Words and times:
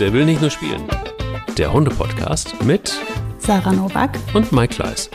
Der 0.00 0.12
will 0.12 0.24
nicht 0.24 0.40
nur 0.40 0.50
spielen. 0.50 0.84
Der 1.56 1.72
Hunde-Podcast 1.72 2.62
mit 2.64 2.96
Sarah 3.38 3.72
Novak 3.72 4.16
und 4.32 4.52
Mike 4.52 4.76
Kleiss. 4.76 5.10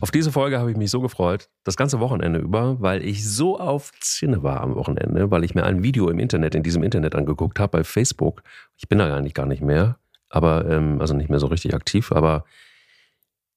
Auf 0.00 0.12
diese 0.12 0.30
Folge 0.30 0.60
habe 0.60 0.70
ich 0.70 0.76
mich 0.76 0.92
so 0.92 1.00
gefreut, 1.00 1.48
das 1.64 1.76
ganze 1.76 1.98
Wochenende 1.98 2.38
über, 2.38 2.80
weil 2.80 3.04
ich 3.04 3.28
so 3.28 3.58
auf 3.58 3.90
Zinne 3.98 4.44
war 4.44 4.60
am 4.60 4.76
Wochenende, 4.76 5.32
weil 5.32 5.42
ich 5.42 5.56
mir 5.56 5.64
ein 5.64 5.82
Video 5.82 6.10
im 6.10 6.20
Internet, 6.20 6.54
in 6.54 6.62
diesem 6.62 6.84
Internet 6.84 7.16
angeguckt 7.16 7.58
habe, 7.58 7.78
bei 7.78 7.82
Facebook. 7.82 8.44
Ich 8.76 8.88
bin 8.88 9.00
da 9.00 9.12
eigentlich 9.12 9.34
gar 9.34 9.46
nicht 9.46 9.62
mehr, 9.62 9.98
aber, 10.28 10.64
ähm, 10.70 11.00
also 11.00 11.12
nicht 11.12 11.28
mehr 11.28 11.40
so 11.40 11.48
richtig 11.48 11.74
aktiv, 11.74 12.12
aber 12.12 12.44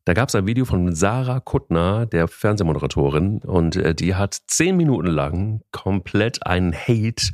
da 0.05 0.13
gab 0.13 0.29
es 0.29 0.35
ein 0.35 0.47
Video 0.47 0.65
von 0.65 0.95
Sarah 0.95 1.39
Kuttner, 1.39 2.05
der 2.05 2.27
Fernsehmoderatorin, 2.27 3.39
und 3.39 3.75
äh, 3.75 3.93
die 3.93 4.15
hat 4.15 4.37
zehn 4.47 4.75
Minuten 4.77 5.07
lang 5.07 5.61
komplett 5.71 6.45
einen 6.45 6.73
Hate 6.73 7.31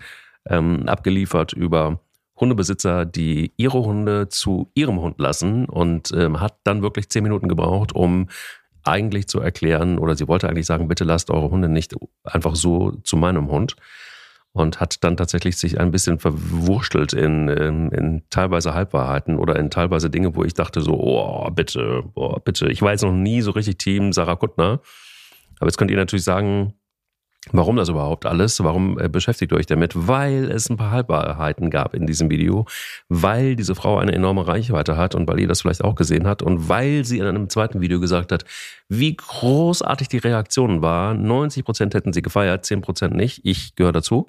ähm, 0.49 0.87
abgeliefert 0.87 1.53
über 1.53 2.01
Hundebesitzer, 2.39 3.05
die 3.05 3.53
ihre 3.57 3.83
Hunde 3.83 4.29
zu 4.29 4.71
ihrem 4.75 4.99
Hund 4.99 5.19
lassen 5.19 5.65
und 5.65 6.11
ähm, 6.11 6.39
hat 6.39 6.59
dann 6.63 6.81
wirklich 6.81 7.09
zehn 7.09 7.23
Minuten 7.23 7.47
gebraucht, 7.47 7.93
um 7.93 8.27
eigentlich 8.83 9.27
zu 9.27 9.39
erklären, 9.39 9.97
oder 9.97 10.15
sie 10.15 10.27
wollte 10.27 10.47
eigentlich 10.47 10.65
sagen, 10.65 10.87
bitte 10.87 11.03
lasst 11.03 11.29
eure 11.29 11.49
Hunde 11.49 11.69
nicht 11.69 11.95
einfach 12.23 12.55
so 12.55 12.91
zu 13.03 13.17
meinem 13.17 13.49
Hund 13.49 13.75
und 14.57 14.79
hat 14.79 15.03
dann 15.03 15.17
tatsächlich 15.17 15.57
sich 15.57 15.79
ein 15.79 15.91
bisschen 15.91 16.19
verwurschtelt 16.19 17.13
in, 17.13 17.47
in, 17.47 17.91
in, 17.91 18.23
teilweise 18.29 18.73
Halbwahrheiten 18.73 19.37
oder 19.37 19.55
in 19.57 19.69
teilweise 19.69 20.09
Dinge, 20.09 20.35
wo 20.35 20.43
ich 20.43 20.53
dachte 20.53 20.81
so, 20.81 20.93
oh, 20.93 21.49
bitte, 21.51 22.03
oh, 22.15 22.39
bitte. 22.39 22.67
Ich 22.69 22.81
war 22.81 22.91
jetzt 22.91 23.03
noch 23.03 23.13
nie 23.13 23.41
so 23.41 23.51
richtig 23.51 23.77
Team 23.77 24.13
Sarah 24.13 24.35
Kuttner. 24.35 24.81
Aber 25.59 25.67
jetzt 25.67 25.77
könnt 25.77 25.91
ihr 25.91 25.97
natürlich 25.97 26.23
sagen, 26.23 26.73
Warum 27.51 27.77
das 27.77 27.89
überhaupt 27.89 28.25
alles? 28.25 28.63
Warum 28.63 28.99
äh, 28.99 29.09
beschäftigt 29.09 29.51
ihr 29.51 29.57
euch 29.57 29.65
damit? 29.65 29.93
Weil 29.95 30.51
es 30.51 30.69
ein 30.69 30.77
paar 30.77 30.91
Halbwahrheiten 30.91 31.69
gab 31.69 31.93
in 31.93 32.05
diesem 32.05 32.29
Video, 32.29 32.65
weil 33.09 33.55
diese 33.55 33.75
Frau 33.75 33.97
eine 33.97 34.13
enorme 34.13 34.47
Reichweite 34.47 34.97
hat 34.97 35.15
und 35.15 35.27
weil 35.27 35.39
ihr 35.39 35.47
das 35.47 35.61
vielleicht 35.61 35.83
auch 35.83 35.95
gesehen 35.95 36.27
habt 36.27 36.41
und 36.41 36.69
weil 36.69 37.05
sie 37.05 37.19
in 37.19 37.25
einem 37.25 37.49
zweiten 37.49 37.81
Video 37.81 37.99
gesagt 37.99 38.31
hat, 38.31 38.45
wie 38.89 39.15
großartig 39.15 40.07
die 40.09 40.17
Reaktion 40.17 40.81
war. 40.81 41.13
90 41.13 41.63
Prozent 41.63 41.93
hätten 41.93 42.13
sie 42.13 42.21
gefeiert, 42.21 42.65
10 42.65 42.81
Prozent 42.81 43.15
nicht. 43.15 43.41
Ich 43.43 43.75
gehöre 43.75 43.93
dazu. 43.93 44.27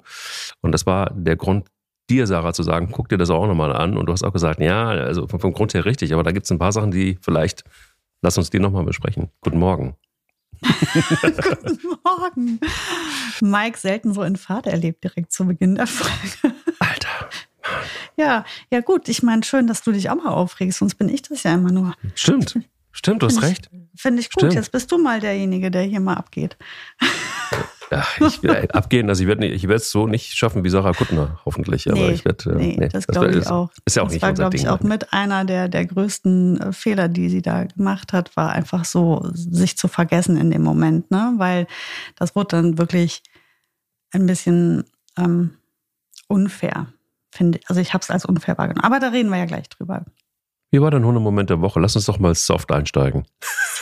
Und 0.61 0.71
das 0.71 0.85
war 0.85 1.11
der 1.13 1.35
Grund, 1.35 1.67
dir, 2.09 2.27
Sarah, 2.27 2.53
zu 2.53 2.63
sagen, 2.63 2.89
guck 2.91 3.09
dir 3.09 3.17
das 3.17 3.29
auch 3.29 3.47
nochmal 3.47 3.73
an. 3.73 3.97
Und 3.97 4.07
du 4.07 4.13
hast 4.13 4.23
auch 4.23 4.33
gesagt, 4.33 4.59
ja, 4.59 4.87
also 4.87 5.27
vom 5.27 5.53
Grund 5.53 5.73
her 5.73 5.85
richtig, 5.85 6.13
aber 6.13 6.23
da 6.23 6.31
gibt 6.31 6.45
es 6.45 6.51
ein 6.51 6.59
paar 6.59 6.71
Sachen, 6.71 6.91
die 6.91 7.17
vielleicht, 7.21 7.63
lass 8.21 8.37
uns 8.37 8.49
die 8.49 8.59
nochmal 8.59 8.83
besprechen. 8.83 9.29
Guten 9.41 9.59
Morgen. 9.59 9.95
Guten 11.63 11.97
Morgen. 12.03 12.59
Mike 13.41 13.77
selten 13.77 14.13
so 14.13 14.23
in 14.23 14.35
Fahrt 14.35 14.67
erlebt 14.67 15.03
direkt 15.03 15.31
zu 15.31 15.45
Beginn 15.45 15.75
der 15.75 15.87
Folge. 15.87 16.55
Alter. 16.79 17.29
Ja, 18.17 18.45
ja 18.71 18.81
gut. 18.81 19.07
Ich 19.09 19.23
meine, 19.23 19.43
schön, 19.43 19.67
dass 19.67 19.83
du 19.83 19.91
dich 19.91 20.09
auch 20.09 20.15
mal 20.15 20.29
aufregst, 20.29 20.79
sonst 20.79 20.95
bin 20.95 21.09
ich 21.09 21.21
das 21.21 21.43
ja 21.43 21.53
immer 21.53 21.71
nur. 21.71 21.93
Stimmt. 22.15 22.59
Stimmt, 22.91 23.21
du 23.21 23.27
hast 23.27 23.41
recht. 23.41 23.69
Finde 23.95 24.19
ich 24.19 24.29
gut. 24.31 24.41
Stimmt. 24.41 24.55
Jetzt 24.55 24.71
bist 24.71 24.91
du 24.91 24.97
mal 24.97 25.19
derjenige, 25.19 25.71
der 25.71 25.83
hier 25.83 25.99
mal 25.99 26.15
abgeht. 26.15 26.57
Ja, 27.91 28.05
ich 28.19 28.43
will 28.43 28.67
abgehen. 28.71 29.09
Also 29.09 29.23
ich 29.23 29.27
werde 29.29 29.73
es 29.75 29.91
so 29.91 30.07
nicht 30.07 30.37
schaffen 30.37 30.63
wie 30.63 30.69
Sarah 30.69 30.93
Kuttner, 30.93 31.39
hoffentlich. 31.45 31.89
Aber 31.89 31.99
nee, 31.99 32.11
ich 32.11 32.25
werde. 32.25 32.51
Äh, 32.51 32.55
nee, 32.55 32.75
nee, 32.77 32.89
das, 32.89 33.05
das 33.05 33.07
glaube 33.07 33.35
ich 33.35 33.47
auch. 33.47 33.71
Ist 33.85 33.95
ja 33.95 34.03
auch 34.03 34.07
das 34.07 34.13
nicht 34.13 34.21
war, 34.21 34.33
glaube 34.33 34.55
ich, 34.55 34.67
auch 34.67 34.81
mit 34.81 35.11
einer 35.11 35.45
der, 35.45 35.67
der 35.67 35.85
größten 35.85 36.61
äh, 36.61 36.73
Fehler, 36.73 37.07
die 37.07 37.29
sie 37.29 37.41
da 37.41 37.65
gemacht 37.65 38.13
hat, 38.13 38.35
war 38.37 38.51
einfach 38.51 38.85
so, 38.85 39.27
sich 39.33 39.77
zu 39.77 39.87
vergessen 39.87 40.37
in 40.37 40.51
dem 40.51 40.61
Moment, 40.61 41.09
ne? 41.09 41.33
Weil 41.37 41.67
das 42.15 42.35
wurde 42.35 42.57
dann 42.57 42.77
wirklich 42.77 43.23
ein 44.11 44.25
bisschen 44.25 44.83
ähm, 45.17 45.51
unfair, 46.27 46.87
finde 47.31 47.59
ich. 47.59 47.69
Also 47.69 47.81
ich 47.81 47.93
habe 47.93 48.03
es 48.03 48.09
als 48.09 48.25
unfair 48.25 48.57
wahrgenommen. 48.57 48.85
Aber 48.85 48.99
da 48.99 49.09
reden 49.09 49.29
wir 49.29 49.37
ja 49.37 49.45
gleich 49.45 49.69
drüber. 49.69 50.05
Wie 50.71 50.81
war 50.81 50.91
dein 50.91 51.03
Hundemoment 51.03 51.49
der 51.49 51.61
Woche? 51.61 51.79
Lass 51.79 51.95
uns 51.95 52.05
doch 52.05 52.19
mal 52.19 52.35
soft 52.35 52.71
einsteigen. 52.71 53.25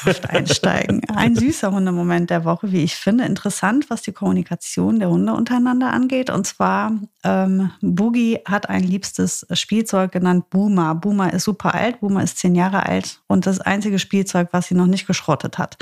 Soft 0.04 0.30
einsteigen. 0.30 1.02
Ein 1.14 1.36
süßer 1.36 1.72
Hundemoment 1.72 2.30
der 2.30 2.46
Woche, 2.46 2.72
wie 2.72 2.84
ich 2.84 2.96
finde. 2.96 3.26
Interessant, 3.26 3.90
was 3.90 4.04
die 4.04 4.14
Kommunikation 4.14 5.00
der 5.00 5.10
Hunde 5.10 5.34
untereinander 5.34 5.92
angeht. 5.92 6.30
Und 6.30 6.48
zwar, 6.48 6.94
ähm, 7.26 7.72
Boogie 7.82 8.40
hat 8.46 8.70
ein 8.70 8.84
liebstes 8.84 9.46
Spielzeug 9.52 10.14
genannt 10.14 10.50
Boomer. 10.50 10.96
Boomer 10.96 11.34
ist 11.34 11.44
super 11.44 11.74
alt. 11.76 12.00
Boomer 12.00 12.24
ist 12.24 12.38
zehn 12.38 12.56
Jahre 12.56 12.86
alt 12.86 13.22
und 13.28 13.46
das 13.48 13.60
einzige 13.60 14.00
Spielzeug, 14.00 14.50
was 14.52 14.68
sie 14.68 14.76
noch 14.76 14.88
nicht 14.88 15.08
geschrottet 15.08 15.58
hat. 15.58 15.78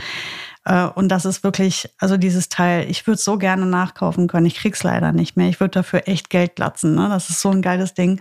Äh, 0.65 0.87
und 0.87 1.09
das 1.09 1.25
ist 1.25 1.43
wirklich, 1.43 1.89
also 1.99 2.17
dieses 2.17 2.49
Teil, 2.49 2.89
ich 2.89 3.07
würde 3.07 3.21
so 3.21 3.37
gerne 3.37 3.65
nachkaufen 3.65 4.27
können. 4.27 4.47
Ich 4.47 4.55
krieg's 4.55 4.83
leider 4.83 5.11
nicht 5.11 5.37
mehr. 5.37 5.47
Ich 5.47 5.59
würde 5.59 5.71
dafür 5.71 6.07
echt 6.07 6.29
Geld 6.29 6.59
latzen. 6.59 6.95
Ne? 6.95 7.07
Das 7.09 7.29
ist 7.29 7.39
so 7.39 7.51
ein 7.51 7.61
geiles 7.61 7.93
Ding. 7.93 8.19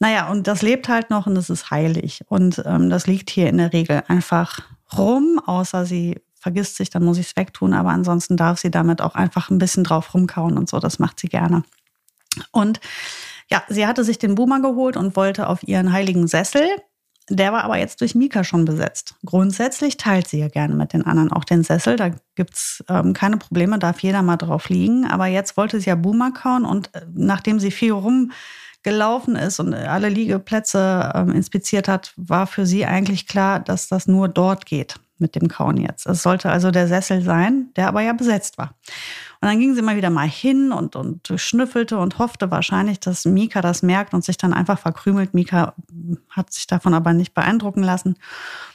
Naja, 0.00 0.28
und 0.28 0.46
das 0.46 0.62
lebt 0.62 0.88
halt 0.88 1.10
noch 1.10 1.26
und 1.26 1.36
es 1.36 1.50
ist 1.50 1.70
heilig. 1.70 2.22
Und 2.28 2.62
ähm, 2.66 2.90
das 2.90 3.06
liegt 3.06 3.30
hier 3.30 3.48
in 3.48 3.58
der 3.58 3.72
Regel 3.72 4.02
einfach 4.08 4.60
rum, 4.96 5.40
außer 5.44 5.86
sie 5.86 6.20
vergisst 6.34 6.76
sich, 6.76 6.90
dann 6.90 7.04
muss 7.04 7.18
ich 7.18 7.26
es 7.26 7.36
wegtun. 7.36 7.74
Aber 7.74 7.90
ansonsten 7.90 8.36
darf 8.36 8.58
sie 8.58 8.70
damit 8.70 9.00
auch 9.02 9.14
einfach 9.14 9.50
ein 9.50 9.58
bisschen 9.58 9.84
drauf 9.84 10.14
rumkauen 10.14 10.56
und 10.58 10.68
so. 10.68 10.80
Das 10.80 10.98
macht 10.98 11.20
sie 11.20 11.28
gerne. 11.28 11.62
Und 12.50 12.80
ja, 13.50 13.62
sie 13.68 13.86
hatte 13.86 14.04
sich 14.04 14.18
den 14.18 14.36
Boomer 14.36 14.60
geholt 14.60 14.96
und 14.96 15.16
wollte 15.16 15.48
auf 15.48 15.62
ihren 15.66 15.92
heiligen 15.92 16.26
Sessel. 16.28 16.66
Der 17.28 17.52
war 17.52 17.64
aber 17.64 17.78
jetzt 17.78 18.00
durch 18.00 18.14
Mika 18.14 18.42
schon 18.42 18.64
besetzt. 18.64 19.14
Grundsätzlich 19.24 19.96
teilt 19.96 20.26
sie 20.26 20.40
ja 20.40 20.48
gerne 20.48 20.74
mit 20.74 20.92
den 20.92 21.04
anderen 21.04 21.30
auch 21.30 21.44
den 21.44 21.62
Sessel. 21.62 21.96
Da 21.96 22.10
gibt's 22.34 22.82
ähm, 22.88 23.12
keine 23.12 23.36
Probleme, 23.36 23.78
darf 23.78 24.00
jeder 24.00 24.22
mal 24.22 24.36
drauf 24.36 24.68
liegen. 24.68 25.06
Aber 25.06 25.26
jetzt 25.26 25.56
wollte 25.56 25.80
sie 25.80 25.90
ja 25.90 25.94
Boomer 25.94 26.32
kauen 26.32 26.64
und 26.64 26.92
äh, 26.94 27.02
nachdem 27.12 27.60
sie 27.60 27.70
viel 27.70 27.92
rum 27.92 28.32
gelaufen 28.82 29.36
ist 29.36 29.60
und 29.60 29.74
alle 29.74 30.08
Liegeplätze 30.08 31.12
ähm, 31.14 31.32
inspiziert 31.32 31.86
hat, 31.86 32.14
war 32.16 32.46
für 32.46 32.64
sie 32.66 32.86
eigentlich 32.86 33.26
klar, 33.26 33.60
dass 33.60 33.88
das 33.88 34.06
nur 34.06 34.28
dort 34.28 34.64
geht 34.66 34.96
mit 35.18 35.34
dem 35.34 35.48
Kauen 35.48 35.76
jetzt. 35.76 36.06
Es 36.06 36.22
sollte 36.22 36.50
also 36.50 36.70
der 36.70 36.88
Sessel 36.88 37.22
sein, 37.22 37.68
der 37.76 37.88
aber 37.88 38.00
ja 38.00 38.14
besetzt 38.14 38.56
war. 38.58 38.74
Und 39.42 39.48
dann 39.48 39.58
ging 39.58 39.74
sie 39.74 39.80
mal 39.80 39.96
wieder 39.96 40.10
mal 40.10 40.28
hin 40.28 40.70
und, 40.70 40.96
und 40.96 41.32
schnüffelte 41.36 41.98
und 41.98 42.18
hoffte 42.18 42.50
wahrscheinlich, 42.50 43.00
dass 43.00 43.24
Mika 43.24 43.62
das 43.62 43.82
merkt 43.82 44.12
und 44.12 44.22
sich 44.22 44.36
dann 44.36 44.52
einfach 44.52 44.78
verkrümelt. 44.78 45.32
Mika 45.32 45.74
hat 46.28 46.52
sich 46.52 46.66
davon 46.66 46.92
aber 46.92 47.14
nicht 47.14 47.32
beeindrucken 47.32 47.82
lassen. 47.82 48.16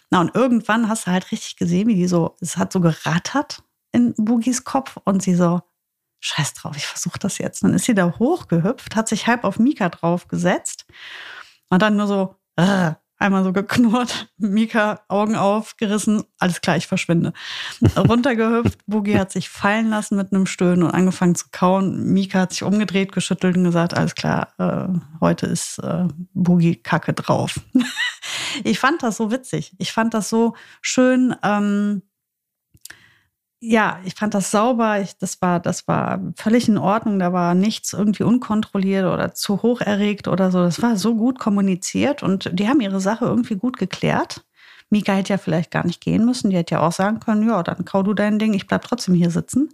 Na, 0.10 0.22
und 0.22 0.34
irgendwann 0.34 0.90
hast 0.90 1.06
du 1.06 1.12
halt 1.12 1.32
richtig 1.32 1.58
gesehen, 1.58 1.88
wie 1.88 1.96
die 1.96 2.08
so, 2.08 2.36
es 2.42 2.58
hat 2.58 2.74
so 2.74 2.80
gerattert 2.80 3.64
in 3.92 4.16
Boogies 4.18 4.64
Kopf 4.64 4.98
und 5.04 5.22
sie 5.22 5.36
so, 5.36 5.62
scheiß 6.20 6.54
drauf, 6.56 6.76
ich 6.76 6.88
versuche 6.88 7.20
das 7.20 7.38
jetzt. 7.38 7.64
Dann 7.64 7.74
ist 7.76 7.86
sie 7.86 7.94
da 7.94 8.18
hochgehüpft, 8.18 8.96
hat 8.96 9.08
sich 9.08 9.28
halb 9.28 9.44
auf 9.44 9.60
Mika 9.60 9.90
draufgesetzt 9.90 10.86
und 11.70 11.82
dann 11.84 11.96
nur 11.96 12.08
so 12.08 12.36
äh, 12.56 12.94
einmal 13.18 13.44
so 13.44 13.54
geknurrt, 13.54 14.28
Mika 14.38 15.02
Augen 15.08 15.36
aufgerissen, 15.36 16.24
alles 16.40 16.62
klar, 16.62 16.78
ich 16.78 16.88
verschwinde. 16.88 17.34
Runtergehüpft, 17.96 18.80
Boogie 18.88 19.18
hat 19.18 19.32
sich 19.32 19.50
fallen 19.50 19.90
lassen 19.90 20.18
mit 20.18 20.34
einem 20.34 20.46
Stöhnen 20.46 20.84
und 20.84 20.92
angefangen 20.92 21.36
zu 21.36 21.48
kauen. 21.52 22.14
Mika 22.14 22.42
hat 22.42 22.52
sich 22.52 22.64
umgedreht, 22.64 23.12
geschüttelt 23.12 23.58
und 23.58 23.64
gesagt, 23.64 23.96
alles 23.96 24.16
klar, 24.16 24.50
äh, 24.58 25.00
heute 25.22 25.46
ist 25.48 25.80
äh, 25.80 26.08
Boogie 26.34 26.76
Kacke 26.76 27.14
drauf. 27.14 27.60
ich 28.64 28.80
fand 28.80 29.04
das 29.04 29.18
so 29.18 29.32
witzig. 29.32 29.74
Ich 29.78 29.92
fand 29.92 30.14
das 30.14 30.30
so 30.30 30.56
schön. 30.82 31.36
Ähm, 31.44 32.02
ja, 33.68 34.00
ich 34.06 34.14
fand 34.14 34.34
das 34.34 34.52
sauber. 34.52 35.02
Ich, 35.02 35.18
das, 35.18 35.42
war, 35.42 35.60
das 35.60 35.88
war 35.88 36.22
völlig 36.36 36.68
in 36.68 36.78
Ordnung. 36.78 37.18
Da 37.20 37.34
war 37.34 37.56
nichts 37.56 37.94
irgendwie 37.94 38.24
unkontrolliert 38.24 39.06
oder 39.06 39.34
zu 39.34 39.64
hoch 39.64 39.82
erregt 39.82 40.28
oder 40.28 40.52
so. 40.52 40.60
Das 40.60 40.82
war 40.82 40.98
so 40.98 41.16
gut 41.16 41.40
kommuniziert 41.40 42.22
und 42.22 42.50
die 42.54 42.68
haben 42.68 42.82
ihre 42.82 43.00
Sache 43.00 43.26
irgendwie 43.26 43.56
gut 43.56 43.78
geklärt. 43.78 44.46
Mika 44.92 45.14
hätte 45.14 45.34
ja 45.34 45.38
vielleicht 45.38 45.72
gar 45.72 45.86
nicht 45.86 46.00
gehen 46.00 46.26
müssen. 46.26 46.52
Die 46.52 46.58
hätte 46.58 46.76
ja 46.76 46.82
auch 46.82 46.92
sagen 46.92 47.20
können, 47.20 47.48
ja, 47.48 47.64
dann 47.64 47.86
kau 47.86 48.04
du 48.04 48.14
dein 48.14 48.38
Ding, 48.38 48.54
ich 48.54 48.68
bleib 48.68 48.84
trotzdem 48.84 49.16
hier 49.16 49.32
sitzen. 49.32 49.70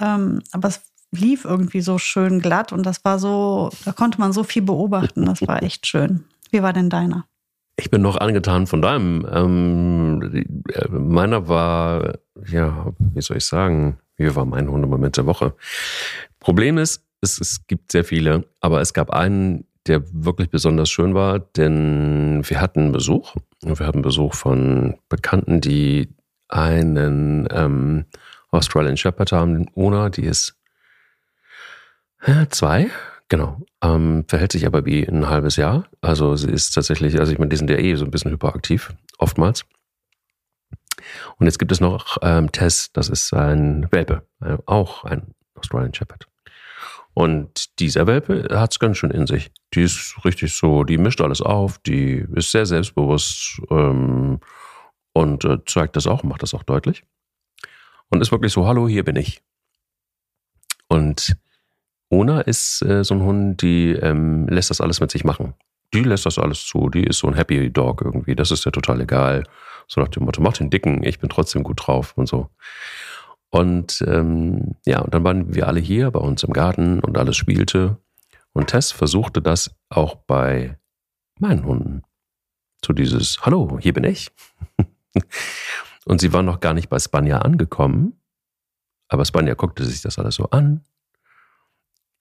Ähm, 0.00 0.40
aber 0.52 0.68
es 0.68 0.82
lief 1.10 1.44
irgendwie 1.44 1.80
so 1.80 1.98
schön 1.98 2.40
glatt 2.40 2.72
und 2.72 2.84
das 2.84 3.04
war 3.04 3.18
so, 3.18 3.70
da 3.84 3.92
konnte 3.92 4.20
man 4.20 4.32
so 4.32 4.44
viel 4.44 4.62
beobachten. 4.62 5.24
Das 5.24 5.42
war 5.46 5.62
echt 5.62 5.86
schön. 5.86 6.24
Wie 6.50 6.62
war 6.62 6.72
denn 6.72 6.90
deiner? 6.90 7.26
Ich 7.80 7.90
bin 7.90 8.02
noch 8.02 8.16
angetan 8.16 8.66
von 8.66 8.82
deinem. 8.82 9.24
Ähm, 9.32 10.44
meiner 10.90 11.46
war, 11.48 12.18
ja, 12.46 12.92
wie 12.98 13.20
soll 13.22 13.36
ich 13.36 13.46
sagen, 13.46 13.98
wie 14.16 14.34
war 14.34 14.44
mein 14.44 14.68
Hundemoment 14.68 15.16
der 15.16 15.26
Woche? 15.26 15.54
Problem 16.40 16.76
ist, 16.76 17.04
es, 17.20 17.40
es 17.40 17.66
gibt 17.68 17.92
sehr 17.92 18.04
viele, 18.04 18.44
aber 18.60 18.80
es 18.80 18.92
gab 18.92 19.10
einen, 19.10 19.64
der 19.86 20.02
wirklich 20.12 20.50
besonders 20.50 20.90
schön 20.90 21.14
war, 21.14 21.38
denn 21.38 22.42
wir 22.44 22.60
hatten 22.60 22.90
Besuch. 22.90 23.36
Wir 23.62 23.86
hatten 23.86 24.02
Besuch 24.02 24.34
von 24.34 24.98
Bekannten, 25.08 25.60
die 25.60 26.08
einen 26.48 27.46
ähm, 27.52 28.06
Australian 28.50 28.96
Shepherd 28.96 29.30
haben, 29.30 29.66
Ona, 29.74 30.10
die 30.10 30.24
ist 30.24 30.56
äh, 32.22 32.46
zwei, 32.48 32.88
Genau. 33.28 33.60
Ähm, 33.82 34.24
verhält 34.26 34.52
sich 34.52 34.66
aber 34.66 34.86
wie 34.86 35.06
ein 35.06 35.28
halbes 35.28 35.56
Jahr. 35.56 35.86
Also 36.00 36.36
sie 36.36 36.50
ist 36.50 36.70
tatsächlich, 36.70 37.20
also 37.20 37.32
ich 37.32 37.38
meine, 37.38 37.50
die 37.50 37.56
sind 37.56 37.68
ja 37.70 37.76
eh 37.76 37.94
so 37.94 38.04
ein 38.04 38.10
bisschen 38.10 38.30
hyperaktiv, 38.30 38.94
oftmals. 39.18 39.66
Und 41.36 41.46
jetzt 41.46 41.58
gibt 41.58 41.72
es 41.72 41.80
noch 41.80 42.16
ähm, 42.22 42.50
Tess, 42.52 42.90
das 42.92 43.08
ist 43.08 43.32
ein 43.34 43.86
Welpe, 43.92 44.26
äh, 44.40 44.56
auch 44.66 45.04
ein 45.04 45.34
Australian 45.54 45.94
Shepherd. 45.94 46.26
Und 47.14 47.78
dieser 47.80 48.06
Welpe 48.06 48.48
hat 48.50 48.72
es 48.72 48.78
ganz 48.78 48.96
schön 48.96 49.10
in 49.10 49.26
sich. 49.26 49.50
Die 49.74 49.82
ist 49.82 50.16
richtig 50.24 50.54
so, 50.54 50.84
die 50.84 50.98
mischt 50.98 51.20
alles 51.20 51.42
auf, 51.42 51.78
die 51.78 52.24
ist 52.34 52.52
sehr 52.52 52.64
selbstbewusst 52.64 53.60
ähm, 53.70 54.40
und 55.12 55.44
äh, 55.44 55.58
zeigt 55.66 55.96
das 55.96 56.06
auch, 56.06 56.22
macht 56.22 56.42
das 56.42 56.54
auch 56.54 56.62
deutlich. 56.62 57.04
Und 58.08 58.20
ist 58.20 58.32
wirklich 58.32 58.52
so, 58.52 58.66
hallo, 58.66 58.88
hier 58.88 59.04
bin 59.04 59.16
ich. 59.16 59.42
Und 60.88 61.36
Ona 62.10 62.40
ist 62.40 62.82
äh, 62.82 63.04
so 63.04 63.14
ein 63.14 63.22
Hund, 63.22 63.62
die 63.62 63.92
ähm, 63.92 64.48
lässt 64.48 64.70
das 64.70 64.80
alles 64.80 65.00
mit 65.00 65.10
sich 65.10 65.24
machen. 65.24 65.54
Die 65.94 66.02
lässt 66.02 66.26
das 66.26 66.38
alles 66.38 66.64
zu. 66.66 66.88
Die 66.88 67.04
ist 67.04 67.18
so 67.18 67.28
ein 67.28 67.34
Happy 67.34 67.70
Dog 67.70 68.02
irgendwie. 68.02 68.34
Das 68.34 68.50
ist 68.50 68.64
ja 68.64 68.70
total 68.70 69.00
egal. 69.00 69.44
So 69.86 70.00
nach 70.00 70.08
dem 70.08 70.24
Motto, 70.24 70.42
mach 70.42 70.52
den 70.54 70.70
Dicken, 70.70 71.02
ich 71.02 71.18
bin 71.18 71.30
trotzdem 71.30 71.62
gut 71.62 71.86
drauf 71.86 72.12
und 72.16 72.28
so. 72.28 72.50
Und 73.50 74.04
ähm, 74.06 74.76
ja, 74.84 75.00
und 75.00 75.14
dann 75.14 75.24
waren 75.24 75.54
wir 75.54 75.66
alle 75.66 75.80
hier 75.80 76.10
bei 76.10 76.20
uns 76.20 76.42
im 76.42 76.52
Garten 76.52 77.00
und 77.00 77.16
alles 77.16 77.36
spielte. 77.36 77.96
Und 78.52 78.68
Tess 78.68 78.92
versuchte 78.92 79.40
das 79.40 79.74
auch 79.88 80.16
bei 80.16 80.78
meinen 81.38 81.64
Hunden. 81.64 82.02
So 82.84 82.92
dieses, 82.92 83.40
hallo, 83.42 83.78
hier 83.80 83.94
bin 83.94 84.04
ich. 84.04 84.30
und 86.04 86.20
sie 86.20 86.32
war 86.32 86.42
noch 86.42 86.60
gar 86.60 86.74
nicht 86.74 86.88
bei 86.90 86.98
Spanja 86.98 87.38
angekommen. 87.38 88.20
Aber 89.08 89.24
Spanja 89.24 89.54
guckte 89.54 89.84
sich 89.84 90.02
das 90.02 90.18
alles 90.18 90.34
so 90.34 90.50
an. 90.50 90.82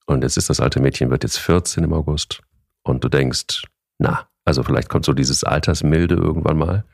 Und 0.07 0.23
jetzt 0.23 0.37
ist 0.37 0.49
das 0.49 0.59
alte 0.59 0.79
Mädchen, 0.79 1.11
wird 1.11 1.23
jetzt 1.23 1.37
14 1.37 1.83
im 1.83 1.93
August. 1.93 2.41
Und 2.83 3.03
du 3.03 3.09
denkst, 3.09 3.63
na, 3.99 4.27
also 4.45 4.63
vielleicht 4.63 4.89
kommt 4.89 5.05
so 5.05 5.13
dieses 5.13 5.43
Altersmilde 5.43 6.15
irgendwann 6.15 6.57
mal. 6.57 6.85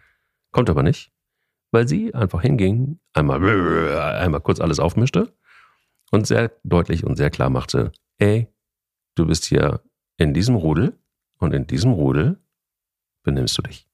Kommt 0.51 0.69
aber 0.69 0.83
nicht 0.83 1.13
weil 1.73 1.87
sie 1.87 2.13
einfach 2.13 2.41
hinging, 2.41 2.99
einmal, 3.13 3.43
einmal 3.97 4.41
kurz 4.41 4.61
alles 4.61 4.79
aufmischte 4.79 5.35
und 6.11 6.27
sehr 6.27 6.51
deutlich 6.63 7.03
und 7.03 7.15
sehr 7.15 7.31
klar 7.31 7.49
machte, 7.49 7.91
ey, 8.19 8.47
du 9.15 9.25
bist 9.25 9.45
hier 9.45 9.81
in 10.17 10.35
diesem 10.35 10.55
Rudel 10.55 10.95
und 11.39 11.51
in 11.51 11.65
diesem 11.65 11.91
Rudel 11.91 12.39
benimmst 13.23 13.57
du 13.57 13.63
dich. 13.63 13.89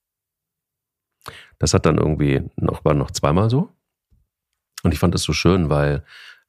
Das 1.58 1.74
hat 1.74 1.86
dann 1.86 1.98
irgendwie 1.98 2.50
noch, 2.58 2.84
war 2.84 2.94
noch 2.94 3.12
zweimal 3.12 3.50
so. 3.50 3.70
Und 4.84 4.94
ich 4.94 5.00
fand 5.00 5.16
es 5.16 5.24
so 5.24 5.32
schön, 5.32 5.70
weil, 5.70 6.04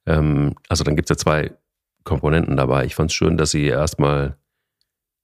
ähm, 0.05 0.55
also 0.67 0.83
dann 0.83 0.97
gibt 0.97 1.09
es 1.09 1.15
ja 1.15 1.17
zwei 1.17 1.57
Komponenten 2.03 2.57
dabei. 2.57 2.85
Ich 2.85 2.95
fand 2.95 3.11
es 3.11 3.15
schön, 3.15 3.37
dass 3.37 3.51
sie 3.51 3.65
erstmal 3.65 4.37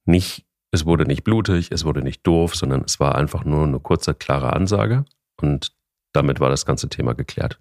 nicht, 0.05 0.45
es 0.71 0.85
wurde 0.85 1.05
nicht 1.05 1.23
blutig, 1.23 1.71
es 1.71 1.85
wurde 1.85 2.01
nicht 2.01 2.25
doof, 2.25 2.55
sondern 2.55 2.83
es 2.85 2.99
war 2.99 3.15
einfach 3.15 3.43
nur 3.43 3.63
eine 3.63 3.79
kurze, 3.79 4.13
klare 4.13 4.53
Ansage. 4.53 5.05
Und 5.39 5.71
damit 6.13 6.39
war 6.39 6.49
das 6.49 6.65
ganze 6.65 6.89
Thema 6.89 7.13
geklärt. 7.13 7.59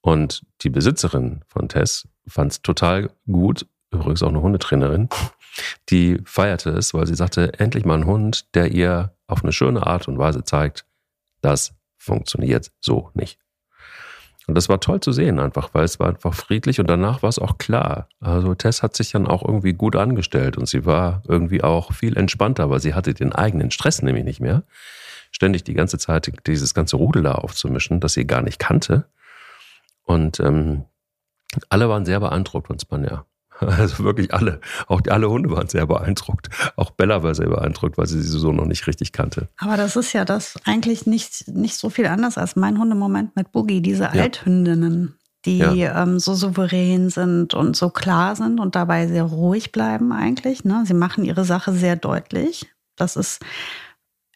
Und 0.00 0.44
die 0.62 0.70
Besitzerin 0.70 1.42
von 1.46 1.68
Tess 1.68 2.08
fand 2.26 2.52
es 2.52 2.62
total 2.62 3.10
gut, 3.30 3.66
übrigens 3.92 4.22
auch 4.22 4.28
eine 4.28 4.42
Hundetrainerin, 4.42 5.08
die 5.90 6.18
feierte 6.24 6.70
es, 6.70 6.92
weil 6.94 7.06
sie 7.06 7.14
sagte, 7.14 7.58
endlich 7.58 7.84
mal 7.84 7.98
ein 7.98 8.06
Hund, 8.06 8.54
der 8.54 8.72
ihr 8.72 9.14
auf 9.26 9.44
eine 9.44 9.52
schöne 9.52 9.86
Art 9.86 10.08
und 10.08 10.18
Weise 10.18 10.44
zeigt, 10.44 10.84
das 11.40 11.74
funktioniert 11.96 12.72
so 12.80 13.10
nicht. 13.14 13.38
Und 14.48 14.56
das 14.56 14.68
war 14.68 14.80
toll 14.80 15.00
zu 15.00 15.12
sehen 15.12 15.38
einfach, 15.38 15.70
weil 15.72 15.84
es 15.84 16.00
war 16.00 16.08
einfach 16.08 16.34
friedlich 16.34 16.80
und 16.80 16.88
danach 16.90 17.22
war 17.22 17.28
es 17.28 17.38
auch 17.38 17.58
klar. 17.58 18.08
Also 18.20 18.54
Tess 18.54 18.82
hat 18.82 18.96
sich 18.96 19.12
dann 19.12 19.26
auch 19.26 19.44
irgendwie 19.44 19.72
gut 19.72 19.94
angestellt 19.94 20.58
und 20.58 20.66
sie 20.66 20.84
war 20.84 21.22
irgendwie 21.28 21.62
auch 21.62 21.92
viel 21.92 22.16
entspannter, 22.16 22.68
weil 22.68 22.80
sie 22.80 22.94
hatte 22.94 23.14
den 23.14 23.32
eigenen 23.32 23.70
Stress 23.70 24.02
nämlich 24.02 24.24
nicht 24.24 24.40
mehr 24.40 24.64
ständig 25.32 25.64
die 25.64 25.74
ganze 25.74 25.98
Zeit 25.98 26.30
dieses 26.46 26.74
ganze 26.74 26.96
Rudel 26.96 27.22
da 27.22 27.32
aufzumischen, 27.32 28.00
das 28.00 28.12
sie 28.12 28.26
gar 28.26 28.42
nicht 28.42 28.58
kannte. 28.58 29.06
Und 30.04 30.38
ähm, 30.40 30.84
alle 31.68 31.88
waren 31.88 32.04
sehr 32.04 32.20
beeindruckt 32.20 32.68
von 32.68 32.78
Spanja. 32.78 33.24
Also 33.82 34.04
wirklich 34.04 34.32
alle. 34.32 34.60
Auch 34.86 35.00
alle 35.08 35.28
Hunde 35.28 35.50
waren 35.50 35.68
sehr 35.68 35.86
beeindruckt. 35.86 36.48
Auch 36.76 36.90
Bella 36.90 37.22
war 37.22 37.34
sehr 37.34 37.48
beeindruckt, 37.48 37.98
weil 37.98 38.06
sie 38.06 38.22
sie 38.22 38.38
so 38.38 38.52
noch 38.52 38.66
nicht 38.66 38.86
richtig 38.86 39.12
kannte. 39.12 39.48
Aber 39.58 39.76
das 39.76 39.96
ist 39.96 40.12
ja 40.12 40.24
das 40.24 40.54
eigentlich 40.64 41.06
nicht, 41.06 41.48
nicht 41.48 41.76
so 41.76 41.90
viel 41.90 42.06
anders 42.06 42.38
als 42.38 42.56
mein 42.56 42.78
Hundemoment 42.78 43.34
mit 43.34 43.52
Boogie. 43.52 43.80
Diese 43.80 44.04
ja. 44.04 44.10
Althündinnen, 44.10 45.16
die 45.44 45.58
ja. 45.58 46.02
ähm, 46.02 46.18
so 46.18 46.34
souverän 46.34 47.10
sind 47.10 47.54
und 47.54 47.76
so 47.76 47.90
klar 47.90 48.36
sind 48.36 48.60
und 48.60 48.74
dabei 48.74 49.08
sehr 49.08 49.24
ruhig 49.24 49.72
bleiben 49.72 50.12
eigentlich. 50.12 50.64
Ne? 50.64 50.84
Sie 50.86 50.94
machen 50.94 51.24
ihre 51.24 51.44
Sache 51.44 51.72
sehr 51.72 51.96
deutlich. 51.96 52.70
Das 52.96 53.16
ist 53.16 53.40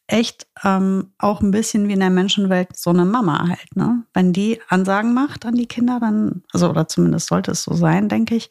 echt 0.08 0.46
ähm, 0.64 1.12
auch 1.18 1.40
ein 1.40 1.50
bisschen 1.50 1.88
wie 1.88 1.94
in 1.94 2.00
der 2.00 2.10
Menschenwelt 2.10 2.76
so 2.76 2.90
eine 2.90 3.04
Mama 3.04 3.48
halt, 3.48 3.74
ne? 3.74 4.04
Wenn 4.14 4.32
die 4.32 4.60
Ansagen 4.68 5.14
macht 5.14 5.44
an 5.46 5.54
die 5.54 5.66
Kinder, 5.66 5.98
dann, 6.00 6.42
also 6.52 6.70
oder 6.70 6.86
zumindest 6.86 7.28
sollte 7.28 7.50
es 7.52 7.64
so 7.64 7.74
sein, 7.74 8.08
denke 8.08 8.36
ich, 8.36 8.48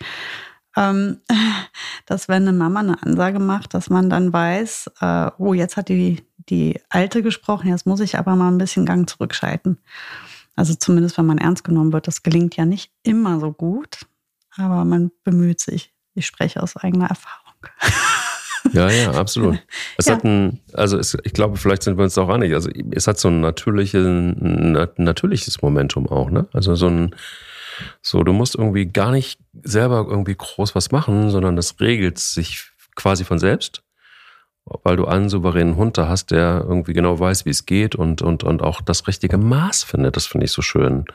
ähm, 0.75 1.21
dass 2.05 2.27
wenn 2.27 2.47
eine 2.47 2.53
Mama 2.53 2.81
eine 2.81 3.01
Ansage 3.01 3.39
macht, 3.39 3.73
dass 3.73 3.89
man 3.89 4.09
dann 4.09 4.31
weiß, 4.31 4.91
äh, 5.01 5.31
oh, 5.37 5.53
jetzt 5.53 5.77
hat 5.77 5.89
die, 5.89 6.23
die 6.49 6.79
Alte 6.89 7.23
gesprochen, 7.23 7.69
jetzt 7.69 7.85
muss 7.85 7.99
ich 7.99 8.17
aber 8.17 8.35
mal 8.35 8.51
ein 8.51 8.57
bisschen 8.57 8.85
Gang 8.85 9.09
zurückschalten. 9.09 9.79
Also 10.55 10.73
zumindest, 10.73 11.17
wenn 11.17 11.25
man 11.25 11.37
ernst 11.37 11.63
genommen 11.63 11.91
wird. 11.91 12.07
Das 12.07 12.23
gelingt 12.23 12.55
ja 12.55 12.65
nicht 12.65 12.91
immer 13.03 13.39
so 13.39 13.51
gut, 13.51 14.05
aber 14.55 14.85
man 14.85 15.11
bemüht 15.23 15.59
sich. 15.59 15.93
Ich 16.13 16.25
spreche 16.25 16.63
aus 16.63 16.77
eigener 16.77 17.07
Erfahrung. 17.07 17.45
Ja, 18.73 18.89
ja, 18.89 19.11
absolut. 19.11 19.59
Es 19.97 20.07
ja. 20.07 20.15
hat 20.15 20.25
ein, 20.25 20.59
also 20.73 20.97
es, 20.97 21.17
ich 21.23 21.33
glaube, 21.33 21.55
vielleicht 21.57 21.83
sind 21.83 21.97
wir 21.97 22.03
uns 22.03 22.17
auch 22.17 22.29
einig. 22.29 22.53
Also 22.53 22.69
es 22.91 23.07
hat 23.07 23.17
so 23.17 23.29
ein, 23.29 23.39
natürliche, 23.39 23.99
ein 23.99 24.89
natürliches 24.97 25.61
Momentum 25.61 26.07
auch, 26.07 26.29
ne? 26.29 26.47
Also 26.51 26.75
so 26.75 26.87
ein, 26.87 27.15
so, 28.01 28.23
du 28.23 28.33
musst 28.33 28.55
irgendwie 28.55 28.85
gar 28.85 29.11
nicht 29.11 29.39
selber 29.63 30.05
irgendwie 30.07 30.35
groß 30.35 30.75
was 30.75 30.91
machen, 30.91 31.29
sondern 31.29 31.55
das 31.55 31.79
regelt 31.79 32.19
sich 32.19 32.69
quasi 32.95 33.23
von 33.23 33.39
selbst, 33.39 33.83
weil 34.65 34.95
du 34.95 35.05
einen 35.05 35.29
souveränen 35.29 35.75
Hund 35.75 35.97
da 35.97 36.07
hast, 36.07 36.31
der 36.31 36.65
irgendwie 36.67 36.93
genau 36.93 37.19
weiß, 37.19 37.45
wie 37.45 37.51
es 37.51 37.65
geht 37.65 37.95
und, 37.95 38.21
und, 38.21 38.43
und 38.43 38.61
auch 38.61 38.81
das 38.81 39.07
richtige 39.07 39.37
Maß 39.37 39.83
findet. 39.83 40.15
Das 40.15 40.25
finde 40.25 40.45
ich 40.45 40.51
so 40.51 40.61
schön. 40.61 41.05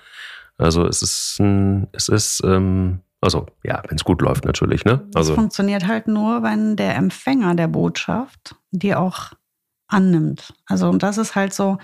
Also 0.59 0.87
es 0.87 1.03
ist 1.03 1.39
ein, 1.41 1.89
es 1.93 2.09
ist, 2.09 2.43
ähm, 2.45 3.01
also 3.21 3.47
ja, 3.65 3.83
wenn 3.89 3.97
es 3.97 4.05
gut 4.05 4.21
läuft 4.21 4.45
natürlich. 4.45 4.85
Ne? 4.85 5.09
Also, 5.15 5.33
es 5.33 5.39
funktioniert 5.39 5.87
halt 5.87 6.07
nur, 6.07 6.43
wenn 6.43 6.77
der 6.77 6.97
Empfänger 6.97 7.55
der 7.55 7.69
Botschaft 7.69 8.55
die 8.71 8.95
auch 8.95 9.33
annimmt. 9.89 10.55
Also 10.67 10.89
und 10.89 11.03
das 11.03 11.19
ist 11.19 11.35
halt 11.35 11.53
so, 11.53 11.79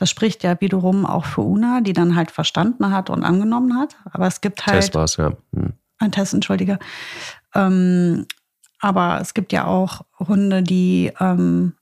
das 0.00 0.08
spricht 0.08 0.42
ja 0.44 0.58
wiederum 0.62 1.04
auch 1.04 1.26
für 1.26 1.42
Una, 1.42 1.82
die 1.82 1.92
dann 1.92 2.16
halt 2.16 2.30
verstanden 2.30 2.90
hat 2.90 3.10
und 3.10 3.22
angenommen 3.22 3.78
hat. 3.78 3.96
Aber 4.10 4.26
es 4.26 4.40
gibt 4.40 4.66
halt. 4.66 4.80
Test 4.80 4.94
war 4.94 5.04
es, 5.04 5.16
ja. 5.18 5.34
Hm. 5.54 5.74
Ein 5.98 6.10
Test, 6.10 6.32
entschuldige. 6.32 6.78
Ähm, 7.54 8.26
aber 8.80 9.20
es 9.20 9.34
gibt 9.34 9.52
ja 9.52 9.66
auch 9.66 10.00
Hunde, 10.18 10.62
die 10.62 11.12
ähm, 11.20 11.74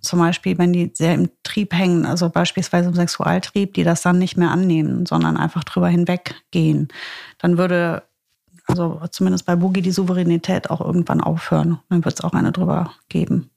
zum 0.00 0.18
Beispiel, 0.18 0.58
wenn 0.58 0.72
die 0.72 0.90
sehr 0.94 1.14
im 1.14 1.30
Trieb 1.44 1.72
hängen, 1.72 2.06
also 2.06 2.28
beispielsweise 2.28 2.88
im 2.88 2.96
Sexualtrieb, 2.96 3.74
die 3.74 3.84
das 3.84 4.02
dann 4.02 4.18
nicht 4.18 4.36
mehr 4.36 4.50
annehmen, 4.50 5.06
sondern 5.06 5.36
einfach 5.36 5.62
drüber 5.62 5.86
hinweggehen, 5.86 6.88
dann 7.38 7.56
würde 7.56 8.02
also 8.66 9.00
zumindest 9.12 9.46
bei 9.46 9.54
Boogie 9.54 9.82
die 9.82 9.92
Souveränität 9.92 10.70
auch 10.70 10.80
irgendwann 10.80 11.20
aufhören. 11.20 11.78
Dann 11.88 12.04
wird 12.04 12.14
es 12.14 12.24
auch 12.24 12.32
eine 12.32 12.50
drüber 12.50 12.94
geben. 13.08 13.50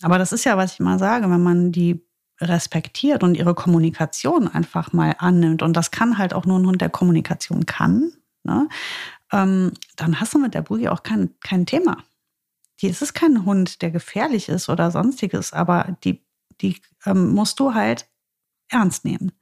Aber 0.00 0.16
das 0.16 0.32
ist 0.32 0.44
ja, 0.44 0.56
was 0.56 0.72
ich 0.72 0.80
mal 0.80 0.98
sage, 0.98 1.28
wenn 1.30 1.42
man 1.42 1.70
die 1.70 2.00
respektiert 2.40 3.22
und 3.22 3.34
ihre 3.34 3.54
Kommunikation 3.54 4.48
einfach 4.48 4.92
mal 4.92 5.14
annimmt, 5.18 5.62
und 5.62 5.74
das 5.76 5.90
kann 5.90 6.18
halt 6.18 6.34
auch 6.34 6.46
nur 6.46 6.58
ein 6.58 6.66
Hund, 6.66 6.80
der 6.80 6.90
Kommunikation 6.90 7.66
kann, 7.66 8.12
ne, 8.44 8.68
ähm, 9.32 9.72
dann 9.96 10.20
hast 10.20 10.34
du 10.34 10.38
mit 10.38 10.54
der 10.54 10.62
Boogie 10.62 10.88
auch 10.88 11.02
kein, 11.02 11.30
kein 11.40 11.66
Thema. 11.66 11.98
Die, 12.80 12.88
es 12.88 13.02
ist 13.02 13.14
kein 13.14 13.44
Hund, 13.44 13.82
der 13.82 13.90
gefährlich 13.90 14.48
ist 14.48 14.68
oder 14.68 14.90
sonstiges, 14.90 15.52
aber 15.52 15.96
die, 16.02 16.24
die 16.60 16.80
ähm, 17.04 17.32
musst 17.34 17.60
du 17.60 17.74
halt 17.74 18.08
ernst 18.68 19.04
nehmen 19.04 19.32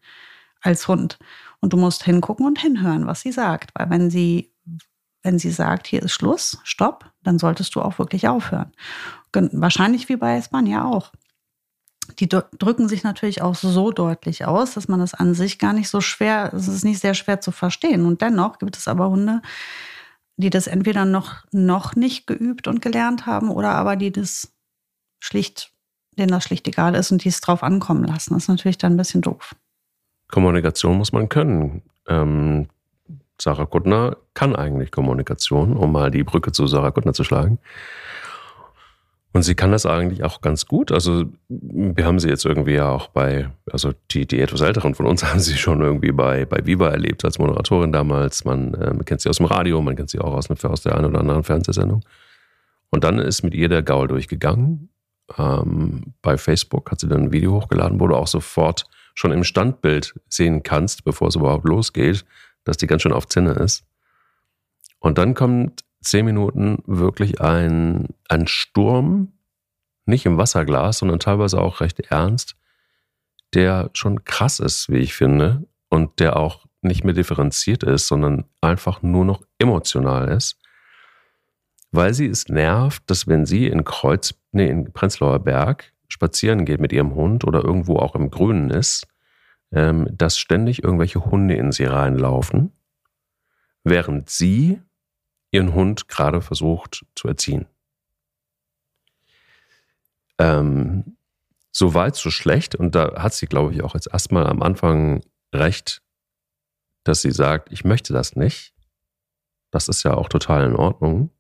als 0.61 0.89
Hund. 0.89 1.19
Und 1.61 1.73
du 1.73 1.77
musst 1.77 2.05
hingucken 2.05 2.47
und 2.47 2.61
hinhören, 2.61 3.07
was 3.07 3.21
sie 3.21 3.33
sagt. 3.33 3.71
Weil 3.75 3.91
wenn 3.91 4.11
sie 4.11 4.53
wenn 5.23 5.39
sie 5.39 5.51
sagt, 5.51 5.87
hier 5.87 6.03
ist 6.03 6.13
Schluss, 6.13 6.59
stopp, 6.65 7.11
dann 7.23 7.39
solltest 7.39 7.75
du 7.75 7.83
auch 7.83 7.99
wirklich 7.99 8.29
aufhören. 8.29 8.73
Wahrscheinlich 9.33 10.09
wie 10.09 10.17
bei 10.17 10.37
Espanja 10.37 10.85
auch. 10.85 11.13
Die 12.19 12.29
drücken 12.29 12.89
sich 12.89 13.05
natürlich 13.05 13.43
auch 13.43 13.55
so 13.55 13.91
deutlich 13.93 14.45
aus, 14.45 14.75
dass 14.75 14.89
man 14.89 15.01
das 15.01 15.15
an 15.15 15.35
sich 15.35 15.59
gar 15.59 15.73
nicht 15.73 15.89
so 15.89 16.01
schwer, 16.01 16.53
es 16.55 16.69
ist 16.69 16.85
nicht 16.85 17.01
sehr 17.01 17.15
schwer 17.15 17.41
zu 17.41 17.53
verstehen. 17.53 18.07
Und 18.07 18.23
dennoch 18.23 18.59
gibt 18.59 18.77
es 18.77 18.89
aber 18.89 19.11
Hunde, 19.11 19.43
die 20.37 20.51
das 20.51 20.67
entweder 20.67 21.05
noch, 21.05 21.45
noch 21.53 21.97
nicht 21.97 22.27
geübt 22.27 22.67
und 22.67 22.81
gelernt 22.81 23.27
haben 23.27 23.51
oder 23.51 23.71
aber 23.71 23.97
die 23.97 24.13
das 24.13 24.53
schlicht, 25.21 25.73
denen 26.17 26.31
das 26.31 26.45
schlicht 26.45 26.67
egal 26.69 26.95
ist 26.95 27.11
und 27.13 27.25
die 27.25 27.29
es 27.29 27.41
drauf 27.41 27.63
ankommen 27.63 28.05
lassen. 28.05 28.35
Das 28.35 28.45
ist 28.45 28.49
natürlich 28.49 28.79
dann 28.79 28.95
ein 28.95 28.97
bisschen 28.99 29.21
doof. 29.21 29.55
Kommunikation 30.29 30.97
muss 30.97 31.13
man 31.13 31.29
können. 31.29 31.83
Ähm, 32.07 32.69
Sarah 33.41 33.67
Kuttner 33.67 34.17
kann 34.35 34.57
eigentlich 34.57 34.91
Kommunikation, 34.91 35.77
um 35.77 35.93
mal 35.93 36.11
die 36.11 36.25
Brücke 36.25 36.53
zu 36.53 36.67
Sarah 36.67 36.91
Kuttner 36.91 37.13
zu 37.13 37.25
schlagen. 37.25 37.59
Und 39.33 39.43
sie 39.43 39.55
kann 39.55 39.73
das 39.73 39.85
eigentlich 39.85 40.25
auch 40.25 40.41
ganz 40.41 40.67
gut. 40.67 40.91
Also 40.91 41.27
wir 41.49 42.07
haben 42.07 42.19
sie 42.19 42.29
jetzt 42.29 42.47
irgendwie 42.47 42.75
ja 42.75 42.91
auch 42.91 43.09
bei, 43.09 43.51
also 43.71 43.93
die, 44.11 44.27
die 44.27 44.41
etwas 44.41 44.63
älteren 44.63 44.95
von 44.95 45.07
uns 45.07 45.23
haben 45.31 45.41
sie 45.41 45.57
schon 45.57 45.83
irgendwie 45.83 46.13
bei, 46.13 46.47
bei 46.47 46.65
Viva 46.65 46.89
erlebt 46.89 47.25
als 47.25 47.39
Moderatorin 47.39 47.93
damals. 47.93 48.45
Man, 48.45 48.75
äh, 48.75 49.05
kennt 49.05 49.21
sie 49.21 49.29
aus 49.29 49.37
dem 49.37 49.47
Radio, 49.47 49.83
man 49.83 49.97
kennt 49.97 50.11
sie 50.11 50.19
auch 50.19 50.33
aus, 50.33 50.51
aus 50.51 50.83
der 50.83 50.97
einen 50.97 51.07
oder 51.07 51.21
anderen 51.21 51.45
Fernsehsendung. 51.45 52.05
Und 52.91 53.05
dann 53.05 53.19
ist 53.19 53.43
mit 53.43 53.55
ihr 53.55 53.69
der 53.69 53.83
Gaul 53.83 54.09
durchgegangen. 54.09 54.89
Ähm, 55.37 56.15
bei 56.23 56.39
Facebook 56.39 56.91
hat 56.91 57.01
sie 57.01 57.09
dann 57.09 57.25
ein 57.25 57.33
Video 57.33 57.53
hochgeladen, 57.53 58.01
wo 58.01 58.07
du 58.07 58.17
auch 58.17 58.27
sofort 58.27 58.87
schon 59.15 59.33
im 59.33 59.45
Standbild 59.45 60.15
sehen 60.29 60.63
kannst, 60.63 61.05
bevor 61.05 61.29
es 61.29 61.37
überhaupt 61.37 61.67
losgeht, 61.67 62.25
dass 62.65 62.79
die 62.79 62.87
ganz 62.87 63.03
schön 63.03 63.13
auf 63.13 63.29
Zinne 63.29 63.53
ist. 63.53 63.85
Und 65.01 65.19
dann 65.19 65.35
kommt 65.35 65.85
zehn 66.09 66.25
Minuten 66.25 66.83
wirklich 66.87 67.41
ein, 67.41 68.09
ein 68.29 68.47
Sturm, 68.47 69.33
nicht 70.07 70.27
im 70.27 70.39
Wasserglas, 70.39 70.99
sondern 70.99 71.19
teilweise 71.19 71.61
auch 71.61 71.81
recht 71.81 72.01
ernst, 72.01 72.57
der 73.55 73.91
schon 73.93 74.25
krass 74.25 74.59
ist, 74.59 74.89
wie 74.89 74.99
ich 74.99 75.15
finde, 75.15 75.67
und 75.91 76.21
der 76.21 76.37
auch 76.37 76.67
nicht 76.83 77.05
mehr 77.05 77.15
differenziert 77.15 77.83
ist, 77.83 78.07
sondern 78.07 78.45
einfach 78.61 79.03
nur 79.03 79.25
noch 79.25 79.43
emotional 79.59 80.29
ist, 80.29 80.59
weil 81.91 82.15
sie 82.15 82.27
es 82.27 82.49
nervt, 82.49 83.03
dass 83.07 83.27
wenn 83.27 83.47
sie 83.47 83.67
in 83.67 83.85
Kreuz, 83.85 84.35
nee, 84.53 84.69
in 84.69 84.93
Prenzlauer 84.93 85.39
Berg 85.41 85.93
spazieren 86.09 86.65
geht 86.65 86.81
mit 86.81 86.93
ihrem 86.93 87.15
Hund 87.15 87.45
oder 87.45 87.65
irgendwo 87.65 87.97
auch 87.97 88.15
im 88.15 88.31
Grünen 88.31 88.71
ist, 88.71 89.07
ähm, 89.73 90.09
dass 90.11 90.39
ständig 90.39 90.83
irgendwelche 90.83 91.25
Hunde 91.25 91.55
in 91.55 91.73
sie 91.73 91.85
reinlaufen, 91.85 92.73
während 93.85 94.31
sie 94.31 94.81
ihren 95.51 95.75
Hund 95.75 96.09
gerade 96.09 96.41
versucht 96.41 97.07
zu 97.15 97.29
erziehen. 97.29 97.67
Ähm, 100.39 101.17
so 101.73 101.95
weit, 101.95 102.17
so 102.17 102.31
schlecht. 102.31 102.75
Und 102.75 102.95
da 102.95 103.23
hat 103.23 103.35
sie, 103.35 103.47
glaube 103.47 103.73
ich, 103.73 103.83
auch 103.83 103.95
jetzt 103.95 104.09
erstmal 104.13 104.47
am 104.47 104.63
Anfang 104.63 105.23
recht, 105.55 106.03
dass 107.05 107.23
sie 107.23 107.31
sagt, 107.31 107.73
ich 107.73 107.85
möchte 107.85 108.13
das 108.13 108.37
nicht. 108.37 108.75
Das 109.71 109.89
ist 109.89 110.03
ja 110.03 110.15
auch 110.15 110.29
total 110.29 110.67
in 110.67 110.77
Ordnung. 110.77 111.31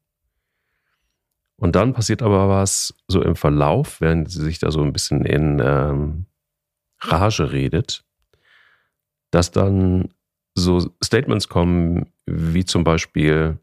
Und 1.56 1.74
dann 1.74 1.92
passiert 1.92 2.22
aber 2.22 2.48
was 2.48 2.94
so 3.08 3.20
im 3.20 3.34
Verlauf, 3.34 4.00
während 4.00 4.30
sie 4.30 4.42
sich 4.42 4.58
da 4.58 4.70
so 4.70 4.82
ein 4.82 4.92
bisschen 4.92 5.24
in 5.24 5.60
ähm, 5.62 6.26
Rage 7.00 7.52
redet, 7.52 8.04
dass 9.30 9.50
dann 9.50 10.14
so 10.54 10.94
Statements 11.02 11.48
kommen, 11.48 12.12
wie 12.26 12.64
zum 12.64 12.84
Beispiel, 12.84 13.58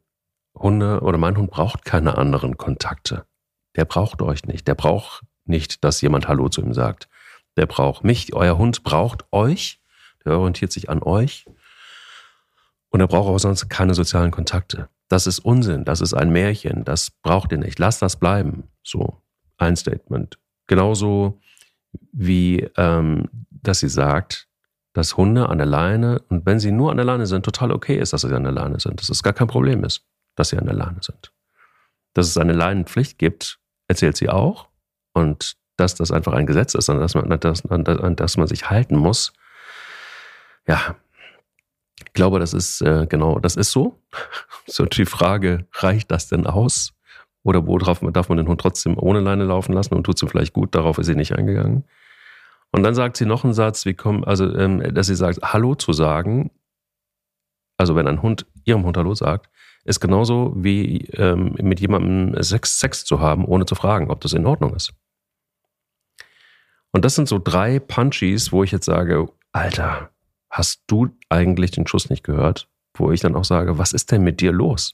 Hunde 0.55 1.01
oder 1.01 1.17
mein 1.17 1.37
Hund 1.37 1.51
braucht 1.51 1.85
keine 1.85 2.17
anderen 2.17 2.57
Kontakte. 2.57 3.25
Der 3.75 3.85
braucht 3.85 4.21
euch 4.21 4.45
nicht. 4.45 4.67
Der 4.67 4.75
braucht 4.75 5.23
nicht, 5.45 5.83
dass 5.83 6.01
jemand 6.01 6.27
Hallo 6.27 6.49
zu 6.49 6.61
ihm 6.61 6.73
sagt. 6.73 7.09
Der 7.57 7.65
braucht 7.65 8.03
mich. 8.03 8.33
Euer 8.33 8.57
Hund 8.57 8.83
braucht 8.83 9.25
euch. 9.31 9.79
Der 10.23 10.37
orientiert 10.37 10.71
sich 10.71 10.89
an 10.89 11.03
euch. 11.03 11.45
Und 12.89 13.01
er 13.01 13.07
braucht 13.07 13.29
auch 13.29 13.37
sonst 13.37 13.69
keine 13.69 13.93
sozialen 13.93 14.31
Kontakte. 14.31 14.89
Das 15.09 15.27
ist 15.27 15.39
Unsinn. 15.39 15.85
Das 15.85 16.01
ist 16.01 16.13
ein 16.13 16.31
Märchen. 16.31 16.83
Das 16.85 17.11
braucht 17.11 17.51
ihr 17.51 17.57
nicht. 17.57 17.77
Lasst 17.79 18.01
das 18.01 18.15
bleiben. 18.15 18.69
So 18.83 19.21
ein 19.57 19.75
Statement. 19.75 20.39
Genauso 20.67 21.39
wie, 22.11 22.67
ähm, 22.77 23.29
dass 23.49 23.79
sie 23.79 23.89
sagt, 23.89 24.47
dass 24.93 25.17
Hunde 25.17 25.49
an 25.49 25.57
der 25.57 25.67
Leine, 25.67 26.21
und 26.29 26.45
wenn 26.45 26.59
sie 26.59 26.71
nur 26.71 26.91
an 26.91 26.97
der 26.97 27.05
Leine 27.05 27.27
sind, 27.27 27.43
total 27.43 27.71
okay 27.71 27.97
ist, 27.97 28.13
dass 28.13 28.21
sie 28.21 28.33
an 28.33 28.43
der 28.43 28.53
Leine 28.53 28.79
sind. 28.79 29.01
Dass 29.01 29.09
es 29.09 29.21
gar 29.21 29.33
kein 29.33 29.47
Problem 29.47 29.83
ist 29.83 30.05
dass 30.35 30.49
sie 30.49 30.57
an 30.57 30.65
der 30.65 30.75
Leine 30.75 30.99
sind. 31.01 31.31
Dass 32.13 32.27
es 32.27 32.37
eine 32.37 32.53
Leinenpflicht 32.53 33.17
gibt, 33.17 33.59
erzählt 33.87 34.17
sie 34.17 34.29
auch. 34.29 34.69
Und 35.13 35.57
dass 35.77 35.95
das 35.95 36.11
einfach 36.11 36.33
ein 36.33 36.45
Gesetz 36.45 36.73
ist, 36.73 36.89
an 36.89 36.99
das 36.99 37.15
man, 37.15 37.31
an 37.31 38.15
das 38.15 38.37
man 38.37 38.47
sich 38.47 38.69
halten 38.69 38.95
muss. 38.95 39.33
Ja, 40.67 40.95
ich 41.99 42.13
glaube, 42.13 42.39
das 42.39 42.53
ist 42.53 42.81
äh, 42.81 43.05
genau, 43.07 43.39
das 43.39 43.55
ist 43.55 43.71
so. 43.71 43.99
So 44.67 44.85
die 44.85 45.05
Frage, 45.05 45.67
reicht 45.73 46.09
das 46.09 46.27
denn 46.27 46.47
aus? 46.47 46.95
Oder 47.43 47.67
worauf 47.67 47.99
darf 48.11 48.29
man 48.29 48.37
den 48.39 48.47
Hund 48.47 48.59
trotzdem 48.59 48.97
ohne 48.97 49.19
Leine 49.19 49.43
laufen 49.43 49.73
lassen 49.73 49.93
und 49.93 50.03
tut 50.03 50.15
es 50.15 50.23
ihm 50.23 50.29
vielleicht 50.29 50.53
gut? 50.53 50.73
Darauf 50.73 50.97
ist 50.97 51.05
sie 51.05 51.13
nicht 51.13 51.33
eingegangen. 51.33 51.83
Und 52.71 52.81
dann 52.81 52.95
sagt 52.95 53.15
sie 53.15 53.27
noch 53.27 53.43
einen 53.43 53.53
Satz, 53.53 53.85
wie 53.85 53.93
kommen, 53.93 54.23
also, 54.23 54.51
ähm, 54.55 54.95
dass 54.95 55.05
sie 55.05 55.15
sagt, 55.15 55.39
Hallo 55.43 55.75
zu 55.75 55.93
sagen. 55.93 56.49
Also 57.77 57.95
wenn 57.95 58.07
ein 58.07 58.23
Hund 58.23 58.47
ihrem 58.63 58.83
Hund 58.85 58.97
Hallo 58.97 59.13
sagt, 59.13 59.51
ist 59.85 59.99
genauso 59.99 60.53
wie 60.55 61.05
ähm, 61.13 61.55
mit 61.61 61.79
jemandem 61.79 62.41
Sex, 62.43 62.79
Sex 62.79 63.05
zu 63.05 63.19
haben, 63.19 63.45
ohne 63.45 63.65
zu 63.65 63.75
fragen, 63.75 64.09
ob 64.09 64.19
das 64.21 64.33
in 64.33 64.45
Ordnung 64.45 64.75
ist. 64.75 64.93
Und 66.91 67.05
das 67.05 67.15
sind 67.15 67.27
so 67.27 67.39
drei 67.39 67.79
Punchies, 67.79 68.51
wo 68.51 68.63
ich 68.63 68.71
jetzt 68.71 68.85
sage, 68.85 69.27
Alter, 69.51 70.09
hast 70.49 70.83
du 70.87 71.09
eigentlich 71.29 71.71
den 71.71 71.87
Schuss 71.87 72.09
nicht 72.09 72.23
gehört? 72.23 72.67
Wo 72.97 73.11
ich 73.11 73.19
dann 73.19 73.35
auch 73.35 73.45
sage, 73.45 73.77
was 73.77 73.93
ist 73.93 74.11
denn 74.11 74.23
mit 74.23 74.41
dir 74.41 74.51
los? 74.51 74.93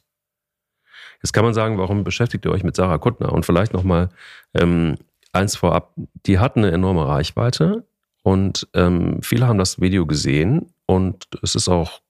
Jetzt 1.21 1.33
kann 1.33 1.45
man 1.45 1.53
sagen, 1.53 1.77
warum 1.77 2.03
beschäftigt 2.03 2.45
ihr 2.45 2.51
euch 2.51 2.63
mit 2.63 2.75
Sarah 2.75 2.97
Kuttner? 2.97 3.31
Und 3.31 3.45
vielleicht 3.45 3.73
nochmal 3.73 4.09
ähm, 4.53 4.97
eins 5.31 5.55
vorab, 5.55 5.93
die 6.25 6.39
hat 6.39 6.57
eine 6.57 6.71
enorme 6.71 7.07
Reichweite 7.07 7.85
und 8.23 8.67
ähm, 8.73 9.19
viele 9.21 9.47
haben 9.47 9.59
das 9.59 9.79
Video 9.79 10.05
gesehen 10.05 10.73
und 10.87 11.27
es 11.41 11.55
ist 11.55 11.69
auch 11.69 12.01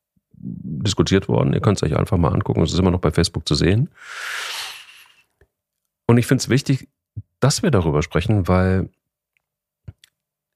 diskutiert 0.42 1.28
worden. 1.28 1.54
Ihr 1.54 1.62
könnt 1.62 1.78
es 1.78 1.84
euch 1.84 1.98
einfach 1.98 2.18
mal 2.18 2.34
angucken. 2.34 2.62
Es 2.62 2.74
ist 2.74 2.80
immer 2.80 2.92
noch 2.92 3.00
bei 3.00 3.12
Facebook 3.12 3.48
zu 3.48 3.56
sehen. 3.56 3.90
Und 6.08 6.18
ich 6.18 6.28
finde 6.28 6.42
es 6.42 6.50
wichtig, 6.50 6.90
dass 7.40 7.64
wir 7.64 7.72
darüber 7.72 8.02
sprechen, 8.02 8.48
weil 8.48 8.90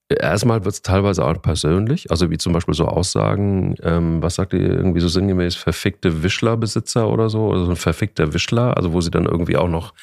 erstmal 0.09 0.63
wird 0.65 0.75
es 0.75 0.81
teilweise 0.81 1.25
auch 1.25 1.41
persönlich, 1.41 2.11
also 2.11 2.29
wie 2.29 2.37
zum 2.37 2.53
Beispiel 2.53 2.73
so 2.73 2.85
Aussagen, 2.85 3.75
ähm, 3.81 4.21
was 4.21 4.35
sagt 4.35 4.53
ihr 4.53 4.59
irgendwie 4.61 4.99
so 4.99 5.07
sinngemäß, 5.07 5.55
verfickte 5.55 6.23
Wischlerbesitzer 6.23 7.09
oder 7.09 7.29
so, 7.29 7.51
also 7.51 7.69
ein 7.69 7.75
verfickter 7.75 8.33
Wischler, 8.33 8.77
also 8.77 8.93
wo 8.93 9.01
sie 9.01 9.11
dann 9.11 9.25
irgendwie 9.25 9.57
auch 9.57 9.67
noch 9.67 9.93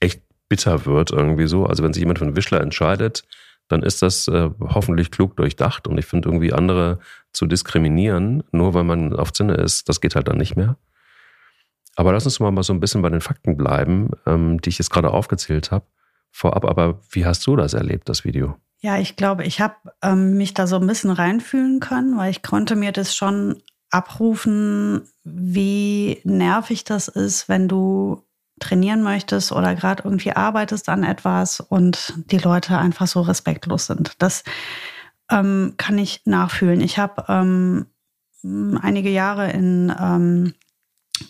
echt 0.00 0.22
bitter 0.48 0.86
wird 0.86 1.10
irgendwie 1.10 1.46
so. 1.46 1.66
Also 1.66 1.82
wenn 1.82 1.92
sich 1.92 2.00
jemand 2.00 2.18
für 2.18 2.24
einen 2.24 2.36
Wischler 2.36 2.60
entscheidet, 2.60 3.24
dann 3.68 3.82
ist 3.82 4.02
das 4.02 4.28
äh, 4.28 4.50
hoffentlich 4.60 5.10
klug 5.10 5.36
durchdacht. 5.36 5.86
Und 5.88 5.98
ich 5.98 6.06
finde 6.06 6.28
irgendwie 6.28 6.52
andere 6.52 6.98
zu 7.32 7.46
diskriminieren, 7.46 8.42
nur 8.52 8.74
weil 8.74 8.84
man 8.84 9.14
auf 9.14 9.32
Zinne 9.32 9.54
ist, 9.54 9.88
das 9.88 10.00
geht 10.00 10.14
halt 10.14 10.28
dann 10.28 10.38
nicht 10.38 10.56
mehr. 10.56 10.76
Aber 11.96 12.12
lass 12.12 12.24
uns 12.24 12.40
mal 12.40 12.62
so 12.62 12.72
ein 12.72 12.80
bisschen 12.80 13.02
bei 13.02 13.10
den 13.10 13.20
Fakten 13.20 13.56
bleiben, 13.56 14.10
ähm, 14.26 14.60
die 14.60 14.70
ich 14.70 14.78
jetzt 14.78 14.90
gerade 14.90 15.10
aufgezählt 15.10 15.70
habe. 15.70 15.86
Vorab, 16.30 16.64
aber 16.64 17.00
wie 17.10 17.24
hast 17.24 17.46
du 17.46 17.54
das 17.54 17.74
erlebt, 17.74 18.08
das 18.08 18.24
Video? 18.24 18.56
Ja, 18.80 18.98
ich 18.98 19.16
glaube, 19.16 19.44
ich 19.44 19.60
habe 19.60 19.76
ähm, 20.02 20.36
mich 20.36 20.52
da 20.52 20.66
so 20.66 20.76
ein 20.76 20.86
bisschen 20.86 21.10
reinfühlen 21.10 21.80
können, 21.80 22.18
weil 22.18 22.30
ich 22.30 22.42
konnte 22.42 22.76
mir 22.76 22.92
das 22.92 23.14
schon 23.14 23.62
abrufen, 23.90 25.08
wie 25.22 26.20
nervig 26.24 26.82
das 26.82 27.06
ist, 27.06 27.48
wenn 27.48 27.68
du 27.68 28.23
trainieren 28.60 29.02
möchtest 29.02 29.52
oder 29.52 29.74
gerade 29.74 30.04
irgendwie 30.04 30.32
arbeitest 30.32 30.88
an 30.88 31.02
etwas 31.02 31.60
und 31.60 32.14
die 32.30 32.38
Leute 32.38 32.78
einfach 32.78 33.06
so 33.06 33.20
respektlos 33.20 33.86
sind. 33.86 34.12
Das 34.18 34.44
ähm, 35.30 35.74
kann 35.76 35.98
ich 35.98 36.22
nachfühlen. 36.24 36.80
Ich 36.80 36.98
habe 36.98 37.24
ähm, 37.28 37.86
einige 38.80 39.10
Jahre 39.10 39.50
in 39.50 39.92
ähm, 39.98 40.54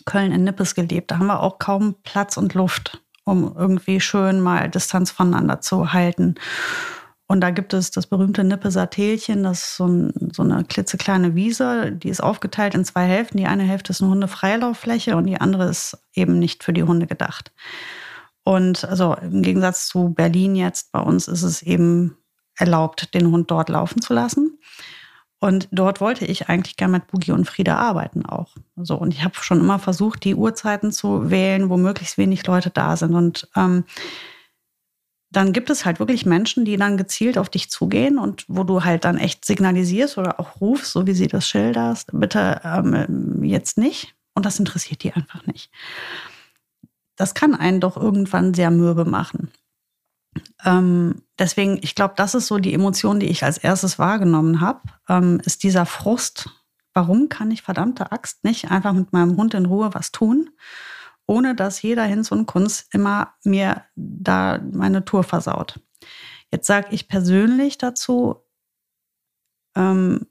Köln 0.05 0.31
in 0.31 0.43
Nippes 0.43 0.75
gelebt. 0.75 1.11
Da 1.11 1.19
haben 1.19 1.27
wir 1.27 1.41
auch 1.41 1.59
kaum 1.59 1.95
Platz 2.03 2.37
und 2.37 2.53
Luft, 2.53 3.01
um 3.23 3.55
irgendwie 3.57 3.99
schön 3.99 4.39
mal 4.39 4.69
Distanz 4.69 5.11
voneinander 5.11 5.61
zu 5.61 5.93
halten. 5.93 6.35
Und 7.27 7.41
da 7.41 7.49
gibt 7.49 7.73
es 7.73 7.89
das 7.89 8.05
berühmte 8.05 8.43
Nippeser 8.43 8.89
Tälchen, 8.89 9.43
das 9.43 9.63
ist 9.63 9.77
so, 9.77 9.87
ein, 9.87 10.13
so, 10.31 10.43
eine 10.43 10.63
klitzekleine 10.63 11.33
Wiese, 11.33 11.91
die 11.91 12.09
ist 12.09 12.21
aufgeteilt 12.21 12.75
in 12.75 12.85
zwei 12.85 13.05
Hälften. 13.05 13.37
Die 13.37 13.47
eine 13.47 13.63
Hälfte 13.63 13.91
ist 13.91 14.01
eine 14.01 14.11
Hundefreilauffläche 14.11 15.15
und 15.15 15.25
die 15.25 15.41
andere 15.41 15.65
ist 15.69 15.97
eben 16.13 16.37
nicht 16.37 16.63
für 16.63 16.73
die 16.73 16.83
Hunde 16.83 17.07
gedacht. 17.07 17.51
Und 18.43 18.85
also 18.85 19.15
im 19.15 19.41
Gegensatz 19.41 19.87
zu 19.87 20.09
Berlin 20.09 20.55
jetzt, 20.55 20.91
bei 20.91 20.99
uns 20.99 21.27
ist 21.27 21.41
es 21.41 21.63
eben 21.63 22.15
erlaubt, 22.57 23.15
den 23.15 23.31
Hund 23.31 23.49
dort 23.49 23.69
laufen 23.69 24.01
zu 24.01 24.13
lassen. 24.13 24.59
Und 25.39 25.67
dort 25.71 26.01
wollte 26.01 26.25
ich 26.25 26.47
eigentlich 26.47 26.77
gerne 26.77 26.93
mit 26.93 27.07
Boogie 27.07 27.31
und 27.31 27.45
Frieda 27.45 27.75
arbeiten 27.75 28.25
auch. 28.25 28.55
So, 28.75 28.95
und 28.95 29.13
ich 29.13 29.23
habe 29.23 29.35
schon 29.35 29.59
immer 29.59 29.79
versucht, 29.79 30.23
die 30.23 30.35
Uhrzeiten 30.35 30.91
zu 30.91 31.29
wählen, 31.29 31.69
wo 31.69 31.77
möglichst 31.77 32.17
wenig 32.17 32.45
Leute 32.47 32.69
da 32.69 32.95
sind. 32.95 33.13
Und 33.15 33.49
ähm, 33.55 33.83
dann 35.35 35.51
gibt 35.51 35.69
es 35.69 35.83
halt 35.83 35.99
wirklich 35.99 36.25
Menschen, 36.25 36.63
die 36.63 36.77
dann 36.77 36.95
gezielt 36.95 37.37
auf 37.37 37.49
dich 37.49 37.69
zugehen 37.69 38.17
und 38.17 38.45
wo 38.47 38.63
du 38.63 38.85
halt 38.85 39.03
dann 39.03 39.17
echt 39.17 39.43
signalisierst 39.43 40.17
oder 40.17 40.39
auch 40.39 40.61
rufst, 40.61 40.93
so 40.93 41.05
wie 41.07 41.13
sie 41.13 41.27
das 41.27 41.45
schilderst, 41.45 42.09
bitte 42.13 42.61
ähm, 42.63 43.43
jetzt 43.43 43.77
nicht. 43.77 44.15
Und 44.33 44.45
das 44.45 44.59
interessiert 44.59 45.03
die 45.03 45.13
einfach 45.13 45.45
nicht. 45.45 45.69
Das 47.17 47.33
kann 47.33 47.53
einen 47.53 47.81
doch 47.81 47.97
irgendwann 47.97 48.53
sehr 48.53 48.71
mürbe 48.71 49.03
machen. 49.03 49.51
Ähm, 50.63 51.21
deswegen, 51.37 51.79
ich 51.81 51.95
glaube, 51.95 52.13
das 52.15 52.33
ist 52.33 52.47
so 52.47 52.57
die 52.57 52.73
Emotion, 52.73 53.19
die 53.19 53.27
ich 53.27 53.43
als 53.43 53.57
erstes 53.57 53.99
wahrgenommen 53.99 54.61
habe, 54.61 54.81
ähm, 55.09 55.41
ist 55.43 55.63
dieser 55.63 55.85
Frust. 55.85 56.49
Warum 56.93 57.27
kann 57.27 57.51
ich 57.51 57.61
verdammte 57.61 58.13
Axt 58.13 58.45
nicht 58.45 58.71
einfach 58.71 58.93
mit 58.93 59.11
meinem 59.11 59.35
Hund 59.35 59.53
in 59.53 59.65
Ruhe 59.65 59.93
was 59.93 60.13
tun? 60.13 60.49
Ohne 61.27 61.55
dass 61.55 61.81
jeder 61.81 62.03
Hinz 62.03 62.31
und 62.31 62.45
Kunz 62.45 62.87
immer 62.91 63.33
mir 63.43 63.83
da 63.95 64.59
meine 64.71 65.05
Tour 65.05 65.23
versaut. 65.23 65.79
Jetzt 66.51 66.67
sage 66.67 66.87
ich 66.91 67.07
persönlich 67.07 67.77
dazu, 67.77 68.43
ähm, 69.75 70.27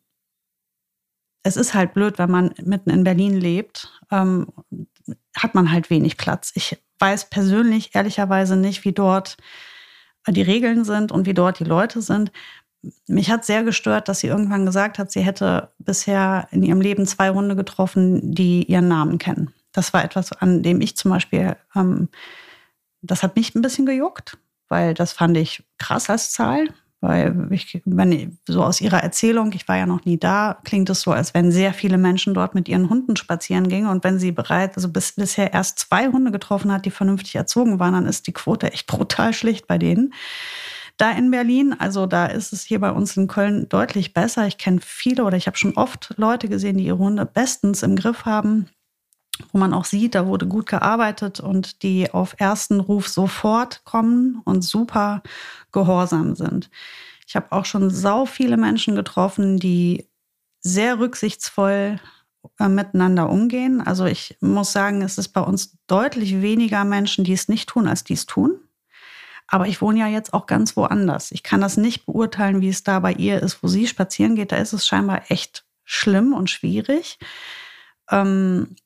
es 1.42 1.56
ist 1.56 1.74
halt 1.74 1.92
blöd, 1.92 2.18
wenn 2.18 2.30
man 2.30 2.54
mitten 2.62 2.90
in 2.90 3.04
Berlin 3.04 3.38
lebt, 3.38 4.00
ähm, 4.10 4.46
hat 5.36 5.54
man 5.54 5.70
halt 5.70 5.90
wenig 5.90 6.16
Platz. 6.16 6.52
Ich 6.54 6.78
weiß 6.98 7.28
persönlich 7.28 7.94
ehrlicherweise 7.94 8.56
nicht, 8.56 8.84
wie 8.84 8.92
dort 8.92 9.36
die 10.26 10.42
Regeln 10.42 10.84
sind 10.84 11.12
und 11.12 11.26
wie 11.26 11.34
dort 11.34 11.58
die 11.58 11.64
Leute 11.64 12.00
sind. 12.00 12.32
Mich 13.06 13.30
hat 13.30 13.44
sehr 13.44 13.62
gestört, 13.62 14.08
dass 14.08 14.20
sie 14.20 14.28
irgendwann 14.28 14.64
gesagt 14.64 14.98
hat, 14.98 15.10
sie 15.10 15.20
hätte 15.20 15.70
bisher 15.78 16.48
in 16.50 16.62
ihrem 16.62 16.80
Leben 16.80 17.06
zwei 17.06 17.30
Hunde 17.30 17.56
getroffen, 17.56 18.34
die 18.34 18.62
ihren 18.64 18.88
Namen 18.88 19.18
kennen. 19.18 19.52
Das 19.74 19.92
war 19.92 20.04
etwas, 20.04 20.32
an 20.32 20.62
dem 20.62 20.80
ich 20.80 20.96
zum 20.96 21.10
Beispiel, 21.10 21.56
ähm, 21.74 22.08
das 23.02 23.22
hat 23.22 23.36
mich 23.36 23.54
ein 23.54 23.60
bisschen 23.60 23.84
gejuckt, 23.84 24.38
weil 24.68 24.94
das 24.94 25.12
fand 25.12 25.36
ich 25.36 25.64
krass 25.78 26.08
als 26.08 26.32
Zahl. 26.32 26.68
Weil 27.00 27.48
ich, 27.50 27.82
wenn 27.84 28.38
so 28.48 28.64
aus 28.64 28.80
ihrer 28.80 29.02
Erzählung, 29.02 29.52
ich 29.52 29.68
war 29.68 29.76
ja 29.76 29.84
noch 29.84 30.06
nie 30.06 30.18
da, 30.18 30.58
klingt 30.64 30.88
es 30.88 31.02
so, 31.02 31.10
als 31.12 31.34
wenn 31.34 31.52
sehr 31.52 31.74
viele 31.74 31.98
Menschen 31.98 32.32
dort 32.32 32.54
mit 32.54 32.66
ihren 32.66 32.88
Hunden 32.88 33.16
spazieren 33.16 33.68
gingen. 33.68 33.88
Und 33.88 34.04
wenn 34.04 34.18
sie 34.18 34.32
bereits, 34.32 34.76
also 34.78 34.88
bis, 34.88 35.12
bisher 35.12 35.52
erst 35.52 35.80
zwei 35.80 36.06
Hunde 36.06 36.30
getroffen 36.30 36.72
hat, 36.72 36.86
die 36.86 36.90
vernünftig 36.90 37.34
erzogen 37.34 37.78
waren, 37.78 37.92
dann 37.92 38.06
ist 38.06 38.26
die 38.26 38.32
Quote 38.32 38.72
echt 38.72 38.86
brutal 38.86 39.34
schlicht 39.34 39.66
bei 39.66 39.76
denen. 39.76 40.14
Da 40.96 41.10
in 41.10 41.30
Berlin, 41.30 41.74
also 41.78 42.06
da 42.06 42.24
ist 42.24 42.54
es 42.54 42.62
hier 42.62 42.80
bei 42.80 42.90
uns 42.90 43.16
in 43.18 43.26
Köln 43.26 43.68
deutlich 43.68 44.14
besser. 44.14 44.46
Ich 44.46 44.56
kenne 44.56 44.78
viele 44.80 45.24
oder 45.24 45.36
ich 45.36 45.46
habe 45.46 45.58
schon 45.58 45.76
oft 45.76 46.14
Leute 46.16 46.48
gesehen, 46.48 46.78
die 46.78 46.86
ihre 46.86 46.96
Hunde 46.96 47.26
bestens 47.26 47.82
im 47.82 47.96
Griff 47.96 48.24
haben 48.24 48.70
wo 49.52 49.58
man 49.58 49.74
auch 49.74 49.84
sieht, 49.84 50.14
da 50.14 50.26
wurde 50.26 50.46
gut 50.46 50.66
gearbeitet 50.66 51.40
und 51.40 51.82
die 51.82 52.12
auf 52.12 52.34
ersten 52.38 52.80
Ruf 52.80 53.08
sofort 53.08 53.84
kommen 53.84 54.40
und 54.44 54.62
super 54.62 55.22
gehorsam 55.72 56.34
sind. 56.36 56.70
Ich 57.26 57.36
habe 57.36 57.50
auch 57.52 57.64
schon 57.64 57.90
sau 57.90 58.26
viele 58.26 58.56
Menschen 58.56 58.94
getroffen, 58.94 59.58
die 59.58 60.08
sehr 60.60 60.98
rücksichtsvoll 60.98 61.98
äh, 62.58 62.68
miteinander 62.68 63.28
umgehen. 63.30 63.80
Also 63.80 64.04
ich 64.04 64.36
muss 64.40 64.72
sagen, 64.72 65.02
es 65.02 65.18
ist 65.18 65.28
bei 65.28 65.40
uns 65.40 65.76
deutlich 65.86 66.40
weniger 66.42 66.84
Menschen, 66.84 67.24
die 67.24 67.32
es 67.32 67.48
nicht 67.48 67.68
tun, 67.68 67.88
als 67.88 68.04
die 68.04 68.14
es 68.14 68.26
tun. 68.26 68.60
Aber 69.46 69.66
ich 69.66 69.82
wohne 69.82 70.00
ja 70.00 70.06
jetzt 70.06 70.32
auch 70.32 70.46
ganz 70.46 70.76
woanders. 70.76 71.30
Ich 71.32 71.42
kann 71.42 71.60
das 71.60 71.76
nicht 71.76 72.06
beurteilen, 72.06 72.60
wie 72.60 72.70
es 72.70 72.82
da 72.82 73.00
bei 73.00 73.12
ihr 73.12 73.42
ist, 73.42 73.62
wo 73.62 73.68
sie 73.68 73.86
spazieren 73.86 74.36
geht. 74.36 74.52
Da 74.52 74.56
ist 74.56 74.72
es 74.72 74.86
scheinbar 74.86 75.30
echt 75.30 75.64
schlimm 75.84 76.32
und 76.32 76.48
schwierig. 76.50 77.18
Ähm, 78.10 78.76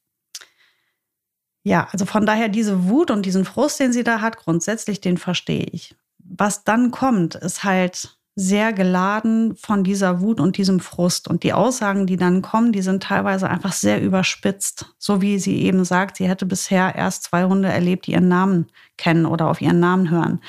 ja, 1.69 1.87
also 1.93 2.07
von 2.07 2.25
daher 2.25 2.49
diese 2.49 2.89
Wut 2.89 3.11
und 3.11 3.27
diesen 3.27 3.45
Frust, 3.45 3.79
den 3.79 3.93
sie 3.93 4.03
da 4.03 4.21
hat, 4.23 4.39
grundsätzlich, 4.39 5.01
den 5.01 5.19
verstehe 5.19 5.67
ich. 5.71 5.95
Was 6.19 6.65
dann 6.65 6.91
kommt, 6.91 7.35
ist 7.35 7.63
halt 7.63 8.19
sehr 8.35 8.73
geladen 8.73 9.55
von 9.57 9.85
dieser 9.85 10.21
Wut 10.21 10.41
und 10.41 10.57
diesem 10.57 10.81
Frust. 10.81 11.29
Und 11.29 11.43
die 11.43 11.53
Aussagen, 11.53 12.07
die 12.07 12.17
dann 12.17 12.41
kommen, 12.41 12.73
die 12.73 12.83
sind 12.83 13.03
teilweise 13.03 13.51
einfach 13.51 13.73
sehr 13.73 14.01
überspitzt. 14.01 14.95
So 14.99 15.21
wie 15.21 15.39
sie 15.39 15.63
eben 15.63 15.85
sagt, 15.85 16.17
sie 16.17 16.29
hätte 16.29 16.47
bisher 16.47 16.95
erst 16.95 17.25
zwei 17.25 17.45
Hunde 17.45 17.69
erlebt, 17.69 18.07
die 18.07 18.13
ihren 18.13 18.29
Namen 18.29 18.71
kennen 18.97 19.27
oder 19.27 19.49
auf 19.49 19.61
ihren 19.61 19.81
Namen 19.81 20.09
hören. 20.09 20.41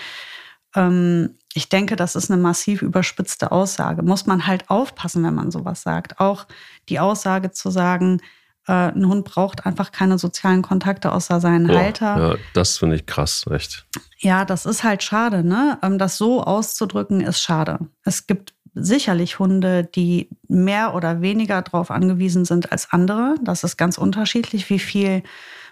Ähm, 0.75 1.35
ich 1.53 1.67
denke, 1.67 1.95
das 1.95 2.15
ist 2.15 2.31
eine 2.31 2.41
massiv 2.41 2.81
überspitzte 2.81 3.51
Aussage. 3.51 4.03
Muss 4.03 4.25
man 4.25 4.47
halt 4.47 4.69
aufpassen, 4.69 5.23
wenn 5.23 5.35
man 5.35 5.51
sowas 5.51 5.81
sagt. 5.81 6.19
Auch 6.19 6.45
die 6.87 6.99
Aussage 6.99 7.51
zu 7.51 7.71
sagen, 7.71 8.21
äh, 8.69 8.91
ein 8.91 9.07
Hund 9.07 9.25
braucht 9.25 9.65
einfach 9.65 9.91
keine 9.91 10.19
sozialen 10.19 10.61
Kontakte 10.61 11.11
außer 11.11 11.41
seinen 11.41 11.71
oh, 11.71 11.73
Halter. 11.75 12.17
Ja, 12.17 12.35
das 12.53 12.77
finde 12.77 12.97
ich 12.97 13.07
krass, 13.07 13.45
echt. 13.49 13.87
Ja, 14.19 14.45
das 14.45 14.67
ist 14.67 14.83
halt 14.83 15.01
schade, 15.01 15.43
ne? 15.43 15.79
Ähm, 15.81 15.97
das 15.97 16.17
so 16.17 16.43
auszudrücken 16.43 17.21
ist 17.21 17.41
schade. 17.41 17.79
Es 18.03 18.27
gibt 18.27 18.53
sicherlich 18.75 19.39
Hunde, 19.39 19.83
die 19.83 20.29
mehr 20.47 20.93
oder 20.93 21.21
weniger 21.21 21.63
darauf 21.63 21.89
angewiesen 21.89 22.45
sind 22.45 22.71
als 22.71 22.91
andere. 22.91 23.35
Das 23.43 23.63
ist 23.63 23.77
ganz 23.77 23.97
unterschiedlich, 23.97 24.69
wie 24.69 24.79
viel 24.79 25.23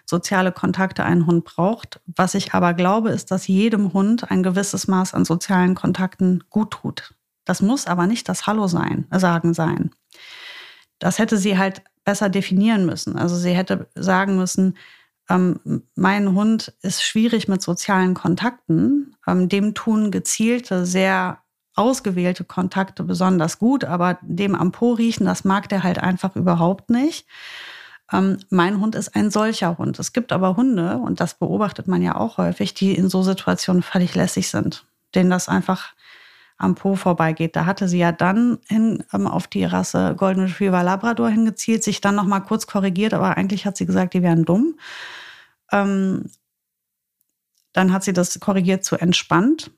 soziale 0.05 0.51
Kontakte 0.51 1.03
ein 1.03 1.27
Hund 1.27 1.45
braucht. 1.45 2.01
Was 2.07 2.33
ich 2.33 2.55
aber 2.55 2.73
glaube, 2.73 3.11
ist, 3.11 3.29
dass 3.29 3.47
jedem 3.47 3.93
Hund 3.93 4.31
ein 4.31 4.41
gewisses 4.41 4.87
Maß 4.87 5.13
an 5.13 5.23
sozialen 5.23 5.75
Kontakten 5.75 6.43
gut 6.49 6.71
tut. 6.71 7.13
Das 7.45 7.61
muss 7.61 7.85
aber 7.85 8.07
nicht 8.07 8.27
das 8.27 8.47
Hallo 8.47 8.67
sein, 8.67 9.05
sagen 9.11 9.53
sein. 9.53 9.91
Das 10.97 11.19
hätte 11.19 11.37
sie 11.37 11.59
halt 11.59 11.83
besser 12.07 12.29
definieren 12.29 12.85
müssen. 12.85 13.17
Also 13.17 13.35
sie 13.35 13.51
hätte 13.51 13.87
sagen 13.93 14.37
müssen, 14.37 14.77
ähm, 15.29 15.83
mein 15.95 16.33
Hund 16.33 16.73
ist 16.81 17.03
schwierig 17.03 17.49
mit 17.49 17.61
sozialen 17.61 18.13
Kontakten. 18.13 19.17
Ähm, 19.27 19.49
dem 19.49 19.73
tun 19.73 20.09
gezielte, 20.09 20.85
sehr 20.85 21.39
ausgewählte 21.75 22.45
Kontakte 22.45 23.03
besonders 23.03 23.59
gut, 23.59 23.83
aber 23.83 24.19
dem 24.21 24.55
am 24.55 24.71
Po 24.71 24.93
riechen, 24.93 25.25
das 25.25 25.43
mag 25.43 25.67
der 25.67 25.83
halt 25.83 25.99
einfach 25.99 26.37
überhaupt 26.37 26.89
nicht. 26.89 27.27
Ähm, 28.13 28.37
mein 28.49 28.79
Hund 28.79 28.95
ist 28.95 29.13
ein 29.13 29.29
solcher 29.29 29.77
Hund. 29.77 29.99
Es 29.99 30.13
gibt 30.13 30.31
aber 30.31 30.55
Hunde, 30.55 30.99
und 30.99 31.19
das 31.19 31.33
beobachtet 31.33 31.89
man 31.89 32.01
ja 32.01 32.15
auch 32.15 32.37
häufig, 32.37 32.73
die 32.73 32.95
in 32.95 33.09
so 33.09 33.21
Situationen 33.21 33.83
völlig 33.83 34.15
lässig 34.15 34.47
sind, 34.47 34.85
denen 35.13 35.29
das 35.29 35.49
einfach 35.49 35.93
am 36.57 36.75
Po 36.75 36.95
vorbeigeht. 36.95 37.55
Da 37.55 37.65
hatte 37.65 37.87
sie 37.87 37.99
ja 37.99 38.11
dann 38.11 38.59
hin, 38.67 39.03
ähm, 39.13 39.27
auf 39.27 39.47
die 39.47 39.65
Rasse 39.65 40.15
Golden 40.17 40.41
Retriever 40.41 40.83
Labrador 40.83 41.29
hingezielt, 41.29 41.83
sich 41.83 42.01
dann 42.01 42.15
noch 42.15 42.25
mal 42.25 42.39
kurz 42.41 42.67
korrigiert, 42.67 43.13
aber 43.13 43.37
eigentlich 43.37 43.65
hat 43.65 43.77
sie 43.77 43.85
gesagt, 43.85 44.13
die 44.13 44.23
wären 44.23 44.45
dumm. 44.45 44.77
Ähm, 45.71 46.31
dann 47.73 47.93
hat 47.93 48.03
sie 48.03 48.13
das 48.13 48.39
korrigiert 48.39 48.83
zu 48.83 48.95
entspannt. 48.97 49.71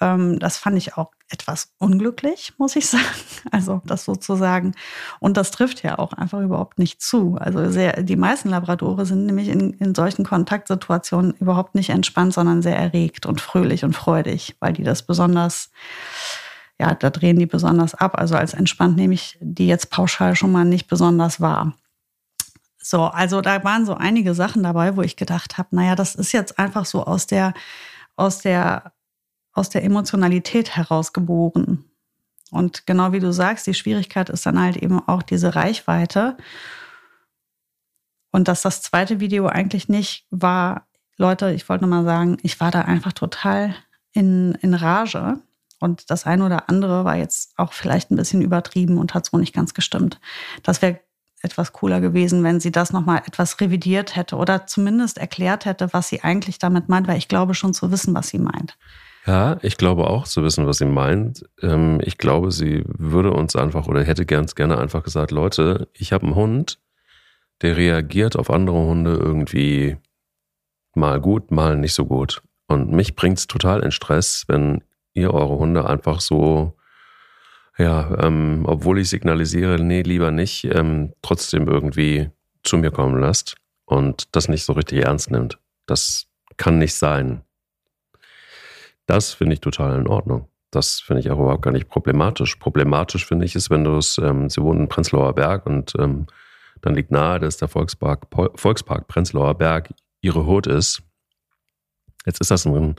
Ähm, 0.00 0.38
das 0.38 0.58
fand 0.58 0.76
ich 0.76 0.96
auch 0.96 1.12
etwas 1.30 1.72
unglücklich, 1.78 2.52
muss 2.58 2.76
ich 2.76 2.86
sagen. 2.90 3.04
Also 3.50 3.82
das 3.84 4.04
sozusagen. 4.04 4.74
Und 5.20 5.36
das 5.36 5.50
trifft 5.50 5.82
ja 5.82 5.98
auch 5.98 6.12
einfach 6.12 6.40
überhaupt 6.40 6.78
nicht 6.78 7.00
zu. 7.02 7.36
Also 7.36 7.70
sehr, 7.70 8.02
die 8.02 8.16
meisten 8.16 8.50
Labradore 8.50 9.06
sind 9.06 9.26
nämlich 9.26 9.48
in, 9.48 9.74
in 9.74 9.94
solchen 9.94 10.24
Kontaktsituationen 10.24 11.34
überhaupt 11.34 11.74
nicht 11.74 11.90
entspannt, 11.90 12.34
sondern 12.34 12.62
sehr 12.62 12.76
erregt 12.76 13.26
und 13.26 13.40
fröhlich 13.40 13.84
und 13.84 13.94
freudig, 13.94 14.56
weil 14.60 14.72
die 14.72 14.84
das 14.84 15.02
besonders, 15.02 15.70
ja, 16.78 16.94
da 16.94 17.10
drehen 17.10 17.38
die 17.38 17.46
besonders 17.46 17.94
ab. 17.94 18.18
Also 18.18 18.36
als 18.36 18.54
entspannt 18.54 18.96
nehme 18.96 19.14
ich 19.14 19.38
die 19.40 19.66
jetzt 19.66 19.90
pauschal 19.90 20.34
schon 20.34 20.52
mal 20.52 20.64
nicht 20.64 20.88
besonders 20.88 21.40
wahr. 21.40 21.74
So, 22.80 23.04
also 23.04 23.42
da 23.42 23.62
waren 23.64 23.84
so 23.84 23.94
einige 23.94 24.34
Sachen 24.34 24.62
dabei, 24.62 24.96
wo 24.96 25.02
ich 25.02 25.16
gedacht 25.16 25.58
habe, 25.58 25.68
naja, 25.72 25.94
das 25.94 26.14
ist 26.14 26.32
jetzt 26.32 26.58
einfach 26.58 26.86
so 26.86 27.04
aus 27.04 27.26
der, 27.26 27.52
aus 28.16 28.38
der 28.38 28.92
aus 29.58 29.68
der 29.68 29.84
Emotionalität 29.84 30.76
herausgeboren. 30.76 31.84
Und 32.50 32.86
genau 32.86 33.12
wie 33.12 33.20
du 33.20 33.32
sagst, 33.32 33.66
die 33.66 33.74
Schwierigkeit 33.74 34.30
ist 34.30 34.46
dann 34.46 34.60
halt 34.60 34.76
eben 34.76 35.06
auch 35.06 35.22
diese 35.22 35.54
Reichweite. 35.54 36.36
Und 38.30 38.48
dass 38.48 38.62
das 38.62 38.82
zweite 38.82 39.20
Video 39.20 39.46
eigentlich 39.46 39.88
nicht 39.88 40.26
war, 40.30 40.86
Leute, 41.16 41.52
ich 41.52 41.68
wollte 41.68 41.84
nur 41.84 41.90
mal 41.90 42.04
sagen, 42.04 42.38
ich 42.42 42.60
war 42.60 42.70
da 42.70 42.82
einfach 42.82 43.12
total 43.12 43.74
in, 44.12 44.54
in 44.62 44.74
Rage. 44.74 45.40
Und 45.80 46.10
das 46.10 46.24
eine 46.24 46.44
oder 46.44 46.68
andere 46.68 47.04
war 47.04 47.16
jetzt 47.16 47.58
auch 47.58 47.72
vielleicht 47.72 48.10
ein 48.10 48.16
bisschen 48.16 48.42
übertrieben 48.42 48.98
und 48.98 49.14
hat 49.14 49.26
so 49.26 49.36
nicht 49.36 49.54
ganz 49.54 49.74
gestimmt. 49.74 50.20
Das 50.62 50.80
wäre 50.82 51.00
etwas 51.42 51.72
cooler 51.72 52.00
gewesen, 52.00 52.42
wenn 52.42 52.60
sie 52.60 52.72
das 52.72 52.92
nochmal 52.92 53.22
etwas 53.26 53.60
revidiert 53.60 54.16
hätte 54.16 54.36
oder 54.36 54.66
zumindest 54.66 55.18
erklärt 55.18 55.66
hätte, 55.66 55.92
was 55.92 56.08
sie 56.08 56.22
eigentlich 56.22 56.58
damit 56.58 56.88
meint, 56.88 57.06
weil 57.06 57.18
ich 57.18 57.28
glaube 57.28 57.54
schon 57.54 57.74
zu 57.74 57.92
wissen, 57.92 58.14
was 58.14 58.28
sie 58.28 58.38
meint. 58.38 58.76
Ja, 59.28 59.58
ich 59.60 59.76
glaube 59.76 60.06
auch 60.06 60.26
zu 60.26 60.42
wissen, 60.42 60.66
was 60.66 60.78
sie 60.78 60.86
meint. 60.86 61.44
Ähm, 61.60 62.00
ich 62.02 62.16
glaube, 62.16 62.50
sie 62.50 62.82
würde 62.86 63.30
uns 63.30 63.56
einfach 63.56 63.86
oder 63.86 64.02
hätte 64.02 64.24
ganz 64.24 64.54
gerne 64.54 64.78
einfach 64.78 65.02
gesagt, 65.02 65.32
Leute, 65.32 65.88
ich 65.92 66.14
habe 66.14 66.24
einen 66.24 66.34
Hund, 66.34 66.80
der 67.60 67.76
reagiert 67.76 68.36
auf 68.36 68.48
andere 68.48 68.78
Hunde 68.78 69.16
irgendwie 69.20 69.98
mal 70.94 71.20
gut, 71.20 71.50
mal 71.50 71.76
nicht 71.76 71.92
so 71.92 72.06
gut. 72.06 72.42
Und 72.68 72.90
mich 72.90 73.16
bringt 73.16 73.36
es 73.38 73.46
total 73.46 73.82
in 73.82 73.90
Stress, 73.90 74.46
wenn 74.48 74.82
ihr 75.12 75.34
eure 75.34 75.58
Hunde 75.58 75.86
einfach 75.86 76.20
so, 76.20 76.78
ja, 77.76 78.24
ähm, 78.24 78.64
obwohl 78.66 78.98
ich 78.98 79.10
signalisiere, 79.10 79.78
nee, 79.78 80.00
lieber 80.00 80.30
nicht, 80.30 80.64
ähm, 80.64 81.12
trotzdem 81.20 81.68
irgendwie 81.68 82.30
zu 82.62 82.78
mir 82.78 82.92
kommen 82.92 83.20
lasst 83.20 83.56
und 83.84 84.34
das 84.34 84.48
nicht 84.48 84.64
so 84.64 84.72
richtig 84.72 85.04
ernst 85.04 85.30
nimmt. 85.30 85.58
Das 85.84 86.28
kann 86.56 86.78
nicht 86.78 86.94
sein. 86.94 87.42
Das 89.08 89.32
finde 89.32 89.54
ich 89.54 89.60
total 89.60 89.98
in 89.98 90.06
Ordnung. 90.06 90.48
Das 90.70 91.00
finde 91.00 91.20
ich 91.20 91.30
auch 91.30 91.38
überhaupt 91.40 91.62
gar 91.62 91.70
nicht 91.70 91.88
problematisch. 91.88 92.56
Problematisch 92.56 93.24
finde 93.24 93.46
ich 93.46 93.56
es, 93.56 93.70
wenn 93.70 93.82
du 93.82 93.96
es, 93.96 94.18
ähm, 94.18 94.50
sie 94.50 94.62
wohnen 94.62 94.80
in 94.80 94.88
Prenzlauer 94.88 95.34
Berg 95.34 95.64
und 95.64 95.94
ähm, 95.98 96.26
dann 96.82 96.94
liegt 96.94 97.10
nahe, 97.10 97.40
dass 97.40 97.56
der 97.56 97.68
Volkspark, 97.68 98.26
Volkspark 98.54 99.08
Prenzlauer 99.08 99.54
Berg 99.54 99.94
ihre 100.20 100.44
Hut 100.44 100.66
ist. 100.66 101.02
Jetzt 102.26 102.42
ist 102.42 102.50
das 102.50 102.66
ein 102.66 102.96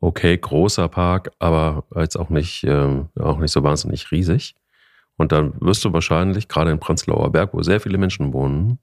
okay 0.00 0.38
großer 0.38 0.88
Park, 0.88 1.32
aber 1.38 1.84
jetzt 1.96 2.16
auch 2.16 2.30
nicht, 2.30 2.64
ähm, 2.64 3.10
auch 3.18 3.38
nicht 3.38 3.52
so 3.52 3.62
wahnsinnig 3.62 4.10
riesig. 4.10 4.54
Und 5.18 5.32
dann 5.32 5.52
wirst 5.60 5.84
du 5.84 5.92
wahrscheinlich, 5.92 6.48
gerade 6.48 6.70
in 6.70 6.80
Prenzlauer 6.80 7.30
Berg, 7.30 7.52
wo 7.52 7.62
sehr 7.62 7.80
viele 7.80 7.98
Menschen 7.98 8.32
wohnen, 8.32 8.78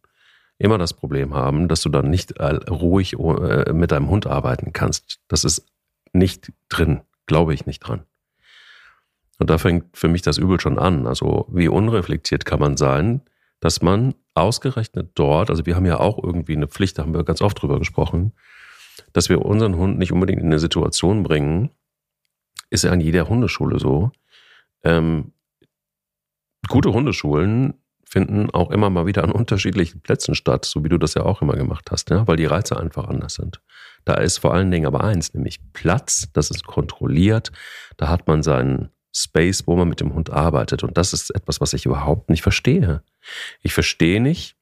immer 0.60 0.78
das 0.78 0.93
Problem 0.93 1.34
haben, 1.34 1.67
dass 1.67 1.82
du 1.82 1.89
dann 1.89 2.12
nicht 2.12 2.39
ruhig 2.39 3.13
äh, 3.13 3.73
mit 3.73 3.91
deinem 3.91 4.10
Hund 4.10 4.28
arbeiten 4.28 4.71
kannst. 4.71 5.19
Das 5.28 5.43
ist 5.43 5.65
nicht 6.13 6.52
drin, 6.70 7.02
glaube 7.26 7.54
ich 7.54 7.65
nicht 7.65 7.80
dran. 7.80 8.04
Und 9.39 9.50
da 9.50 9.58
fängt 9.58 9.96
für 9.96 10.08
mich 10.08 10.22
das 10.22 10.38
Übel 10.38 10.60
schon 10.60 10.80
an. 10.80 11.06
Also 11.06 11.48
wie 11.52 11.67
unreflektiert 11.67 12.46
kann 12.46 12.60
man 12.60 12.76
sein, 12.78 13.22
dass 13.60 13.82
man 13.82 14.15
ausgerechnet 14.34 15.12
dort, 15.15 15.50
also 15.50 15.65
wir 15.65 15.76
haben 15.76 15.86
ja 15.86 16.00
auch 16.00 16.24
irgendwie 16.24 16.56
eine 16.56 16.67
Pflicht, 16.67 16.98
da 16.98 17.04
haben 17.04 17.13
wir 17.13 17.24
ganz 17.24 17.41
oft 17.41 17.62
drüber 17.62 17.80
gesprochen, 17.80 18.34
dass 19.13 19.30
wir 19.30 19.43
unseren 19.43 19.76
Hund 19.76 19.98
nicht 19.98 20.12
unbedingt 20.12 20.41
in 20.41 20.48
eine 20.48 20.60
Situation 20.60 21.24
bringen, 21.24 21.72
ist 22.70 22.84
ja 22.84 22.91
an 22.91 23.02
jeder 23.02 23.28
Hundeschule 23.28 23.80
so. 23.80 24.12
Ähm, 24.84 25.34
gute 26.67 26.93
Hundeschulen 26.93 27.76
finden 28.06 28.50
auch 28.52 28.72
immer 28.72 28.89
mal 28.89 29.06
wieder 29.06 29.24
an 29.24 29.32
unterschiedlichen 29.32 30.02
Plätzen 30.02 30.36
statt, 30.36 30.65
so 30.65 30.84
wie 30.84 30.89
du 30.89 30.98
das 30.98 31.13
ja 31.13 31.24
auch 31.24 31.41
immer 31.41 31.56
gemacht 31.56 31.89
hast, 31.91 32.10
ja? 32.10 32.28
weil 32.28 32.38
die 32.38 32.46
Reize 32.46 32.78
einfach 32.78 33.08
anders 33.08 33.36
sind. 33.36 33.62
Da 34.08 34.13
ist 34.13 34.38
vor 34.38 34.54
allen 34.54 34.72
Dingen 34.72 34.86
aber 34.86 35.04
eins, 35.04 35.34
nämlich 35.34 35.60
Platz, 35.74 36.30
das 36.32 36.50
ist 36.50 36.65
kontrolliert, 36.65 37.52
da 37.98 38.08
hat 38.08 38.26
man 38.26 38.41
seinen 38.41 38.89
Space, 39.13 39.67
wo 39.67 39.76
man 39.76 39.89
mit 39.89 40.00
dem 40.00 40.13
Hund 40.13 40.30
arbeitet. 40.30 40.82
Und 40.82 40.98
das 40.98 41.12
ist 41.12 41.36
etwas, 41.36 41.60
was 41.60 41.74
ich 41.74 41.86
überhaupt 41.86 42.30
nicht 42.30 42.41
verstehe. 42.41 43.04
Ich 43.63 43.74
verstehe 43.74 44.22
nicht, 44.22 44.56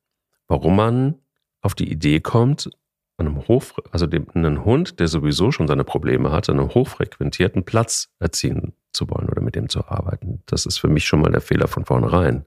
warum 0.48 0.76
man 0.76 1.20
auf 1.62 1.76
die 1.76 1.92
Idee 1.92 2.22
kommt, 2.22 2.72
einem 3.18 3.48
Hoch, 3.48 3.66
also 3.92 4.08
dem, 4.08 4.28
einen 4.34 4.66
Hund, 4.66 5.00
der 5.00 5.08
sowieso 5.08 5.52
schon 5.52 5.68
seine 5.68 5.84
Probleme 5.84 6.32
hat, 6.32 6.50
an 6.50 6.60
einem 6.60 6.74
hochfrequentierten 6.74 7.66
Platz 7.66 8.10
erziehen 8.18 8.74
zu 8.94 9.08
wollen 9.12 9.30
oder 9.30 9.44
mit 9.44 9.54
dem 9.54 9.70
zu 9.70 9.86
arbeiten. 9.86 10.42
Das 10.48 10.66
ist 10.66 10.80
für 10.80 10.88
mich 10.88 11.06
schon 11.06 11.22
mal 11.22 11.32
der 11.32 11.42
Fehler 11.42 11.68
von 11.68 11.86
vornherein. 11.86 12.46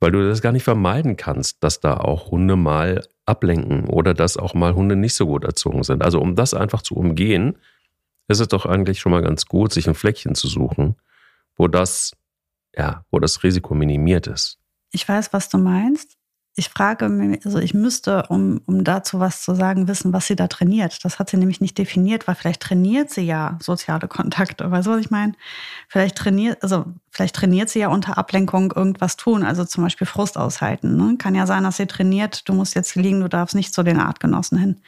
Weil 0.00 0.12
du 0.12 0.28
das 0.28 0.42
gar 0.42 0.52
nicht 0.52 0.64
vermeiden 0.64 1.16
kannst, 1.16 1.62
dass 1.62 1.80
da 1.80 1.96
auch 1.96 2.30
Hunde 2.30 2.56
mal 2.56 3.02
ablenken 3.24 3.88
oder 3.88 4.14
dass 4.14 4.36
auch 4.36 4.54
mal 4.54 4.74
Hunde 4.74 4.96
nicht 4.96 5.14
so 5.14 5.26
gut 5.26 5.44
erzogen 5.44 5.82
sind. 5.82 6.02
Also 6.02 6.20
um 6.20 6.36
das 6.36 6.54
einfach 6.54 6.82
zu 6.82 6.94
umgehen, 6.94 7.58
ist 8.28 8.40
es 8.40 8.48
doch 8.48 8.66
eigentlich 8.66 9.00
schon 9.00 9.12
mal 9.12 9.22
ganz 9.22 9.46
gut, 9.46 9.72
sich 9.72 9.88
ein 9.88 9.94
Fleckchen 9.94 10.34
zu 10.34 10.48
suchen, 10.48 10.96
wo 11.56 11.68
das, 11.68 12.12
ja, 12.76 13.04
wo 13.10 13.18
das 13.18 13.42
Risiko 13.42 13.74
minimiert 13.74 14.26
ist. 14.26 14.58
Ich 14.92 15.08
weiß, 15.08 15.32
was 15.32 15.48
du 15.48 15.58
meinst. 15.58 16.16
Ich 16.58 16.70
frage 16.70 17.10
mich, 17.10 17.44
also 17.44 17.58
ich 17.58 17.74
müsste, 17.74 18.24
um, 18.30 18.62
um 18.64 18.82
dazu 18.82 19.20
was 19.20 19.42
zu 19.42 19.54
sagen, 19.54 19.88
wissen, 19.88 20.14
was 20.14 20.26
sie 20.26 20.36
da 20.36 20.48
trainiert. 20.48 21.04
Das 21.04 21.18
hat 21.18 21.28
sie 21.28 21.36
nämlich 21.36 21.60
nicht 21.60 21.76
definiert, 21.76 22.26
weil 22.26 22.34
vielleicht 22.34 22.62
trainiert 22.62 23.10
sie 23.10 23.26
ja 23.26 23.58
soziale 23.60 24.08
Kontakte. 24.08 24.70
Weißt 24.70 24.86
du, 24.86 24.92
was 24.92 25.00
ich 25.00 25.10
meine? 25.10 25.34
Vielleicht 25.86 26.16
trainiert, 26.16 26.62
also 26.62 26.86
vielleicht 27.10 27.36
trainiert 27.36 27.68
sie 27.68 27.80
ja 27.80 27.88
unter 27.88 28.16
Ablenkung 28.16 28.72
irgendwas 28.72 29.16
tun, 29.16 29.44
also 29.44 29.66
zum 29.66 29.84
Beispiel 29.84 30.06
Frust 30.06 30.38
aushalten. 30.38 30.96
Ne? 30.96 31.18
Kann 31.18 31.34
ja 31.34 31.46
sein, 31.46 31.62
dass 31.62 31.76
sie 31.76 31.86
trainiert, 31.86 32.48
du 32.48 32.54
musst 32.54 32.74
jetzt 32.74 32.94
liegen, 32.94 33.20
du 33.20 33.28
darfst 33.28 33.54
nicht 33.54 33.74
zu 33.74 33.82
den 33.82 34.00
Artgenossen 34.00 34.56
hin. 34.56 34.80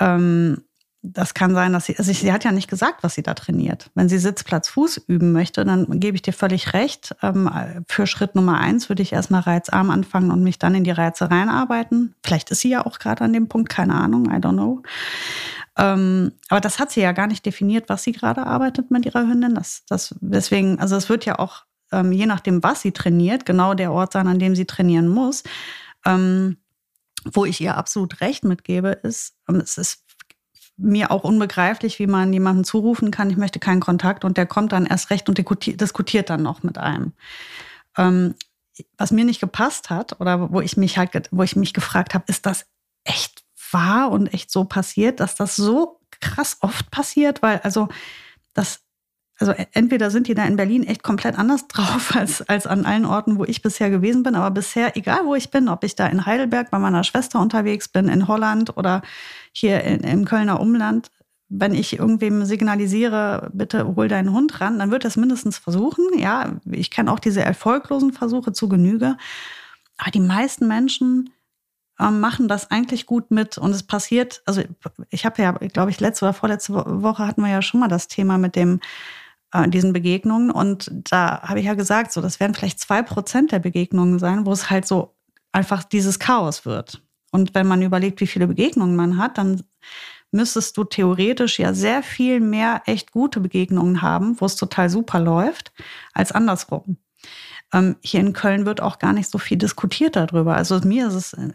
Ähm, 0.00 0.62
das 1.02 1.32
kann 1.32 1.54
sein, 1.54 1.72
dass 1.72 1.86
sie, 1.86 1.96
also 1.96 2.12
sie 2.12 2.32
hat 2.32 2.44
ja 2.44 2.52
nicht 2.52 2.68
gesagt, 2.68 3.02
was 3.02 3.14
sie 3.14 3.22
da 3.22 3.32
trainiert. 3.32 3.90
Wenn 3.94 4.10
sie 4.10 4.18
Sitzplatz 4.18 4.68
Fuß 4.68 4.98
üben 5.06 5.32
möchte, 5.32 5.64
dann 5.64 5.98
gebe 5.98 6.14
ich 6.14 6.22
dir 6.22 6.34
völlig 6.34 6.74
recht. 6.74 7.16
Ähm, 7.22 7.50
für 7.88 8.06
Schritt 8.06 8.34
Nummer 8.34 8.58
eins 8.58 8.90
würde 8.90 9.02
ich 9.02 9.14
erstmal 9.14 9.40
reizarm 9.40 9.88
anfangen 9.88 10.30
und 10.30 10.42
mich 10.42 10.58
dann 10.58 10.74
in 10.74 10.84
die 10.84 10.90
Reize 10.90 11.30
reinarbeiten. 11.30 12.14
Vielleicht 12.22 12.50
ist 12.50 12.60
sie 12.60 12.68
ja 12.68 12.84
auch 12.84 12.98
gerade 12.98 13.24
an 13.24 13.32
dem 13.32 13.48
Punkt, 13.48 13.70
keine 13.70 13.94
Ahnung, 13.94 14.26
I 14.26 14.36
don't 14.36 14.52
know. 14.52 14.82
Ähm, 15.78 16.32
aber 16.50 16.60
das 16.60 16.78
hat 16.78 16.90
sie 16.90 17.00
ja 17.00 17.12
gar 17.12 17.28
nicht 17.28 17.46
definiert, 17.46 17.88
was 17.88 18.02
sie 18.02 18.12
gerade 18.12 18.44
arbeitet 18.46 18.90
mit 18.90 19.06
ihrer 19.06 19.26
Hündin. 19.26 19.54
Das, 19.54 19.84
das, 19.88 20.14
deswegen, 20.20 20.80
also 20.80 20.96
es 20.96 21.08
wird 21.08 21.24
ja 21.24 21.38
auch, 21.38 21.64
ähm, 21.92 22.12
je 22.12 22.26
nachdem, 22.26 22.62
was 22.62 22.82
sie 22.82 22.92
trainiert, 22.92 23.46
genau 23.46 23.72
der 23.72 23.90
Ort 23.92 24.12
sein, 24.12 24.28
an 24.28 24.38
dem 24.38 24.54
sie 24.54 24.66
trainieren 24.66 25.08
muss. 25.08 25.44
wo 27.24 27.44
ich 27.44 27.60
ihr 27.60 27.76
absolut 27.76 28.22
recht 28.22 28.44
mitgebe, 28.44 28.88
ist, 28.88 29.34
es 29.46 29.76
ist 29.76 30.09
mir 30.80 31.10
auch 31.10 31.24
unbegreiflich, 31.24 31.98
wie 31.98 32.06
man 32.06 32.32
jemandem 32.32 32.64
zurufen 32.64 33.10
kann, 33.10 33.30
ich 33.30 33.36
möchte 33.36 33.58
keinen 33.58 33.80
Kontakt. 33.80 34.24
Und 34.24 34.36
der 34.36 34.46
kommt 34.46 34.72
dann 34.72 34.86
erst 34.86 35.10
recht 35.10 35.28
und 35.28 35.38
diskutiert 35.38 36.30
dann 36.30 36.42
noch 36.42 36.62
mit 36.62 36.78
einem. 36.78 37.12
Ähm, 37.96 38.34
was 38.96 39.10
mir 39.10 39.24
nicht 39.24 39.40
gepasst 39.40 39.90
hat 39.90 40.20
oder 40.20 40.52
wo 40.52 40.60
ich 40.60 40.76
mich 40.76 40.96
halt, 40.96 41.28
wo 41.30 41.42
ich 41.42 41.56
mich 41.56 41.74
gefragt 41.74 42.14
habe, 42.14 42.24
ist 42.28 42.46
das 42.46 42.66
echt 43.04 43.44
wahr 43.70 44.10
und 44.10 44.32
echt 44.32 44.50
so 44.50 44.64
passiert, 44.64 45.20
dass 45.20 45.34
das 45.34 45.56
so 45.56 46.00
krass 46.20 46.58
oft 46.60 46.90
passiert, 46.90 47.42
weil 47.42 47.58
also 47.58 47.88
das 48.54 48.80
also 49.40 49.52
e-, 49.52 49.66
entweder 49.72 50.10
sind 50.10 50.28
die 50.28 50.34
da 50.34 50.44
in 50.44 50.56
Berlin 50.56 50.84
echt 50.84 51.02
komplett 51.02 51.38
anders 51.38 51.66
drauf 51.66 52.14
als, 52.16 52.42
als 52.42 52.66
an 52.66 52.84
allen 52.84 53.06
Orten, 53.06 53.38
wo 53.38 53.44
ich 53.44 53.62
bisher 53.62 53.90
gewesen 53.90 54.22
bin. 54.22 54.34
Aber 54.34 54.50
bisher, 54.50 54.96
egal 54.96 55.24
wo 55.24 55.34
ich 55.34 55.50
bin, 55.50 55.68
ob 55.68 55.82
ich 55.82 55.96
da 55.96 56.06
in 56.06 56.26
Heidelberg 56.26 56.70
bei 56.70 56.78
meiner 56.78 57.04
Schwester 57.04 57.40
unterwegs 57.40 57.88
bin, 57.88 58.08
in 58.08 58.28
Holland 58.28 58.76
oder 58.76 59.02
hier 59.52 59.82
in, 59.82 60.00
im 60.00 60.24
Kölner 60.24 60.60
Umland, 60.60 61.10
wenn 61.48 61.74
ich 61.74 61.98
irgendwem 61.98 62.44
signalisiere, 62.44 63.50
bitte 63.52 63.96
hol 63.96 64.06
deinen 64.06 64.32
Hund 64.32 64.60
ran, 64.60 64.78
dann 64.78 64.92
wird 64.92 65.04
es 65.04 65.16
mindestens 65.16 65.58
versuchen. 65.58 66.04
Ja, 66.16 66.52
ich 66.70 66.92
kenne 66.92 67.10
auch 67.10 67.18
diese 67.18 67.42
erfolglosen 67.42 68.12
Versuche 68.12 68.52
zu 68.52 68.68
Genüge. 68.68 69.16
Aber 69.96 70.12
die 70.12 70.20
meisten 70.20 70.68
Menschen 70.68 71.30
ähm, 71.98 72.20
machen 72.20 72.46
das 72.46 72.70
eigentlich 72.70 73.04
gut 73.04 73.32
mit 73.32 73.58
und 73.58 73.72
es 73.72 73.82
passiert, 73.82 74.42
also 74.46 74.62
ich 75.10 75.26
habe 75.26 75.42
ja, 75.42 75.52
glaube 75.52 75.90
ich, 75.90 76.00
letzte 76.00 76.24
oder 76.24 76.32
vorletzte 76.32 76.72
Woche 76.72 77.26
hatten 77.26 77.42
wir 77.42 77.50
ja 77.50 77.62
schon 77.62 77.80
mal 77.80 77.88
das 77.88 78.08
Thema 78.08 78.38
mit 78.38 78.56
dem 78.56 78.80
äh, 79.52 79.68
diesen 79.68 79.92
Begegnungen. 79.92 80.50
Und 80.50 80.90
da 80.92 81.42
habe 81.42 81.60
ich 81.60 81.66
ja 81.66 81.74
gesagt, 81.74 82.12
so, 82.12 82.20
das 82.20 82.40
werden 82.40 82.54
vielleicht 82.54 82.80
zwei 82.80 83.02
Prozent 83.02 83.52
der 83.52 83.58
Begegnungen 83.58 84.18
sein, 84.18 84.46
wo 84.46 84.52
es 84.52 84.70
halt 84.70 84.86
so 84.86 85.14
einfach 85.52 85.84
dieses 85.84 86.18
Chaos 86.18 86.64
wird. 86.64 87.02
Und 87.32 87.54
wenn 87.54 87.66
man 87.66 87.82
überlegt, 87.82 88.20
wie 88.20 88.26
viele 88.26 88.46
Begegnungen 88.46 88.96
man 88.96 89.18
hat, 89.18 89.38
dann 89.38 89.62
müsstest 90.32 90.76
du 90.76 90.84
theoretisch 90.84 91.58
ja 91.58 91.74
sehr 91.74 92.02
viel 92.02 92.40
mehr 92.40 92.82
echt 92.86 93.12
gute 93.12 93.40
Begegnungen 93.40 94.02
haben, 94.02 94.40
wo 94.40 94.46
es 94.46 94.56
total 94.56 94.90
super 94.90 95.20
läuft, 95.20 95.72
als 96.12 96.32
andersrum. 96.32 96.96
Ähm, 97.72 97.96
hier 98.00 98.20
in 98.20 98.32
Köln 98.32 98.66
wird 98.66 98.80
auch 98.80 98.98
gar 98.98 99.12
nicht 99.12 99.30
so 99.30 99.38
viel 99.38 99.56
diskutiert 99.56 100.16
darüber. 100.16 100.56
Also 100.56 100.80
mir 100.80 101.06
ist 101.08 101.14
es 101.14 101.32
äh, 101.34 101.50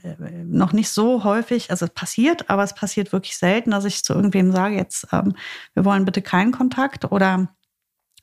noch 0.46 0.72
nicht 0.72 0.90
so 0.90 1.24
häufig, 1.24 1.72
also 1.72 1.86
es 1.86 1.92
passiert, 1.92 2.50
aber 2.50 2.64
es 2.64 2.74
passiert 2.74 3.12
wirklich 3.12 3.38
selten, 3.38 3.72
dass 3.72 3.86
ich 3.86 4.04
zu 4.04 4.14
irgendwem 4.14 4.52
sage, 4.52 4.76
jetzt, 4.76 5.08
ähm, 5.12 5.36
wir 5.74 5.84
wollen 5.84 6.06
bitte 6.06 6.22
keinen 6.22 6.54
Kontakt 6.54 7.12
oder 7.12 7.50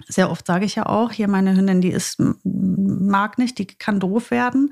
sehr 0.09 0.31
oft 0.31 0.47
sage 0.47 0.65
ich 0.65 0.75
ja 0.75 0.87
auch, 0.87 1.13
hier 1.13 1.29
meine 1.29 1.57
Hündin, 1.57 1.81
die 1.81 1.91
ist, 1.91 2.21
mag 2.45 3.39
nicht, 3.39 3.59
die 3.59 3.67
kann 3.67 4.01
doof 4.01 4.31
werden. 4.31 4.71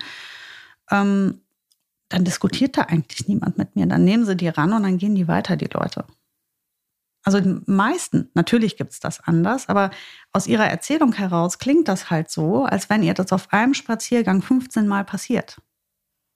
Ähm, 0.90 1.40
dann 2.08 2.24
diskutiert 2.24 2.76
da 2.76 2.82
eigentlich 2.82 3.28
niemand 3.28 3.56
mit 3.56 3.76
mir. 3.76 3.86
Dann 3.86 4.04
nehmen 4.04 4.26
sie 4.26 4.36
die 4.36 4.48
ran 4.48 4.72
und 4.72 4.82
dann 4.82 4.98
gehen 4.98 5.14
die 5.14 5.28
weiter, 5.28 5.56
die 5.56 5.68
Leute. 5.72 6.04
Also 7.22 7.40
die 7.40 7.60
meisten, 7.66 8.30
natürlich 8.34 8.76
gibt 8.76 8.92
es 8.92 9.00
das 9.00 9.20
anders, 9.20 9.68
aber 9.68 9.90
aus 10.32 10.46
ihrer 10.46 10.66
Erzählung 10.66 11.12
heraus 11.12 11.58
klingt 11.58 11.86
das 11.88 12.10
halt 12.10 12.30
so, 12.30 12.64
als 12.64 12.88
wenn 12.88 13.02
ihr 13.02 13.14
das 13.14 13.32
auf 13.32 13.52
einem 13.52 13.74
Spaziergang 13.74 14.42
15 14.42 14.88
Mal 14.88 15.04
passiert. 15.04 15.60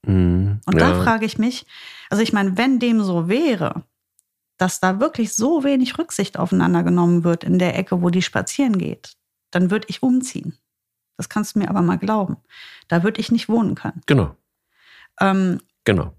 Mm, 0.07 0.61
und 0.67 0.75
ja. 0.75 0.79
da 0.79 1.03
frage 1.03 1.25
ich 1.25 1.39
mich, 1.39 1.67
also 2.11 2.23
ich 2.23 2.33
meine, 2.33 2.59
wenn 2.59 2.79
dem 2.79 3.03
so 3.03 3.29
wäre, 3.29 3.85
dass 4.57 4.81
da 4.81 5.01
wirklich 5.01 5.35
so 5.35 5.65
wenig 5.65 5.99
Rücksicht 5.99 6.39
aufeinander 6.39 6.83
genommen 6.83 7.25
wird 7.25 7.45
in 7.45 7.59
der 7.59 7.77
Ecke, 7.77 8.03
wo 8.03 8.11
die 8.11 8.23
spazieren 8.23 8.79
geht, 8.79 9.17
dann 9.51 9.71
würde 9.71 9.87
ich 9.89 10.03
umziehen. 10.03 10.59
Das 11.17 11.29
kannst 11.29 11.55
du 11.55 11.61
mir 11.61 11.71
aber 11.71 11.83
mal 11.83 11.99
glauben. 11.99 12.37
Da 12.89 13.03
würde 13.03 13.21
ich 13.21 13.31
nicht 13.31 13.49
wohnen 13.49 13.75
können. 13.75 14.01
Genau. 14.07 14.37
Ähm, 15.21 15.61
genau. 15.85 16.15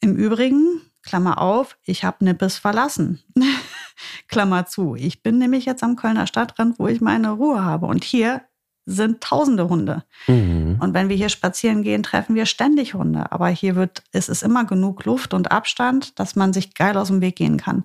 Im 0.00 0.16
Übrigen, 0.16 0.80
Klammer 1.02 1.40
auf, 1.40 1.78
ich 1.84 2.04
habe 2.04 2.24
Nippes 2.24 2.58
verlassen. 2.58 3.22
Klammer 4.28 4.66
zu. 4.66 4.94
Ich 4.94 5.22
bin 5.22 5.38
nämlich 5.38 5.64
jetzt 5.64 5.82
am 5.82 5.96
Kölner 5.96 6.26
Stadtrand, 6.26 6.78
wo 6.78 6.88
ich 6.88 7.00
meine 7.00 7.32
Ruhe 7.32 7.64
habe. 7.64 7.86
Und 7.86 8.04
hier 8.04 8.42
sind 8.88 9.20
tausende 9.20 9.68
Hunde. 9.68 10.02
Mhm. 10.26 10.78
Und 10.80 10.94
wenn 10.94 11.10
wir 11.10 11.16
hier 11.16 11.28
spazieren 11.28 11.82
gehen, 11.82 12.02
treffen 12.02 12.34
wir 12.34 12.46
ständig 12.46 12.94
Hunde. 12.94 13.30
Aber 13.30 13.48
hier 13.48 13.76
wird, 13.76 14.02
es 14.12 14.28
ist 14.28 14.42
immer 14.42 14.64
genug 14.64 15.04
Luft 15.04 15.34
und 15.34 15.52
Abstand, 15.52 16.18
dass 16.18 16.36
man 16.36 16.52
sich 16.52 16.74
geil 16.74 16.96
aus 16.96 17.08
dem 17.08 17.20
Weg 17.20 17.36
gehen 17.36 17.58
kann. 17.58 17.84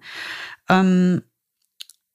Ähm, 0.70 1.22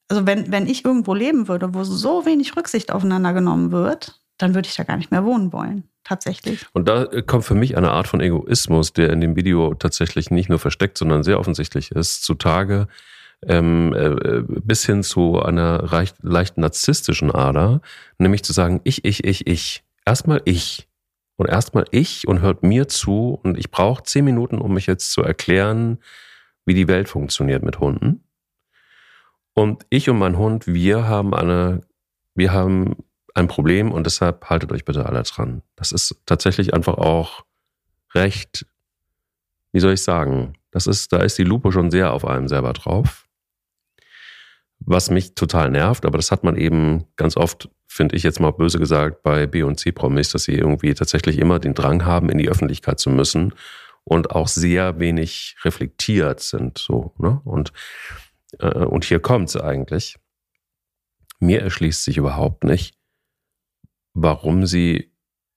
also 0.08 0.26
wenn, 0.26 0.50
wenn 0.50 0.66
ich 0.66 0.86
irgendwo 0.86 1.12
leben 1.12 1.48
würde, 1.48 1.74
wo 1.74 1.84
so 1.84 2.24
wenig 2.24 2.56
Rücksicht 2.56 2.90
aufeinander 2.90 3.34
genommen 3.34 3.72
wird, 3.72 4.20
dann 4.38 4.54
würde 4.54 4.68
ich 4.68 4.76
da 4.76 4.84
gar 4.84 4.96
nicht 4.96 5.10
mehr 5.10 5.24
wohnen 5.24 5.52
wollen. 5.52 5.84
Tatsächlich. 6.04 6.64
Und 6.72 6.88
da 6.88 7.04
kommt 7.26 7.44
für 7.44 7.54
mich 7.54 7.76
eine 7.76 7.90
Art 7.90 8.08
von 8.08 8.22
Egoismus, 8.22 8.94
der 8.94 9.10
in 9.10 9.20
dem 9.20 9.36
Video 9.36 9.74
tatsächlich 9.74 10.30
nicht 10.30 10.48
nur 10.48 10.58
versteckt, 10.58 10.96
sondern 10.96 11.22
sehr 11.22 11.38
offensichtlich 11.38 11.90
ist, 11.90 12.24
zutage 12.24 12.88
ähm, 13.46 13.94
äh, 13.94 14.42
bis 14.46 14.84
hin 14.84 15.02
zu 15.02 15.40
einer 15.40 15.82
leicht, 15.82 16.16
leicht 16.22 16.58
narzisstischen 16.58 17.30
Ader, 17.30 17.80
nämlich 18.18 18.42
zu 18.44 18.52
sagen, 18.52 18.80
ich, 18.84 19.04
ich, 19.04 19.24
ich, 19.24 19.46
ich. 19.46 19.84
Erstmal 20.04 20.42
ich. 20.44 20.88
Und 21.36 21.48
erstmal 21.48 21.84
ich 21.92 22.26
und 22.26 22.40
hört 22.40 22.64
mir 22.64 22.88
zu 22.88 23.38
und 23.42 23.56
ich 23.58 23.70
brauche 23.70 24.02
zehn 24.02 24.24
Minuten, 24.24 24.58
um 24.58 24.74
mich 24.74 24.86
jetzt 24.86 25.12
zu 25.12 25.22
erklären, 25.22 25.98
wie 26.64 26.74
die 26.74 26.88
Welt 26.88 27.08
funktioniert 27.08 27.62
mit 27.62 27.78
Hunden. 27.78 28.24
Und 29.54 29.86
ich 29.88 30.10
und 30.10 30.18
mein 30.18 30.36
Hund, 30.36 30.66
wir 30.66 31.06
haben 31.06 31.34
eine, 31.34 31.82
wir 32.34 32.52
haben 32.52 32.96
ein 33.34 33.46
Problem 33.46 33.92
und 33.92 34.04
deshalb 34.04 34.50
haltet 34.50 34.72
euch 34.72 34.84
bitte 34.84 35.06
alle 35.06 35.22
dran. 35.22 35.62
Das 35.76 35.92
ist 35.92 36.20
tatsächlich 36.26 36.74
einfach 36.74 36.98
auch 36.98 37.44
recht, 38.14 38.66
wie 39.72 39.80
soll 39.80 39.92
ich 39.92 40.02
sagen, 40.02 40.54
das 40.72 40.86
ist, 40.86 41.12
da 41.12 41.18
ist 41.18 41.38
die 41.38 41.44
Lupe 41.44 41.70
schon 41.70 41.90
sehr 41.90 42.12
auf 42.12 42.24
einem 42.24 42.48
selber 42.48 42.72
drauf. 42.72 43.27
Was 44.90 45.10
mich 45.10 45.34
total 45.34 45.70
nervt, 45.70 46.06
aber 46.06 46.16
das 46.16 46.30
hat 46.30 46.44
man 46.44 46.56
eben 46.56 47.04
ganz 47.16 47.36
oft, 47.36 47.68
finde 47.86 48.16
ich 48.16 48.22
jetzt 48.22 48.40
mal 48.40 48.52
böse 48.52 48.78
gesagt, 48.78 49.22
bei 49.22 49.46
B 49.46 49.62
und 49.62 49.78
C-Promis, 49.78 50.30
dass 50.30 50.44
sie 50.44 50.54
irgendwie 50.54 50.94
tatsächlich 50.94 51.36
immer 51.36 51.58
den 51.58 51.74
Drang 51.74 52.06
haben, 52.06 52.30
in 52.30 52.38
die 52.38 52.48
Öffentlichkeit 52.48 52.98
zu 52.98 53.10
müssen 53.10 53.52
und 54.04 54.30
auch 54.30 54.48
sehr 54.48 54.98
wenig 54.98 55.56
reflektiert 55.62 56.40
sind. 56.40 56.78
So, 56.78 57.12
ne? 57.18 57.38
Und, 57.44 57.74
äh, 58.60 58.66
und 58.68 59.04
hier 59.04 59.20
kommt 59.20 59.50
es 59.50 59.58
eigentlich. 59.58 60.16
Mir 61.38 61.60
erschließt 61.60 62.04
sich 62.04 62.16
überhaupt 62.16 62.64
nicht, 62.64 62.96
warum 64.14 64.64
sie 64.64 65.12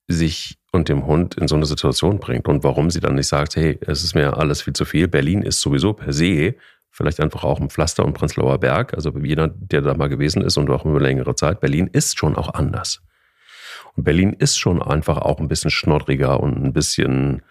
sich 0.10 0.60
und 0.74 0.90
dem 0.90 1.06
Hund 1.06 1.36
in 1.36 1.48
so 1.48 1.56
eine 1.56 1.66
Situation 1.66 2.20
bringt 2.20 2.50
und 2.50 2.66
warum 2.66 2.92
sie 2.92 3.00
dann 3.00 3.16
nicht 3.16 3.28
sagt, 3.28 3.56
hey, 3.56 3.80
es 3.80 4.04
ist 4.04 4.14
mir 4.14 4.36
alles 4.36 4.62
viel 4.62 4.74
zu 4.74 4.84
viel. 4.84 5.08
Berlin 5.08 5.42
ist 5.42 5.62
sowieso 5.62 5.94
per 5.94 6.12
se 6.12 6.56
vielleicht 6.92 7.20
einfach 7.20 7.44
auch 7.44 7.60
ein 7.60 7.70
Pflaster 7.70 8.06
und 8.06 8.14
Prenzlauer 8.14 8.60
Berg. 8.60 8.94
Also 8.94 9.12
jeder, 9.18 9.48
der 9.48 9.82
da 9.82 9.94
mal 9.94 10.10
gewesen 10.10 10.42
ist 10.42 10.58
und 10.58 10.70
auch 10.70 10.86
über 10.86 11.00
längere 11.00 11.36
Zeit, 11.36 11.62
Berlin 11.62 11.88
ist 11.88 12.20
schon 12.20 12.36
auch 12.36 12.54
anders. 12.54 13.02
Und 13.96 14.04
Berlin 14.04 14.34
ist 14.34 14.58
schon 14.58 14.82
einfach 14.82 15.18
auch 15.18 15.40
ein 15.40 15.48
bisschen 15.48 15.72
schnoddriger 15.72 16.40
und 16.40 16.64
ein 16.64 16.74
bisschen, 16.74 17.42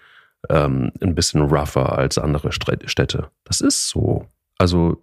ähm, 0.48 0.92
ein 1.00 1.14
bisschen 1.14 1.42
rougher 1.42 1.98
als 1.98 2.18
andere 2.18 2.52
Städte. 2.52 3.30
Das 3.44 3.60
ist 3.60 3.88
so. 3.88 4.26
Also 4.58 5.02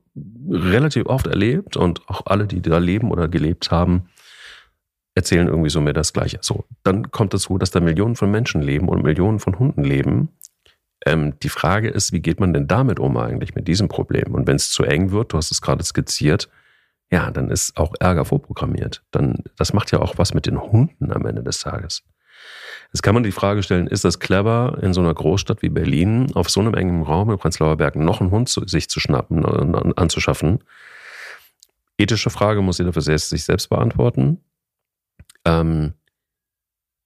relativ 0.50 1.08
oft 1.08 1.26
erlebt 1.26 1.78
und 1.78 2.08
auch 2.08 2.28
alle, 2.28 2.46
die 2.46 2.62
da 2.62 2.78
leben 2.78 3.12
oder 3.12 3.28
gelebt 3.28 3.72
haben, 3.72 4.10
erzählen 5.16 5.48
irgendwie 5.48 5.72
so 5.72 5.82
mir 5.82 5.94
das 5.94 6.14
Gleiche. 6.14 6.38
So, 6.42 6.66
dann 6.84 7.10
kommt 7.10 7.34
dazu, 7.34 7.58
dass 7.58 7.72
da 7.72 7.80
Millionen 7.80 8.16
von 8.16 8.30
Menschen 8.30 8.62
leben 8.62 8.88
und 8.88 9.04
Millionen 9.04 9.40
von 9.40 9.58
Hunden 9.58 9.84
leben. 9.84 10.30
Ähm, 11.08 11.40
die 11.40 11.50
Frage 11.50 11.88
ist, 11.88 12.12
wie 12.12 12.20
geht 12.20 12.42
man 12.42 12.54
denn 12.54 12.68
damit 12.68 13.00
um 13.00 13.16
eigentlich, 13.16 13.56
mit 13.56 13.70
diesem 13.70 13.88
Problem? 13.88 14.36
Und 14.36 14.46
wenn 14.46 14.58
es 14.58 14.72
zu 14.72 14.84
eng 14.84 15.12
wird, 15.12 15.32
du 15.32 15.38
hast 15.38 15.52
es 15.52 15.62
gerade 15.62 15.84
skizziert, 15.84 16.50
ja, 17.10 17.32
dann 17.32 17.50
ist 17.50 17.78
auch 17.78 17.94
Ärger 18.02 18.26
vorprogrammiert. 18.26 19.04
Dann, 19.12 19.46
das 19.56 19.72
macht 19.72 19.92
ja 19.94 20.00
auch 20.00 20.18
was 20.18 20.34
mit 20.34 20.46
den 20.46 20.62
Hunden 20.62 21.14
am 21.14 21.26
Ende 21.26 21.44
des 21.44 21.60
Tages. 21.60 22.04
Jetzt 22.92 23.04
kann 23.04 23.14
man 23.14 23.24
die 23.24 23.32
Frage 23.32 23.64
stellen, 23.64 23.88
ist 23.88 24.04
das 24.04 24.20
clever, 24.20 24.80
in 24.82 24.94
so 24.94 25.00
einer 25.00 25.14
Großstadt 25.14 25.62
wie 25.62 25.70
Berlin 25.70 26.32
auf 26.34 26.50
so 26.50 26.60
einem 26.60 26.74
engen 26.74 27.04
Raum 27.04 27.32
in 27.32 27.38
Prenzlauer 27.38 27.78
Berg 27.78 27.96
noch 27.96 28.20
einen 28.20 28.32
Hund 28.32 28.50
zu, 28.50 28.68
sich 28.68 28.90
zu 28.90 29.00
schnappen 29.00 29.46
und 29.46 29.98
anzuschaffen? 29.98 30.60
Ethische 31.98 32.30
Frage 32.30 32.62
muss 32.62 32.80
jeder 32.80 32.92
für 32.92 33.02
sich 33.02 33.24
selbst 33.24 33.70
beantworten. 33.70 34.42
Ähm, 35.46 35.94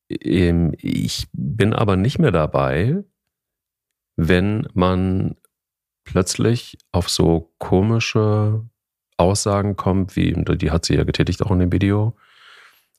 ich 0.08 1.28
bin 1.34 1.74
aber 1.74 1.96
nicht 1.96 2.18
mehr 2.18 2.32
dabei, 2.32 3.04
wenn 4.16 4.68
man 4.74 5.36
plötzlich 6.04 6.78
auf 6.92 7.10
so 7.10 7.54
komische 7.58 8.66
Aussagen 9.18 9.76
kommt, 9.76 10.16
wie, 10.16 10.34
die 10.34 10.72
hat 10.72 10.86
sie 10.86 10.96
ja 10.96 11.04
getätigt 11.04 11.44
auch 11.44 11.52
in 11.52 11.60
dem 11.60 11.72
Video. 11.72 12.16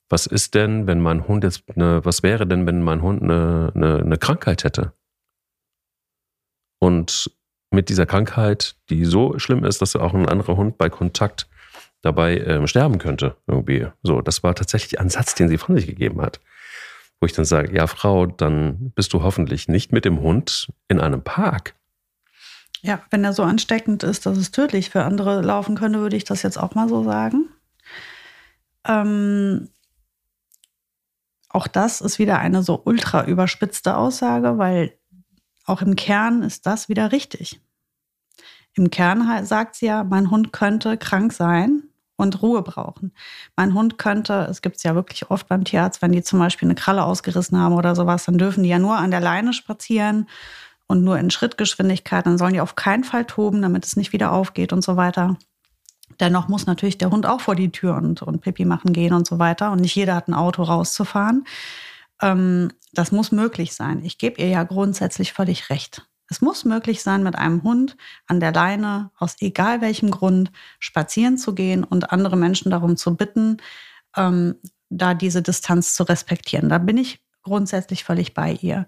Was 0.08 0.26
ist 0.26 0.54
denn, 0.54 0.86
wenn 0.86 1.00
mein 1.00 1.26
Hund 1.26 1.42
jetzt 1.42 1.64
eine, 1.74 2.04
was 2.04 2.22
wäre 2.22 2.46
denn, 2.46 2.66
wenn 2.66 2.82
mein 2.82 3.02
Hund 3.02 3.22
eine, 3.22 3.72
eine, 3.74 3.98
eine 3.98 4.18
Krankheit 4.18 4.64
hätte? 4.64 4.92
Und 6.78 7.30
mit 7.70 7.88
dieser 7.88 8.06
Krankheit, 8.06 8.76
die 8.90 9.04
so 9.04 9.38
schlimm 9.38 9.64
ist, 9.64 9.80
dass 9.80 9.96
auch 9.96 10.14
ein 10.14 10.28
anderer 10.28 10.56
Hund 10.56 10.78
bei 10.78 10.90
Kontakt 10.90 11.48
dabei 12.02 12.38
ähm, 12.38 12.66
sterben 12.66 12.98
könnte, 12.98 13.36
irgendwie. 13.46 13.86
So, 14.02 14.20
das 14.20 14.42
war 14.42 14.54
tatsächlich 14.54 15.00
ein 15.00 15.08
Satz, 15.08 15.34
den 15.34 15.48
sie 15.48 15.58
von 15.58 15.76
sich 15.76 15.86
gegeben 15.86 16.20
hat. 16.20 16.40
Wo 17.22 17.26
ich 17.26 17.34
dann 17.34 17.44
sage, 17.44 17.72
ja, 17.72 17.86
Frau, 17.86 18.26
dann 18.26 18.90
bist 18.96 19.12
du 19.12 19.22
hoffentlich 19.22 19.68
nicht 19.68 19.92
mit 19.92 20.04
dem 20.04 20.22
Hund 20.22 20.72
in 20.88 20.98
einem 20.98 21.22
Park. 21.22 21.76
Ja, 22.80 23.00
wenn 23.10 23.22
er 23.22 23.32
so 23.32 23.44
ansteckend 23.44 24.02
ist, 24.02 24.26
dass 24.26 24.36
es 24.36 24.50
tödlich 24.50 24.90
für 24.90 25.04
andere 25.04 25.40
laufen 25.40 25.76
könnte, 25.76 26.00
würde 26.00 26.16
ich 26.16 26.24
das 26.24 26.42
jetzt 26.42 26.56
auch 26.56 26.74
mal 26.74 26.88
so 26.88 27.04
sagen. 27.04 27.48
Ähm, 28.84 29.68
auch 31.48 31.68
das 31.68 32.00
ist 32.00 32.18
wieder 32.18 32.40
eine 32.40 32.64
so 32.64 32.82
ultra 32.84 33.24
überspitzte 33.24 33.96
Aussage, 33.96 34.58
weil 34.58 34.98
auch 35.64 35.80
im 35.80 35.94
Kern 35.94 36.42
ist 36.42 36.66
das 36.66 36.88
wieder 36.88 37.12
richtig. 37.12 37.60
Im 38.74 38.90
Kern 38.90 39.46
sagt 39.46 39.76
sie 39.76 39.86
ja, 39.86 40.02
mein 40.02 40.28
Hund 40.32 40.52
könnte 40.52 40.98
krank 40.98 41.32
sein 41.32 41.84
und 42.16 42.42
Ruhe 42.42 42.62
brauchen. 42.62 43.12
Mein 43.56 43.74
Hund 43.74 43.98
könnte, 43.98 44.46
es 44.50 44.62
gibt 44.62 44.76
es 44.76 44.82
ja 44.82 44.94
wirklich 44.94 45.30
oft 45.30 45.48
beim 45.48 45.64
Tierarzt, 45.64 46.02
wenn 46.02 46.12
die 46.12 46.22
zum 46.22 46.38
Beispiel 46.38 46.66
eine 46.66 46.74
Kralle 46.74 47.04
ausgerissen 47.04 47.58
haben 47.58 47.74
oder 47.74 47.94
sowas, 47.94 48.24
dann 48.24 48.38
dürfen 48.38 48.62
die 48.62 48.70
ja 48.70 48.78
nur 48.78 48.96
an 48.96 49.10
der 49.10 49.20
Leine 49.20 49.52
spazieren 49.52 50.28
und 50.86 51.04
nur 51.04 51.18
in 51.18 51.30
Schrittgeschwindigkeit. 51.30 52.26
Dann 52.26 52.38
sollen 52.38 52.54
die 52.54 52.60
auf 52.60 52.76
keinen 52.76 53.04
Fall 53.04 53.24
toben, 53.24 53.62
damit 53.62 53.84
es 53.84 53.96
nicht 53.96 54.12
wieder 54.12 54.32
aufgeht 54.32 54.72
und 54.72 54.84
so 54.84 54.96
weiter. 54.96 55.36
Dennoch 56.20 56.48
muss 56.48 56.66
natürlich 56.66 56.98
der 56.98 57.10
Hund 57.10 57.26
auch 57.26 57.40
vor 57.40 57.56
die 57.56 57.72
Tür 57.72 57.96
und, 57.96 58.22
und 58.22 58.40
Pipi 58.40 58.64
machen 58.64 58.92
gehen 58.92 59.14
und 59.14 59.26
so 59.26 59.38
weiter. 59.38 59.72
Und 59.72 59.80
nicht 59.80 59.94
jeder 59.94 60.14
hat 60.14 60.28
ein 60.28 60.34
Auto 60.34 60.62
rauszufahren. 60.62 61.44
Ähm, 62.20 62.72
das 62.92 63.12
muss 63.12 63.32
möglich 63.32 63.74
sein. 63.74 64.04
Ich 64.04 64.18
gebe 64.18 64.40
ihr 64.40 64.48
ja 64.48 64.62
grundsätzlich 64.64 65.32
völlig 65.32 65.70
recht. 65.70 66.06
Es 66.28 66.40
muss 66.40 66.64
möglich 66.64 67.02
sein, 67.02 67.22
mit 67.22 67.36
einem 67.36 67.62
Hund 67.62 67.96
an 68.26 68.40
der 68.40 68.52
Leine, 68.52 69.10
aus 69.18 69.36
egal 69.40 69.80
welchem 69.80 70.10
Grund, 70.10 70.50
spazieren 70.78 71.36
zu 71.36 71.54
gehen 71.54 71.84
und 71.84 72.12
andere 72.12 72.36
Menschen 72.36 72.70
darum 72.70 72.96
zu 72.96 73.16
bitten, 73.16 73.58
ähm, 74.16 74.56
da 74.88 75.14
diese 75.14 75.42
Distanz 75.42 75.94
zu 75.94 76.04
respektieren. 76.04 76.68
Da 76.68 76.78
bin 76.78 76.96
ich 76.96 77.22
grundsätzlich 77.42 78.04
völlig 78.04 78.34
bei 78.34 78.52
ihr. 78.52 78.86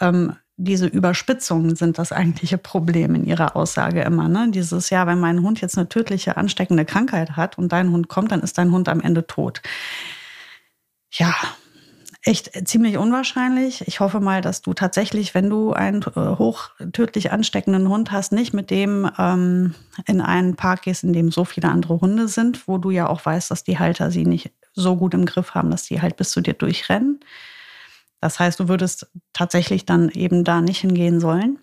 Ähm, 0.00 0.36
diese 0.56 0.86
Überspitzungen 0.86 1.74
sind 1.74 1.98
das 1.98 2.12
eigentliche 2.12 2.58
Problem 2.58 3.14
in 3.14 3.24
ihrer 3.24 3.56
Aussage 3.56 4.02
immer. 4.02 4.28
Ne? 4.28 4.50
Dieses, 4.50 4.90
ja, 4.90 5.06
wenn 5.06 5.18
mein 5.18 5.42
Hund 5.42 5.60
jetzt 5.60 5.76
eine 5.76 5.88
tödliche, 5.88 6.36
ansteckende 6.36 6.84
Krankheit 6.84 7.36
hat 7.36 7.58
und 7.58 7.72
dein 7.72 7.90
Hund 7.90 8.08
kommt, 8.08 8.30
dann 8.30 8.40
ist 8.40 8.56
dein 8.56 8.70
Hund 8.70 8.88
am 8.88 9.00
Ende 9.00 9.26
tot. 9.26 9.62
Ja, 11.10 11.34
echt 12.24 12.66
ziemlich 12.66 12.96
unwahrscheinlich. 12.96 13.86
Ich 13.86 14.00
hoffe 14.00 14.18
mal, 14.18 14.40
dass 14.40 14.62
du 14.62 14.72
tatsächlich, 14.72 15.34
wenn 15.34 15.50
du 15.50 15.72
einen 15.72 16.02
äh, 16.02 16.36
hochtödlich 16.38 17.30
ansteckenden 17.32 17.88
Hund 17.88 18.12
hast, 18.12 18.32
nicht 18.32 18.54
mit 18.54 18.70
dem 18.70 19.10
ähm, 19.18 19.74
in 20.06 20.20
einen 20.20 20.56
Park 20.56 20.82
gehst, 20.82 21.04
in 21.04 21.12
dem 21.12 21.30
so 21.30 21.44
viele 21.44 21.68
andere 21.68 22.00
Hunde 22.00 22.28
sind, 22.28 22.66
wo 22.66 22.78
du 22.78 22.90
ja 22.90 23.08
auch 23.08 23.24
weißt, 23.24 23.50
dass 23.50 23.62
die 23.62 23.78
Halter 23.78 24.10
sie 24.10 24.24
nicht 24.24 24.52
so 24.72 24.96
gut 24.96 25.12
im 25.14 25.26
Griff 25.26 25.54
haben, 25.54 25.70
dass 25.70 25.84
die 25.84 26.00
halt 26.00 26.16
bis 26.16 26.30
zu 26.30 26.40
dir 26.40 26.54
durchrennen. 26.54 27.20
Das 28.20 28.40
heißt, 28.40 28.58
du 28.58 28.68
würdest 28.68 29.06
tatsächlich 29.34 29.84
dann 29.84 30.08
eben 30.08 30.44
da 30.44 30.62
nicht 30.62 30.80
hingehen 30.80 31.20
sollen. 31.20 31.58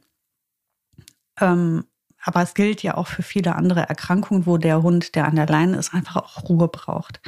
Ähm, 1.39 1.85
aber 2.23 2.41
es 2.41 2.53
gilt 2.53 2.83
ja 2.83 2.95
auch 2.95 3.07
für 3.07 3.23
viele 3.23 3.55
andere 3.55 3.81
Erkrankungen, 3.81 4.45
wo 4.45 4.57
der 4.57 4.83
Hund, 4.83 5.15
der 5.15 5.25
an 5.25 5.35
der 5.35 5.47
Leine 5.47 5.77
ist, 5.77 5.93
einfach 5.93 6.17
auch 6.17 6.49
Ruhe 6.49 6.67
braucht. 6.67 7.21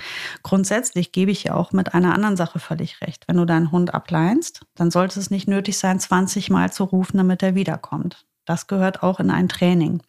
Grundsätzlich 0.44 1.12
gebe 1.12 1.32
ich 1.32 1.44
ja 1.44 1.56
auch 1.56 1.72
mit 1.72 1.94
einer 1.94 2.14
anderen 2.14 2.38
Sache 2.38 2.60
völlig 2.60 3.02
recht. 3.02 3.28
Wenn 3.28 3.38
du 3.38 3.46
deinen 3.46 3.72
Hund 3.72 3.94
ableinst, 3.94 4.66
dann 4.76 4.92
sollte 4.92 5.20
es 5.20 5.30
nicht 5.30 5.48
nötig 5.48 5.78
sein, 5.78 6.00
20 6.00 6.50
Mal 6.50 6.72
zu 6.72 6.84
rufen, 6.84 7.18
damit 7.18 7.42
er 7.44 7.56
wiederkommt. 7.56 8.26
Das 8.46 8.68
gehört 8.68 9.04
auch 9.04 9.20
in 9.20 9.32
ein 9.32 9.50
Training. 9.50 10.02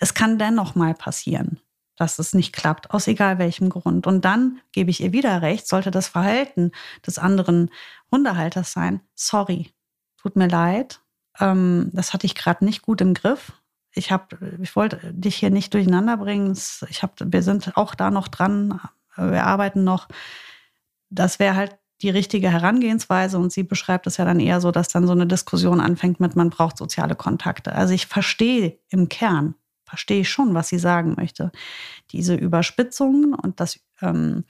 Es 0.00 0.14
kann 0.14 0.38
dennoch 0.38 0.74
mal 0.74 0.94
passieren, 0.94 1.60
dass 1.96 2.18
es 2.18 2.34
nicht 2.34 2.52
klappt, 2.52 2.90
aus 2.90 3.06
egal 3.06 3.38
welchem 3.38 3.70
Grund. 3.70 4.06
Und 4.06 4.24
dann 4.24 4.60
gebe 4.72 4.90
ich 4.90 5.02
ihr 5.02 5.12
wieder 5.12 5.40
recht, 5.40 5.68
sollte 5.68 5.90
das 5.90 6.08
Verhalten 6.08 6.72
des 7.06 7.18
anderen 7.18 7.70
Hundehalters 8.10 8.72
sein. 8.72 9.00
Sorry, 9.14 9.72
tut 10.20 10.36
mir 10.36 10.48
leid, 10.48 11.00
ähm, 11.38 11.90
das 11.92 12.12
hatte 12.12 12.26
ich 12.26 12.34
gerade 12.34 12.64
nicht 12.64 12.82
gut 12.82 13.00
im 13.00 13.14
Griff 13.14 13.52
ich 13.96 14.12
habe, 14.12 14.36
ich 14.60 14.76
wollte 14.76 15.00
dich 15.12 15.36
hier 15.36 15.50
nicht 15.50 15.72
durcheinander 15.72 16.16
bringen. 16.18 16.56
Ich 16.88 17.02
hab, 17.02 17.14
wir 17.18 17.42
sind 17.42 17.76
auch 17.76 17.94
da 17.94 18.10
noch 18.10 18.28
dran. 18.28 18.80
Wir 19.16 19.44
arbeiten 19.44 19.84
noch. 19.84 20.08
Das 21.08 21.38
wäre 21.38 21.56
halt 21.56 21.78
die 22.02 22.10
richtige 22.10 22.50
Herangehensweise 22.50 23.38
und 23.38 23.52
sie 23.52 23.62
beschreibt 23.62 24.06
es 24.06 24.18
ja 24.18 24.26
dann 24.26 24.38
eher 24.38 24.60
so, 24.60 24.70
dass 24.70 24.88
dann 24.88 25.06
so 25.06 25.12
eine 25.12 25.26
Diskussion 25.26 25.80
anfängt 25.80 26.20
mit, 26.20 26.36
man 26.36 26.50
braucht 26.50 26.76
soziale 26.76 27.14
Kontakte. 27.14 27.72
Also 27.72 27.94
ich 27.94 28.06
verstehe 28.06 28.78
im 28.90 29.08
Kern, 29.08 29.54
verstehe 29.84 30.20
ich 30.20 30.28
schon, 30.28 30.52
was 30.52 30.68
sie 30.68 30.78
sagen 30.78 31.14
möchte. 31.16 31.50
Diese 32.12 32.34
Überspitzungen 32.34 33.32
und 33.32 33.60
das, 33.60 33.80
ähm, 34.02 34.44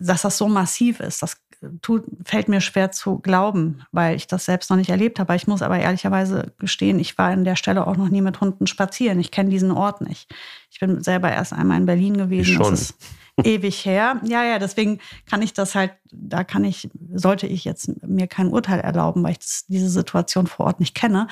dass 0.00 0.22
das 0.22 0.38
so 0.38 0.48
massiv 0.48 0.98
ist, 0.98 1.22
das 1.22 1.40
tut, 1.82 2.04
fällt 2.24 2.48
mir 2.48 2.60
schwer 2.60 2.90
zu 2.90 3.18
glauben, 3.18 3.82
weil 3.92 4.16
ich 4.16 4.26
das 4.26 4.44
selbst 4.44 4.70
noch 4.70 4.76
nicht 4.76 4.90
erlebt 4.90 5.18
habe. 5.18 5.36
Ich 5.36 5.46
muss 5.46 5.62
aber 5.62 5.78
ehrlicherweise 5.78 6.52
gestehen, 6.58 6.98
ich 6.98 7.18
war 7.18 7.30
an 7.30 7.44
der 7.44 7.56
Stelle 7.56 7.86
auch 7.86 7.96
noch 7.96 8.08
nie 8.08 8.22
mit 8.22 8.40
Hunden 8.40 8.66
spazieren. 8.66 9.20
Ich 9.20 9.30
kenne 9.30 9.50
diesen 9.50 9.70
Ort 9.70 10.00
nicht. 10.00 10.32
Ich 10.70 10.80
bin 10.80 11.02
selber 11.02 11.30
erst 11.30 11.52
einmal 11.52 11.78
in 11.78 11.86
Berlin 11.86 12.16
gewesen. 12.16 12.54
Schon. 12.54 12.70
Das 12.70 12.80
ist 12.80 12.96
ewig 13.44 13.84
her. 13.84 14.20
Ja, 14.24 14.44
ja, 14.44 14.58
deswegen 14.58 15.00
kann 15.28 15.42
ich 15.42 15.52
das 15.52 15.74
halt, 15.74 15.92
da 16.10 16.44
kann 16.44 16.64
ich, 16.64 16.88
sollte 17.12 17.46
ich 17.46 17.64
jetzt 17.64 18.02
mir 18.06 18.26
kein 18.26 18.48
Urteil 18.48 18.80
erlauben, 18.80 19.22
weil 19.22 19.32
ich 19.32 19.38
das, 19.38 19.64
diese 19.68 19.90
Situation 19.90 20.46
vor 20.46 20.66
Ort 20.66 20.80
nicht 20.80 20.94
kenne. 20.94 21.28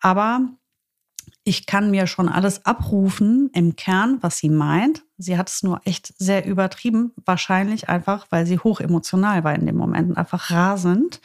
Aber 0.00 0.40
ich 1.46 1.64
kann 1.66 1.92
mir 1.92 2.08
schon 2.08 2.28
alles 2.28 2.66
abrufen 2.66 3.50
im 3.54 3.76
Kern, 3.76 4.18
was 4.20 4.38
sie 4.38 4.48
meint. 4.48 5.04
Sie 5.16 5.38
hat 5.38 5.48
es 5.48 5.62
nur 5.62 5.80
echt 5.84 6.12
sehr 6.18 6.44
übertrieben, 6.44 7.12
wahrscheinlich 7.24 7.88
einfach, 7.88 8.26
weil 8.30 8.46
sie 8.46 8.58
hochemotional 8.58 9.44
war 9.44 9.54
in 9.54 9.64
dem 9.64 9.76
Moment 9.76 10.16
einfach 10.16 10.50
rasend, 10.50 11.20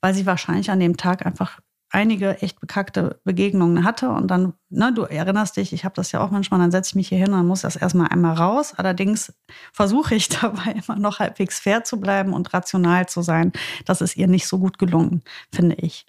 weil 0.00 0.14
sie 0.14 0.26
wahrscheinlich 0.26 0.72
an 0.72 0.80
dem 0.80 0.96
Tag 0.96 1.24
einfach 1.24 1.60
einige 1.90 2.42
echt 2.42 2.58
bekackte 2.58 3.20
Begegnungen 3.22 3.84
hatte 3.84 4.08
und 4.08 4.28
dann, 4.32 4.54
ne, 4.68 4.92
du 4.92 5.02
erinnerst 5.02 5.56
dich, 5.56 5.72
ich 5.72 5.84
habe 5.84 5.94
das 5.94 6.10
ja 6.10 6.20
auch 6.20 6.32
manchmal, 6.32 6.58
dann 6.58 6.72
setze 6.72 6.90
ich 6.90 6.94
mich 6.96 7.08
hier 7.08 7.18
hin 7.18 7.32
und 7.32 7.46
muss 7.46 7.60
das 7.60 7.76
erstmal 7.76 8.08
einmal 8.08 8.34
raus. 8.34 8.74
Allerdings 8.76 9.32
versuche 9.72 10.16
ich 10.16 10.28
dabei 10.40 10.72
immer 10.72 10.98
noch 10.98 11.20
halbwegs 11.20 11.60
fair 11.60 11.84
zu 11.84 12.00
bleiben 12.00 12.32
und 12.32 12.52
rational 12.52 13.08
zu 13.08 13.22
sein. 13.22 13.52
Das 13.84 14.00
ist 14.00 14.16
ihr 14.16 14.26
nicht 14.26 14.48
so 14.48 14.58
gut 14.58 14.78
gelungen, 14.80 15.22
finde 15.52 15.76
ich. 15.76 16.04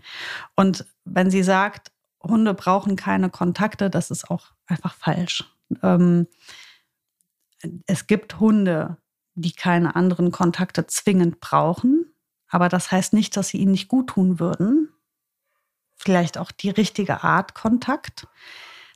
Und 0.56 0.86
wenn 1.06 1.30
sie 1.30 1.44
sagt, 1.44 1.93
Hunde 2.24 2.54
brauchen 2.54 2.96
keine 2.96 3.30
Kontakte, 3.30 3.90
das 3.90 4.12
ist 4.12 4.30
auch 4.32 4.54
einfach 4.66 4.94
falsch. 4.94 5.44
Ähm, 5.82 6.28
es 7.86 8.08
gibt 8.08 8.40
Hunde, 8.40 8.98
die 9.36 9.54
keine 9.54 9.96
anderen 9.96 10.32
Kontakte 10.32 10.88
zwingend 10.88 11.40
brauchen, 11.40 12.14
aber 12.48 12.70
das 12.70 12.92
heißt 12.92 13.14
nicht, 13.14 13.36
dass 13.36 13.50
sie 13.50 13.58
ihnen 13.58 13.72
nicht 13.72 13.88
gut 13.88 14.12
tun 14.12 14.40
würden 14.40 14.90
vielleicht 16.04 16.38
auch 16.38 16.52
die 16.52 16.70
richtige 16.70 17.24
Art 17.24 17.56
Kontakt. 17.56 18.28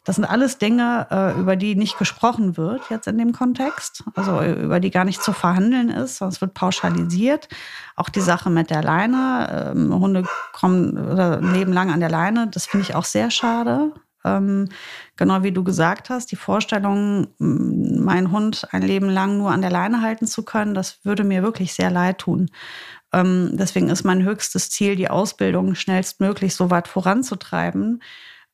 Das 0.08 0.16
sind 0.16 0.24
alles 0.24 0.58
Dinge, 0.58 1.06
äh, 1.12 1.38
über 1.38 1.58
die 1.58 1.76
nicht 1.76 1.98
gesprochen 1.98 2.56
wird 2.56 2.82
jetzt 2.90 3.08
in 3.08 3.18
dem 3.18 3.34
Kontext, 3.34 4.06
also 4.16 4.40
äh, 4.40 4.54
über 4.54 4.80
die 4.80 4.90
gar 4.90 5.04
nicht 5.04 5.22
zu 5.22 5.34
verhandeln 5.34 5.90
ist, 5.90 6.16
sonst 6.16 6.40
wird 6.40 6.54
pauschalisiert. 6.54 7.50
Auch 7.98 8.08
die 8.08 8.22
Sache 8.22 8.50
mit 8.50 8.70
der 8.70 8.82
Leine, 8.82 9.74
ähm, 9.76 9.94
Hunde 9.94 10.24
kommen 10.54 10.98
oder 10.98 11.42
leben 11.42 11.74
lang 11.74 11.92
an 11.92 12.00
der 12.00 12.10
Leine, 12.10 12.48
das 12.48 12.68
finde 12.68 12.86
ich 12.86 12.96
auch 12.96 13.04
sehr 13.04 13.30
schade. 13.32 13.92
Ähm, 14.24 14.70
genau 15.18 15.44
wie 15.44 15.52
du 15.52 15.66
gesagt 15.66 16.10
hast, 16.10 16.32
die 16.32 16.38
Vorstellung, 16.38 17.28
meinen 17.38 18.32
Hund 18.32 18.66
ein 18.72 18.84
Leben 18.84 19.10
lang 19.10 19.38
nur 19.38 19.52
an 19.52 19.62
der 19.62 19.72
Leine 19.72 20.02
halten 20.02 20.26
zu 20.26 20.44
können, 20.44 20.74
das 20.74 21.04
würde 21.04 21.26
mir 21.26 21.44
wirklich 21.44 21.74
sehr 21.74 21.92
leid 21.92 22.20
tun. 22.20 22.50
Ähm, 23.12 23.50
deswegen 23.56 23.90
ist 23.90 24.06
mein 24.06 24.24
höchstes 24.24 24.70
Ziel, 24.70 24.96
die 24.96 25.10
Ausbildung 25.10 25.76
schnellstmöglich 25.76 26.56
so 26.56 26.70
weit 26.70 26.88
voranzutreiben 26.88 28.02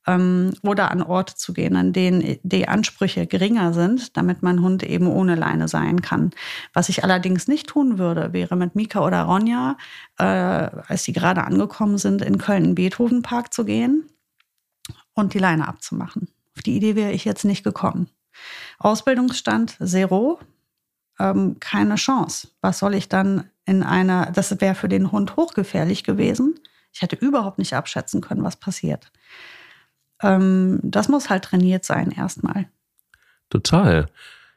ähm, 0.07 0.53
oder 0.61 0.91
an 0.91 1.01
Orte 1.01 1.35
zu 1.35 1.53
gehen, 1.53 1.75
an 1.75 1.93
denen 1.93 2.37
die 2.43 2.67
Ansprüche 2.67 3.27
geringer 3.27 3.73
sind, 3.73 4.17
damit 4.17 4.43
mein 4.43 4.61
Hund 4.61 4.83
eben 4.83 5.07
ohne 5.07 5.35
Leine 5.35 5.67
sein 5.67 6.01
kann. 6.01 6.31
Was 6.73 6.89
ich 6.89 7.03
allerdings 7.03 7.47
nicht 7.47 7.67
tun 7.67 7.97
würde, 7.97 8.33
wäre 8.33 8.55
mit 8.55 8.75
Mika 8.75 9.05
oder 9.05 9.23
Ronja, 9.23 9.77
äh, 10.17 10.23
als 10.23 11.03
sie 11.03 11.13
gerade 11.13 11.43
angekommen 11.43 11.97
sind, 11.97 12.21
in 12.21 12.37
Köln 12.37 12.63
in 12.63 12.69
den 12.71 12.75
Beethovenpark 12.75 13.53
zu 13.53 13.65
gehen 13.65 14.07
und 15.13 15.33
die 15.33 15.39
Leine 15.39 15.67
abzumachen. 15.67 16.29
Auf 16.55 16.63
die 16.63 16.75
Idee 16.75 16.95
wäre 16.95 17.11
ich 17.11 17.25
jetzt 17.25 17.45
nicht 17.45 17.63
gekommen. 17.63 18.09
Ausbildungsstand 18.79 19.77
Zero, 19.83 20.39
ähm, 21.19 21.57
keine 21.59 21.95
Chance. 21.95 22.49
Was 22.61 22.79
soll 22.79 22.95
ich 22.95 23.09
dann 23.09 23.49
in 23.65 23.83
einer, 23.83 24.31
das 24.31 24.59
wäre 24.59 24.75
für 24.75 24.89
den 24.89 25.11
Hund 25.11 25.35
hochgefährlich 25.35 26.03
gewesen. 26.03 26.59
Ich 26.91 27.01
hätte 27.01 27.15
überhaupt 27.15 27.57
nicht 27.57 27.73
abschätzen 27.73 28.21
können, 28.21 28.43
was 28.43 28.57
passiert. 28.57 29.11
Ähm, 30.23 30.79
das 30.83 31.09
muss 31.09 31.29
halt 31.29 31.43
trainiert 31.43 31.85
sein 31.85 32.11
erstmal. 32.11 32.67
Total. 33.49 34.07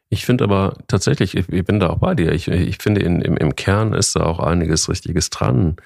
Ich 0.08 0.24
finde 0.24 0.44
aber 0.44 0.78
tatsächlich, 0.86 1.36
ich, 1.36 1.48
ich, 1.48 1.64
bin 1.64 1.80
da 1.80 1.90
auch 1.90 1.98
bei 1.98 2.14
dir. 2.14 2.32
Ich, 2.32 2.48
ich 2.48 2.78
finde, 2.78 3.02
in, 3.02 3.20
im, 3.20 3.36
im 3.36 3.56
Kern 3.56 3.92
ist 3.92 4.14
da 4.16 4.22
auch 4.22 4.38
einiges 4.38 4.88
Richtiges 4.88 5.30
dran. 5.30 5.76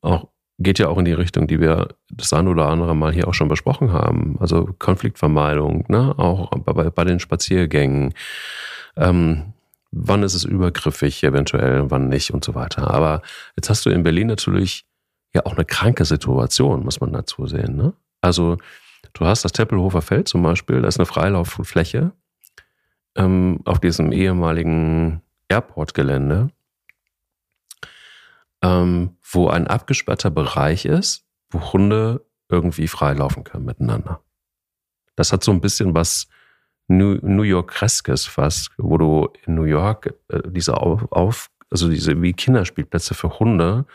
Auch 0.00 0.28
geht 0.58 0.78
ja 0.78 0.88
auch 0.88 0.98
in 0.98 1.04
die 1.04 1.12
Richtung, 1.12 1.46
die 1.46 1.60
wir 1.60 1.88
das 2.10 2.32
ein 2.32 2.48
oder 2.48 2.68
andere 2.68 2.94
Mal 2.94 3.12
hier 3.12 3.28
auch 3.28 3.34
schon 3.34 3.48
besprochen 3.48 3.92
haben. 3.92 4.36
Also 4.40 4.68
Konfliktvermeidung, 4.78 5.84
ne? 5.88 6.14
auch 6.18 6.50
bei, 6.50 6.90
bei 6.90 7.04
den 7.04 7.20
Spaziergängen. 7.20 8.14
Ähm, 8.96 9.54
wann 9.92 10.22
ist 10.22 10.34
es 10.34 10.44
übergriffig 10.44 11.22
eventuell, 11.22 11.90
wann 11.90 12.08
nicht 12.08 12.32
und 12.32 12.44
so 12.44 12.54
weiter. 12.54 12.90
Aber 12.90 13.22
jetzt 13.56 13.70
hast 13.70 13.86
du 13.86 13.90
in 13.90 14.02
Berlin 14.02 14.26
natürlich 14.26 14.84
ja 15.34 15.46
auch 15.46 15.54
eine 15.54 15.64
kranke 15.64 16.04
Situation, 16.04 16.84
muss 16.84 17.00
man 17.00 17.12
dazu 17.12 17.46
sehen. 17.46 17.76
Ne? 17.76 17.92
Also 18.20 18.58
du 19.12 19.26
hast 19.26 19.44
das 19.44 19.52
Tempelhofer 19.52 20.02
Feld 20.02 20.28
zum 20.28 20.42
Beispiel, 20.42 20.82
da 20.82 20.88
ist 20.88 20.98
eine 20.98 21.06
Freilauffläche 21.06 22.12
ähm, 23.16 23.60
auf 23.64 23.80
diesem 23.80 24.12
ehemaligen 24.12 25.22
Airport-Gelände, 25.48 26.50
ähm, 28.62 29.16
wo 29.22 29.48
ein 29.48 29.66
abgesperrter 29.66 30.30
Bereich 30.30 30.84
ist, 30.84 31.24
wo 31.50 31.72
Hunde 31.72 32.24
irgendwie 32.48 32.88
freilaufen 32.88 33.44
können 33.44 33.64
miteinander. 33.64 34.20
Das 35.16 35.32
hat 35.32 35.44
so 35.44 35.52
ein 35.52 35.60
bisschen 35.60 35.94
was 35.94 36.28
New, 36.88 37.18
New 37.22 37.42
York-Kreskes 37.42 38.26
fast, 38.26 38.70
wo 38.76 38.98
du 38.98 39.28
in 39.46 39.54
New 39.54 39.64
York 39.64 40.14
äh, 40.28 40.40
diese 40.46 40.76
auf, 40.76 41.10
auf, 41.10 41.50
also 41.70 41.88
diese 41.88 42.20
wie 42.20 42.32
Kinderspielplätze 42.32 43.14
für 43.14 43.38
Hunde, 43.38 43.86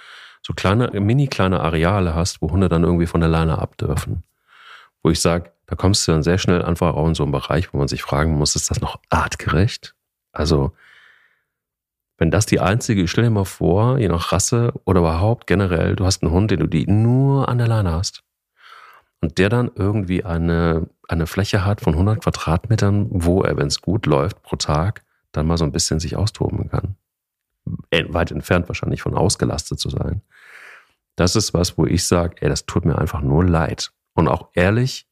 so 0.41 0.53
kleine, 0.53 0.89
mini 0.99 1.27
kleine 1.27 1.59
Areale 1.59 2.15
hast, 2.15 2.41
wo 2.41 2.51
Hunde 2.51 2.69
dann 2.69 2.83
irgendwie 2.83 3.07
von 3.07 3.21
der 3.21 3.29
Leine 3.29 3.59
ab 3.59 3.77
dürfen. 3.77 4.23
Wo 5.03 5.09
ich 5.09 5.21
sage, 5.21 5.51
da 5.67 5.75
kommst 5.75 6.07
du 6.07 6.11
dann 6.11 6.23
sehr 6.23 6.37
schnell 6.37 6.63
einfach 6.63 6.95
auch 6.95 7.07
in 7.07 7.15
so 7.15 7.23
einen 7.23 7.31
Bereich, 7.31 7.73
wo 7.73 7.77
man 7.77 7.87
sich 7.87 8.01
fragen 8.01 8.37
muss, 8.37 8.55
ist 8.55 8.69
das 8.69 8.81
noch 8.81 8.99
artgerecht? 9.09 9.95
Also, 10.31 10.73
wenn 12.17 12.31
das 12.31 12.45
die 12.45 12.59
einzige, 12.59 13.07
stell 13.07 13.25
dir 13.25 13.29
mal 13.29 13.45
vor, 13.45 13.99
je 13.99 14.07
nach 14.07 14.31
Rasse 14.31 14.73
oder 14.85 15.01
überhaupt 15.01 15.45
generell, 15.45 15.95
du 15.95 16.05
hast 16.05 16.23
einen 16.23 16.31
Hund, 16.31 16.51
den 16.51 16.59
du 16.59 16.67
die 16.67 16.87
nur 16.87 17.47
an 17.47 17.57
der 17.57 17.67
Leine 17.67 17.91
hast 17.91 18.23
und 19.21 19.37
der 19.37 19.49
dann 19.49 19.71
irgendwie 19.75 20.23
eine, 20.23 20.89
eine 21.07 21.27
Fläche 21.27 21.65
hat 21.65 21.81
von 21.81 21.93
100 21.93 22.23
Quadratmetern, 22.23 23.07
wo 23.09 23.41
er, 23.41 23.57
wenn 23.57 23.67
es 23.67 23.81
gut 23.81 24.05
läuft, 24.05 24.41
pro 24.41 24.55
Tag 24.55 25.03
dann 25.31 25.45
mal 25.45 25.57
so 25.57 25.65
ein 25.65 25.71
bisschen 25.71 25.99
sich 25.99 26.15
austoben 26.15 26.69
kann. 26.69 26.95
Äh, 27.89 28.05
weit 28.09 28.31
entfernt 28.31 28.67
wahrscheinlich 28.69 29.01
von 29.01 29.15
ausgelastet 29.15 29.79
zu 29.79 29.89
sein. 29.89 30.21
Das 31.15 31.35
ist 31.35 31.53
was, 31.53 31.77
wo 31.77 31.85
ich 31.85 32.05
sage, 32.05 32.35
ey, 32.41 32.49
das 32.49 32.65
tut 32.65 32.85
mir 32.85 32.97
einfach 32.97 33.21
nur 33.21 33.43
leid. 33.43 33.91
Und 34.17 34.27
auch 34.27 34.49
ehrlich, 34.53 35.07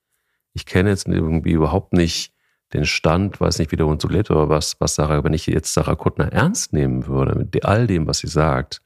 ich 0.53 0.65
kenne 0.65 0.89
jetzt 0.89 1.07
irgendwie 1.07 1.51
überhaupt 1.51 1.93
nicht 1.93 2.33
den 2.73 2.85
Stand, 2.85 3.39
weiß 3.39 3.59
nicht, 3.59 3.71
wie 3.71 3.77
der 3.77 3.85
Hund 3.85 4.01
so 4.01 4.07
lebt, 4.07 4.31
aber 4.31 4.49
was, 4.49 4.75
was 4.81 4.95
Sarah, 4.95 5.23
wenn 5.23 5.33
ich 5.33 5.45
jetzt 5.45 5.73
Sarah 5.73 5.95
Kuttner 5.95 6.33
ernst 6.33 6.73
nehmen 6.73 7.07
würde, 7.07 7.37
mit 7.37 7.63
all 7.63 7.87
dem, 7.87 8.07
was 8.07 8.19
sie 8.19 8.27
sagt, 8.27 8.81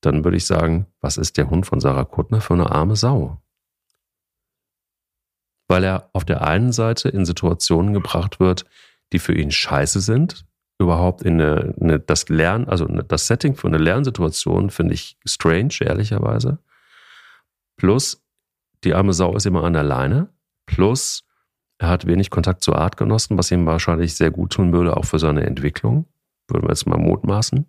dann 0.00 0.24
würde 0.24 0.36
ich 0.36 0.46
sagen, 0.46 0.86
was 1.00 1.16
ist 1.16 1.36
der 1.36 1.48
Hund 1.48 1.66
von 1.66 1.80
Sarah 1.80 2.04
Kuttner 2.04 2.40
für 2.40 2.54
eine 2.54 2.70
arme 2.70 2.96
Sau? 2.96 3.40
weil 5.70 5.84
er 5.84 6.10
auf 6.12 6.24
der 6.24 6.44
einen 6.44 6.72
Seite 6.72 7.08
in 7.08 7.24
Situationen 7.24 7.94
gebracht 7.94 8.40
wird, 8.40 8.64
die 9.12 9.20
für 9.20 9.34
ihn 9.34 9.52
scheiße 9.52 10.00
sind. 10.00 10.44
Überhaupt 10.80 11.22
in 11.22 11.40
eine, 11.40 11.74
eine, 11.80 12.00
das 12.00 12.28
Lernen, 12.28 12.68
also 12.68 12.86
das 12.86 13.28
Setting 13.28 13.54
für 13.54 13.68
eine 13.68 13.78
Lernsituation 13.78 14.70
finde 14.70 14.94
ich 14.94 15.16
strange, 15.24 15.74
ehrlicherweise. 15.80 16.58
Plus, 17.76 18.20
die 18.84 18.94
arme 18.94 19.12
Sau 19.12 19.34
ist 19.36 19.46
immer 19.46 19.64
an 19.64 19.72
der 19.72 19.82
Leine. 19.82 20.28
Plus, 20.66 21.24
er 21.78 21.88
hat 21.88 22.06
wenig 22.06 22.30
Kontakt 22.30 22.62
zu 22.62 22.74
Artgenossen, 22.74 23.38
was 23.38 23.50
ihm 23.50 23.66
wahrscheinlich 23.66 24.14
sehr 24.14 24.30
gut 24.30 24.52
tun 24.52 24.72
würde, 24.72 24.96
auch 24.96 25.04
für 25.04 25.18
seine 25.18 25.44
Entwicklung. 25.44 26.06
Würden 26.48 26.64
wir 26.64 26.70
jetzt 26.70 26.86
mal 26.86 26.98
mutmaßen. 26.98 27.68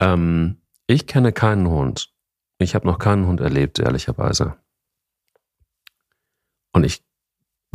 Ähm, 0.00 0.62
ich 0.86 1.06
kenne 1.06 1.32
keinen 1.32 1.68
Hund. 1.68 2.12
Ich 2.58 2.74
habe 2.74 2.86
noch 2.86 2.98
keinen 2.98 3.26
Hund 3.26 3.40
erlebt, 3.40 3.78
ehrlicherweise. 3.78 4.56
Und 6.72 6.84
ich 6.84 7.04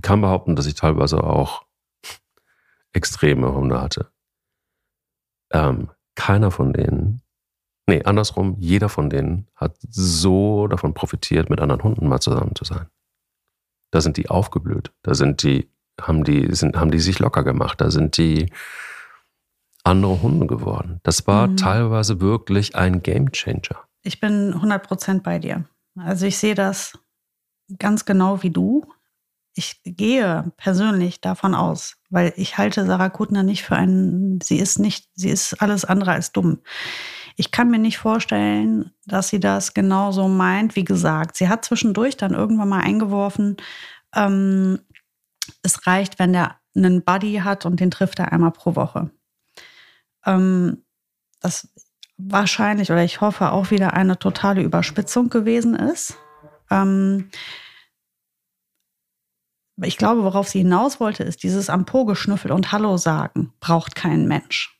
kann 0.01 0.21
behaupten, 0.21 0.55
dass 0.55 0.65
ich 0.65 0.75
teilweise 0.75 1.23
auch 1.23 1.65
extreme 2.93 3.53
Hunde 3.53 3.81
hatte. 3.81 4.11
Ähm, 5.51 5.89
keiner 6.15 6.51
von 6.51 6.73
denen, 6.73 7.21
nee, 7.87 8.03
andersrum, 8.03 8.55
jeder 8.59 8.89
von 8.89 9.09
denen 9.09 9.47
hat 9.55 9.77
so 9.89 10.67
davon 10.67 10.93
profitiert, 10.93 11.49
mit 11.49 11.59
anderen 11.59 11.83
Hunden 11.83 12.07
mal 12.07 12.19
zusammen 12.19 12.55
zu 12.55 12.65
sein. 12.65 12.87
Da 13.91 14.01
sind 14.01 14.17
die 14.17 14.29
aufgeblüht, 14.29 14.91
da 15.01 15.15
sind 15.15 15.43
die, 15.43 15.69
haben 15.99 16.23
die, 16.23 16.53
sind, 16.53 16.77
haben 16.77 16.91
die 16.91 16.99
sich 16.99 17.19
locker 17.19 17.43
gemacht, 17.43 17.81
da 17.81 17.89
sind 17.89 18.17
die 18.17 18.51
andere 19.83 20.21
Hunde 20.21 20.45
geworden. 20.47 20.99
Das 21.03 21.25
war 21.27 21.47
mhm. 21.47 21.57
teilweise 21.57 22.19
wirklich 22.19 22.75
ein 22.75 23.01
Gamechanger. 23.01 23.87
Ich 24.03 24.19
bin 24.19 24.53
100% 24.53 25.21
bei 25.21 25.39
dir. 25.39 25.65
Also 25.95 26.25
ich 26.25 26.37
sehe 26.37 26.55
das 26.55 26.99
ganz 27.79 28.05
genau 28.05 28.43
wie 28.43 28.51
du. 28.51 28.85
Ich 29.55 29.81
gehe 29.83 30.51
persönlich 30.57 31.19
davon 31.19 31.55
aus, 31.55 31.97
weil 32.09 32.31
ich 32.35 32.57
halte 32.57 32.85
Sarah 32.85 33.09
Kuttner 33.09 33.41
nicht 33.41 33.63
für 33.63 33.75
einen, 33.75 34.39
sie 34.41 34.57
ist 34.57 34.77
nicht, 34.77 35.09
sie 35.15 35.29
ist 35.29 35.61
alles 35.61 35.83
andere 35.83 36.11
als 36.11 36.31
dumm. 36.31 36.59
Ich 37.39 37.51
kann 37.51 37.69
mir 37.69 37.77
nicht 37.77 37.99
vorstellen, 37.99 38.91
dass 39.05 39.29
sie 39.29 39.39
das 39.39 39.75
genauso 39.75 40.27
meint. 40.27 40.75
Wie 40.75 40.83
gesagt, 40.83 41.37
sie 41.37 41.47
hat 41.47 41.63
zwischendurch 41.63 42.17
dann 42.17 42.33
irgendwann 42.33 42.69
mal 42.69 42.81
eingeworfen, 42.81 43.57
ähm, 44.15 44.79
es 45.61 45.85
reicht, 45.85 46.17
wenn 46.19 46.33
der 46.33 46.57
einen 46.75 47.03
Buddy 47.03 47.41
hat 47.43 47.65
und 47.65 47.79
den 47.79 47.91
trifft 47.91 48.19
er 48.19 48.31
einmal 48.31 48.51
pro 48.51 48.75
Woche. 48.75 49.11
Ähm, 50.25 50.83
das 51.39 51.69
wahrscheinlich 52.17 52.91
oder 52.91 53.03
ich 53.03 53.21
hoffe 53.21 53.51
auch 53.51 53.69
wieder 53.69 53.93
eine 53.93 54.17
totale 54.17 54.63
Überspitzung 54.63 55.29
gewesen 55.29 55.75
ist. 55.75 56.17
Ähm, 56.71 57.29
ich 59.83 59.97
glaube, 59.97 60.23
worauf 60.23 60.47
sie 60.47 60.59
hinaus 60.59 60.99
wollte, 60.99 61.23
ist 61.23 61.43
dieses 61.43 61.69
am 61.69 61.85
Po 61.85 62.05
geschnüffel 62.05 62.51
und 62.51 62.71
Hallo 62.71 62.97
sagen 62.97 63.53
braucht 63.59 63.93
kein 63.93 64.27
Mensch. 64.27 64.75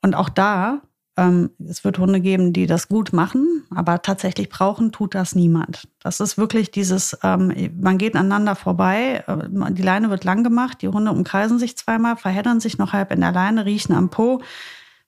Und 0.00 0.14
auch 0.14 0.28
da 0.28 0.82
Ähm, 1.18 1.50
es 1.68 1.82
wird 1.82 1.98
Hunde 1.98 2.20
geben, 2.20 2.52
die 2.52 2.66
das 2.66 2.86
gut 2.86 3.12
machen, 3.12 3.64
aber 3.74 4.02
tatsächlich 4.02 4.48
brauchen 4.48 4.92
tut 4.92 5.16
das 5.16 5.34
niemand. 5.34 5.88
Das 6.00 6.20
ist 6.20 6.38
wirklich 6.38 6.70
dieses, 6.70 7.18
ähm, 7.24 7.52
man 7.80 7.98
geht 7.98 8.14
aneinander 8.14 8.54
vorbei, 8.54 9.24
äh, 9.26 9.72
die 9.72 9.82
Leine 9.82 10.10
wird 10.10 10.22
lang 10.22 10.44
gemacht, 10.44 10.80
die 10.80 10.86
Hunde 10.86 11.10
umkreisen 11.10 11.58
sich 11.58 11.76
zweimal, 11.76 12.16
verheddern 12.16 12.60
sich 12.60 12.78
noch 12.78 12.92
halb 12.92 13.10
in 13.10 13.20
der 13.20 13.32
Leine, 13.32 13.64
riechen 13.64 13.96
am 13.96 14.10
Po. 14.10 14.40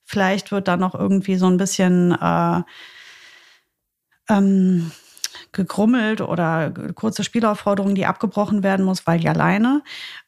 Vielleicht 0.03 0.51
wird 0.51 0.67
da 0.67 0.77
noch 0.77 0.97
irgendwie 0.97 1.37
so 1.37 1.47
ein 1.47 1.59
bisschen 1.59 2.11
äh, 2.21 2.63
ähm, 4.29 4.91
gegrummelt 5.53 6.21
oder 6.21 6.71
kurze 6.95 7.25
Spielaufforderungen, 7.25 7.95
die 7.95 8.07
abgebrochen 8.07 8.63
werden 8.63 8.85
muss, 8.85 9.07
weil 9.07 9.21
ja 9.23 9.33
alleine. 9.33 9.83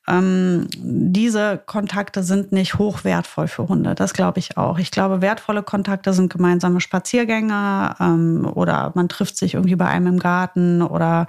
Ähm, 0.08 0.66
diese 0.74 1.62
Kontakte 1.64 2.24
sind 2.24 2.50
nicht 2.50 2.78
hochwertvoll 2.78 3.46
für 3.46 3.68
Hunde. 3.68 3.94
Das 3.94 4.14
glaube 4.14 4.40
ich 4.40 4.56
auch. 4.56 4.78
Ich 4.78 4.90
glaube, 4.90 5.22
wertvolle 5.22 5.62
Kontakte 5.62 6.12
sind 6.12 6.32
gemeinsame 6.32 6.80
Spaziergänge 6.80 7.94
ähm, 8.00 8.50
oder 8.52 8.92
man 8.96 9.08
trifft 9.08 9.36
sich 9.36 9.54
irgendwie 9.54 9.76
bei 9.76 9.86
einem 9.86 10.08
im 10.08 10.18
Garten 10.18 10.82
oder 10.82 11.26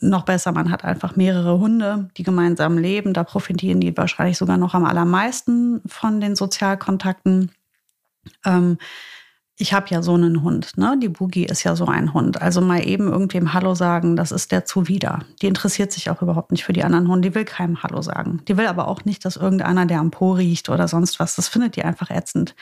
noch 0.00 0.24
besser, 0.24 0.52
man 0.52 0.70
hat 0.70 0.84
einfach 0.84 1.16
mehrere 1.16 1.58
Hunde, 1.58 2.08
die 2.16 2.22
gemeinsam 2.22 2.78
leben. 2.78 3.12
Da 3.12 3.24
profitieren 3.24 3.80
die 3.80 3.96
wahrscheinlich 3.96 4.38
sogar 4.38 4.58
noch 4.58 4.74
am 4.74 4.84
allermeisten 4.84 5.80
von 5.86 6.20
den 6.20 6.36
Sozialkontakten. 6.36 7.50
Ähm, 8.44 8.78
ich 9.58 9.72
habe 9.72 9.86
ja 9.88 10.02
so 10.02 10.14
einen 10.14 10.42
Hund, 10.42 10.76
ne? 10.76 10.98
Die 11.00 11.08
Boogie 11.08 11.46
ist 11.46 11.64
ja 11.64 11.76
so 11.76 11.86
ein 11.86 12.12
Hund. 12.12 12.42
Also 12.42 12.60
mal 12.60 12.86
eben 12.86 13.08
irgendwem 13.08 13.54
Hallo 13.54 13.74
sagen, 13.74 14.14
das 14.14 14.30
ist 14.30 14.52
der 14.52 14.66
zuwider. 14.66 15.20
Die 15.40 15.46
interessiert 15.46 15.92
sich 15.92 16.10
auch 16.10 16.20
überhaupt 16.20 16.50
nicht 16.50 16.64
für 16.64 16.74
die 16.74 16.84
anderen 16.84 17.08
Hunde. 17.08 17.30
Die 17.30 17.34
will 17.34 17.46
keinem 17.46 17.82
Hallo 17.82 18.02
sagen. 18.02 18.42
Die 18.48 18.58
will 18.58 18.66
aber 18.66 18.86
auch 18.86 19.06
nicht, 19.06 19.24
dass 19.24 19.36
irgendeiner, 19.36 19.86
der 19.86 20.00
am 20.00 20.10
Po 20.10 20.32
riecht 20.32 20.68
oder 20.68 20.88
sonst 20.88 21.18
was, 21.20 21.36
das 21.36 21.48
findet 21.48 21.76
die 21.76 21.84
einfach 21.84 22.10
ätzend. 22.10 22.54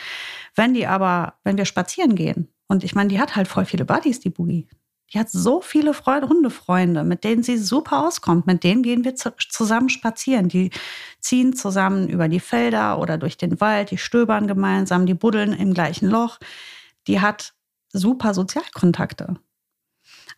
Wenn 0.55 0.73
die 0.73 0.87
aber, 0.87 1.35
wenn 1.43 1.57
wir 1.57 1.65
spazieren 1.65 2.15
gehen, 2.15 2.49
und 2.69 2.85
ich 2.85 2.95
meine, 2.95 3.09
die 3.09 3.21
hat 3.21 3.35
halt 3.35 3.49
voll 3.49 3.65
viele 3.65 3.85
Buddies, 3.85 4.21
die 4.21 4.31
Boogie. 4.31 4.69
Die 5.13 5.19
hat 5.19 5.31
so 5.31 5.61
viele 5.61 5.95
Freunde, 5.95 6.29
Hundefreunde, 6.29 7.05
mit 7.05 7.25
denen 7.25 7.43
sie 7.43 7.59
super 7.59 8.07
auskommt. 8.07 8.47
Mit 8.47 8.65
denen 8.65 8.83
gehen 8.83 9.05
wir 9.05 9.15
zusammen 9.17 9.89
spazieren. 9.89 10.49
Die 10.49 10.71
ziehen 11.21 11.55
zusammen 11.55 12.09
über 12.09 12.29
die 12.29 12.41
Felder 12.41 12.99
oder 13.01 13.19
durch 13.19 13.37
den 13.37 13.61
Wald, 13.61 13.91
die 13.91 13.99
stöbern 13.99 14.47
gemeinsam, 14.47 15.07
die 15.07 15.15
buddeln 15.15 15.53
im 15.53 15.75
gleichen 15.75 16.09
Loch 16.09 16.39
die 17.07 17.21
hat 17.21 17.55
super 17.93 18.35
Sozialkontakte. 18.35 19.37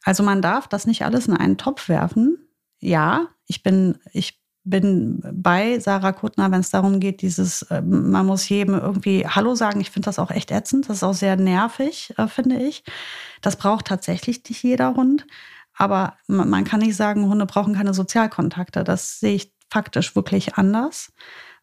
Also 0.03 0.23
man 0.23 0.43
darf 0.43 0.69
das 0.69 0.87
nicht 0.87 1.05
alles 1.05 1.27
in 1.27 1.37
einen 1.37 1.59
Topf 1.59 1.89
werfen. 1.89 2.39
Ja, 2.79 3.29
ich 3.47 3.63
bin, 3.63 3.99
ich 4.13 4.41
bin 4.65 5.23
bei 5.33 5.79
Sarah 5.79 6.13
Kuttner, 6.13 6.51
wenn 6.51 6.61
es 6.61 6.71
darum 6.71 7.01
geht, 7.01 7.23
dieses, 7.23 7.63
äh, 7.63 7.81
man 7.81 8.27
muss 8.27 8.49
jedem 8.49 8.75
irgendwie 8.75 9.27
Hallo 9.27 9.55
sagen. 9.55 9.81
Ich 9.81 9.91
finde 9.91 10.07
das 10.07 10.19
auch 10.19 10.31
echt 10.31 10.51
ätzend. 10.51 10.89
Das 10.89 10.99
ist 10.99 11.03
auch 11.03 11.15
sehr 11.15 11.37
nervig, 11.37 12.13
äh, 12.19 12.27
finde 12.27 12.57
ich. 12.57 12.85
Das 13.43 13.57
braucht 13.57 13.87
tatsächlich 13.87 14.43
nicht 14.49 14.63
jeder 14.63 14.95
Hund. 14.95 15.27
Aber 15.79 16.17
man 16.27 16.65
kann 16.65 16.81
nicht 16.81 16.97
sagen, 16.97 17.29
Hunde 17.29 17.47
brauchen 17.47 17.75
keine 17.75 17.95
Sozialkontakte. 17.95 18.83
Das 18.83 19.21
sehe 19.21 19.35
ich 19.35 19.55
faktisch 19.71 20.17
wirklich 20.17 20.55
anders. 20.55 21.13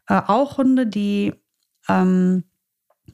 Äh, 0.08 0.22
auch 0.28 0.58
Hunde, 0.58 0.88
die 0.88 1.34
ähm, 1.90 2.44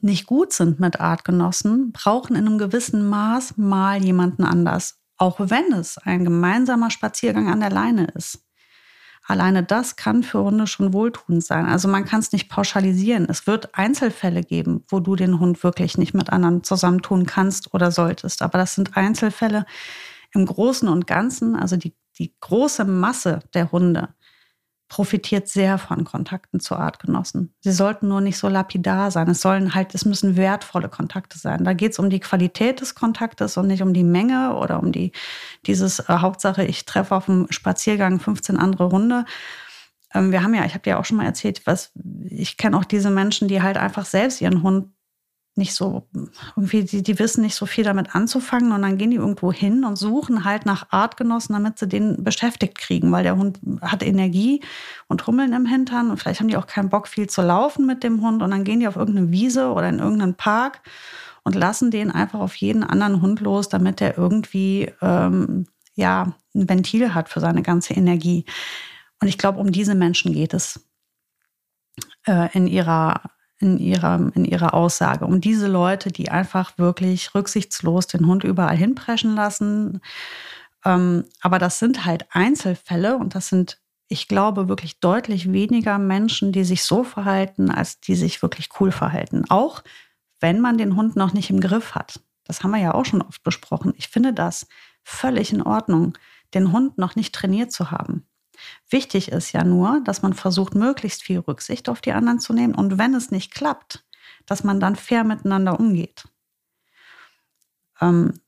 nicht 0.02 0.26
gut 0.26 0.52
sind 0.52 0.80
mit 0.80 1.00
Artgenossen, 1.00 1.92
brauchen 1.92 2.36
in 2.36 2.46
einem 2.46 2.58
gewissen 2.58 3.08
Maß 3.08 3.56
mal 3.56 4.02
jemanden 4.02 4.44
anders, 4.44 4.98
auch 5.16 5.38
wenn 5.38 5.72
es 5.72 5.98
ein 5.98 6.24
gemeinsamer 6.24 6.90
Spaziergang 6.90 7.48
an 7.48 7.60
der 7.60 7.70
Leine 7.70 8.06
ist. 8.14 8.40
Alleine 9.26 9.62
das 9.62 9.94
kann 9.94 10.24
für 10.24 10.42
Hunde 10.42 10.66
schon 10.66 10.92
wohltuend 10.92 11.44
sein. 11.44 11.66
Also 11.66 11.86
man 11.86 12.04
kann 12.04 12.18
es 12.18 12.32
nicht 12.32 12.48
pauschalisieren. 12.48 13.26
Es 13.28 13.46
wird 13.46 13.76
Einzelfälle 13.76 14.42
geben, 14.42 14.82
wo 14.88 14.98
du 14.98 15.14
den 15.14 15.38
Hund 15.38 15.62
wirklich 15.62 15.96
nicht 15.98 16.14
mit 16.14 16.30
anderen 16.30 16.64
zusammentun 16.64 17.26
kannst 17.26 17.72
oder 17.72 17.92
solltest. 17.92 18.42
Aber 18.42 18.58
das 18.58 18.74
sind 18.74 18.96
Einzelfälle 18.96 19.66
im 20.32 20.46
Großen 20.46 20.88
und 20.88 21.06
Ganzen. 21.06 21.54
Also 21.54 21.76
die, 21.76 21.94
die 22.18 22.34
große 22.40 22.84
Masse 22.84 23.40
der 23.54 23.70
Hunde 23.70 24.08
profitiert 24.90 25.48
sehr 25.48 25.78
von 25.78 26.04
Kontakten 26.04 26.58
zu 26.58 26.74
Artgenossen. 26.74 27.54
Sie 27.60 27.70
sollten 27.70 28.08
nur 28.08 28.20
nicht 28.20 28.36
so 28.36 28.48
lapidar 28.48 29.12
sein. 29.12 29.30
Es 29.30 29.40
sollen 29.40 29.74
halt, 29.74 29.94
es 29.94 30.04
müssen 30.04 30.36
wertvolle 30.36 30.88
Kontakte 30.88 31.38
sein. 31.38 31.62
Da 31.64 31.72
geht 31.74 31.92
es 31.92 32.00
um 32.00 32.10
die 32.10 32.18
Qualität 32.18 32.80
des 32.80 32.96
Kontaktes 32.96 33.56
und 33.56 33.68
nicht 33.68 33.82
um 33.82 33.94
die 33.94 34.02
Menge 34.02 34.56
oder 34.56 34.80
um 34.80 34.90
die, 34.90 35.12
dieses 35.64 36.00
äh, 36.00 36.04
Hauptsache, 36.08 36.64
ich 36.64 36.84
treffe 36.86 37.14
auf 37.14 37.26
dem 37.26 37.46
Spaziergang 37.50 38.18
15 38.18 38.56
andere 38.56 38.90
Hunde. 38.90 39.24
Ähm, 40.12 40.32
wir 40.32 40.42
haben 40.42 40.54
ja, 40.54 40.64
ich 40.64 40.74
habe 40.74 40.82
dir 40.82 40.98
auch 40.98 41.04
schon 41.04 41.18
mal 41.18 41.26
erzählt, 41.26 41.62
was, 41.66 41.92
ich 42.28 42.56
kenne 42.56 42.76
auch 42.76 42.84
diese 42.84 43.10
Menschen, 43.10 43.46
die 43.46 43.62
halt 43.62 43.76
einfach 43.76 44.04
selbst 44.04 44.40
ihren 44.40 44.64
Hund 44.64 44.88
nicht 45.56 45.74
so, 45.74 46.08
irgendwie, 46.56 46.84
die, 46.84 47.02
die 47.02 47.18
wissen 47.18 47.42
nicht 47.42 47.54
so 47.54 47.66
viel 47.66 47.84
damit 47.84 48.14
anzufangen 48.14 48.72
und 48.72 48.82
dann 48.82 48.98
gehen 48.98 49.10
die 49.10 49.16
irgendwo 49.16 49.52
hin 49.52 49.84
und 49.84 49.96
suchen 49.96 50.44
halt 50.44 50.64
nach 50.64 50.86
Artgenossen, 50.90 51.54
damit 51.54 51.78
sie 51.78 51.88
den 51.88 52.22
beschäftigt 52.22 52.78
kriegen, 52.78 53.10
weil 53.12 53.24
der 53.24 53.36
Hund 53.36 53.58
hat 53.82 54.02
Energie 54.02 54.62
und 55.08 55.26
Hummeln 55.26 55.52
im 55.52 55.66
Hintern 55.66 56.10
und 56.10 56.18
vielleicht 56.18 56.40
haben 56.40 56.48
die 56.48 56.56
auch 56.56 56.66
keinen 56.66 56.88
Bock, 56.88 57.08
viel 57.08 57.28
zu 57.28 57.42
laufen 57.42 57.86
mit 57.86 58.02
dem 58.02 58.22
Hund 58.22 58.42
und 58.42 58.50
dann 58.50 58.64
gehen 58.64 58.80
die 58.80 58.88
auf 58.88 58.96
irgendeine 58.96 59.30
Wiese 59.32 59.72
oder 59.72 59.88
in 59.88 59.98
irgendeinen 59.98 60.34
Park 60.34 60.82
und 61.42 61.54
lassen 61.54 61.90
den 61.90 62.10
einfach 62.10 62.40
auf 62.40 62.54
jeden 62.56 62.84
anderen 62.84 63.20
Hund 63.20 63.40
los, 63.40 63.68
damit 63.68 64.00
der 64.00 64.16
irgendwie 64.16 64.92
ähm, 65.02 65.66
ja 65.94 66.34
ein 66.54 66.68
Ventil 66.68 67.14
hat 67.14 67.28
für 67.28 67.40
seine 67.40 67.62
ganze 67.62 67.94
Energie. 67.94 68.44
Und 69.20 69.28
ich 69.28 69.38
glaube, 69.38 69.58
um 69.58 69.72
diese 69.72 69.94
Menschen 69.94 70.32
geht 70.32 70.54
es 70.54 70.88
äh, 72.26 72.48
in 72.56 72.66
ihrer 72.66 73.22
in 73.60 73.78
ihrer, 73.78 74.30
in 74.34 74.44
ihrer 74.44 74.74
Aussage. 74.74 75.26
Um 75.26 75.40
diese 75.40 75.68
Leute, 75.68 76.10
die 76.10 76.30
einfach 76.30 76.78
wirklich 76.78 77.34
rücksichtslos 77.34 78.06
den 78.06 78.26
Hund 78.26 78.42
überall 78.42 78.76
hinpreschen 78.76 79.34
lassen. 79.34 80.00
Ähm, 80.84 81.24
aber 81.40 81.58
das 81.58 81.78
sind 81.78 82.04
halt 82.04 82.26
Einzelfälle 82.30 83.16
und 83.16 83.34
das 83.34 83.48
sind, 83.48 83.78
ich 84.08 84.28
glaube, 84.28 84.68
wirklich 84.68 84.98
deutlich 85.00 85.52
weniger 85.52 85.98
Menschen, 85.98 86.52
die 86.52 86.64
sich 86.64 86.82
so 86.84 87.04
verhalten, 87.04 87.70
als 87.70 88.00
die 88.00 88.14
sich 88.14 88.42
wirklich 88.42 88.70
cool 88.80 88.90
verhalten. 88.90 89.44
Auch 89.50 89.82
wenn 90.40 90.60
man 90.60 90.78
den 90.78 90.96
Hund 90.96 91.16
noch 91.16 91.34
nicht 91.34 91.50
im 91.50 91.60
Griff 91.60 91.94
hat. 91.94 92.20
Das 92.44 92.62
haben 92.62 92.70
wir 92.70 92.80
ja 92.80 92.94
auch 92.94 93.04
schon 93.04 93.22
oft 93.22 93.42
besprochen. 93.42 93.92
Ich 93.96 94.08
finde 94.08 94.32
das 94.32 94.66
völlig 95.04 95.52
in 95.52 95.62
Ordnung, 95.62 96.16
den 96.54 96.72
Hund 96.72 96.98
noch 96.98 97.14
nicht 97.14 97.34
trainiert 97.34 97.72
zu 97.72 97.90
haben. 97.90 98.26
Wichtig 98.88 99.30
ist 99.32 99.52
ja 99.52 99.64
nur, 99.64 100.00
dass 100.04 100.22
man 100.22 100.32
versucht, 100.32 100.74
möglichst 100.74 101.22
viel 101.22 101.38
Rücksicht 101.38 101.88
auf 101.88 102.00
die 102.00 102.12
anderen 102.12 102.40
zu 102.40 102.52
nehmen 102.52 102.74
und 102.74 102.98
wenn 102.98 103.14
es 103.14 103.30
nicht 103.30 103.52
klappt, 103.54 104.04
dass 104.46 104.64
man 104.64 104.80
dann 104.80 104.96
fair 104.96 105.24
miteinander 105.24 105.78
umgeht. 105.78 106.24
Ähm, 108.00 108.40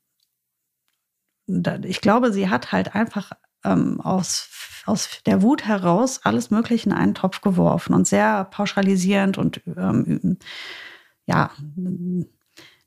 ich 1.47 2.01
glaube, 2.01 2.33
sie 2.33 2.49
hat 2.49 2.73
halt 2.73 2.95
einfach 2.95 3.33
ähm, 3.65 4.01
aus, 4.01 4.49
aus 4.87 5.23
der 5.27 5.43
Wut 5.43 5.65
heraus 5.65 6.21
alles 6.25 6.51
Mögliche 6.51 6.89
in 6.89 6.95
einen 6.95 7.15
Topf 7.15 7.41
geworfen 7.41 7.95
und 7.95 8.07
sehr 8.07 8.45
pauschalisierend 8.45 9.39
und 9.39 9.63
ähm, 9.67 10.39
ja, 11.27 11.51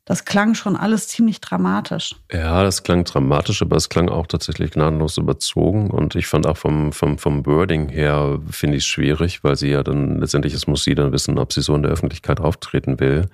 das 0.06 0.24
klang 0.24 0.54
schon 0.54 0.76
alles 0.76 1.08
ziemlich 1.08 1.40
dramatisch. 1.40 2.14
Ja, 2.32 2.62
das 2.62 2.84
klang 2.84 3.02
dramatisch, 3.02 3.60
aber 3.60 3.76
es 3.76 3.88
klang 3.88 4.08
auch 4.08 4.28
tatsächlich 4.28 4.70
gnadenlos 4.70 5.18
überzogen. 5.18 5.90
Und 5.90 6.14
ich 6.14 6.28
fand 6.28 6.46
auch 6.46 6.56
vom, 6.56 6.92
vom, 6.92 7.18
vom 7.18 7.44
Wording 7.44 7.88
her, 7.88 8.38
finde 8.48 8.76
ich 8.76 8.84
es 8.84 8.88
schwierig, 8.88 9.42
weil 9.42 9.56
sie 9.56 9.70
ja 9.70 9.82
dann 9.82 10.20
letztendlich, 10.20 10.54
es 10.54 10.68
muss 10.68 10.84
sie 10.84 10.94
dann 10.94 11.10
wissen, 11.10 11.40
ob 11.40 11.52
sie 11.52 11.60
so 11.60 11.74
in 11.74 11.82
der 11.82 11.90
Öffentlichkeit 11.90 12.38
auftreten 12.38 13.00
will. 13.00 13.26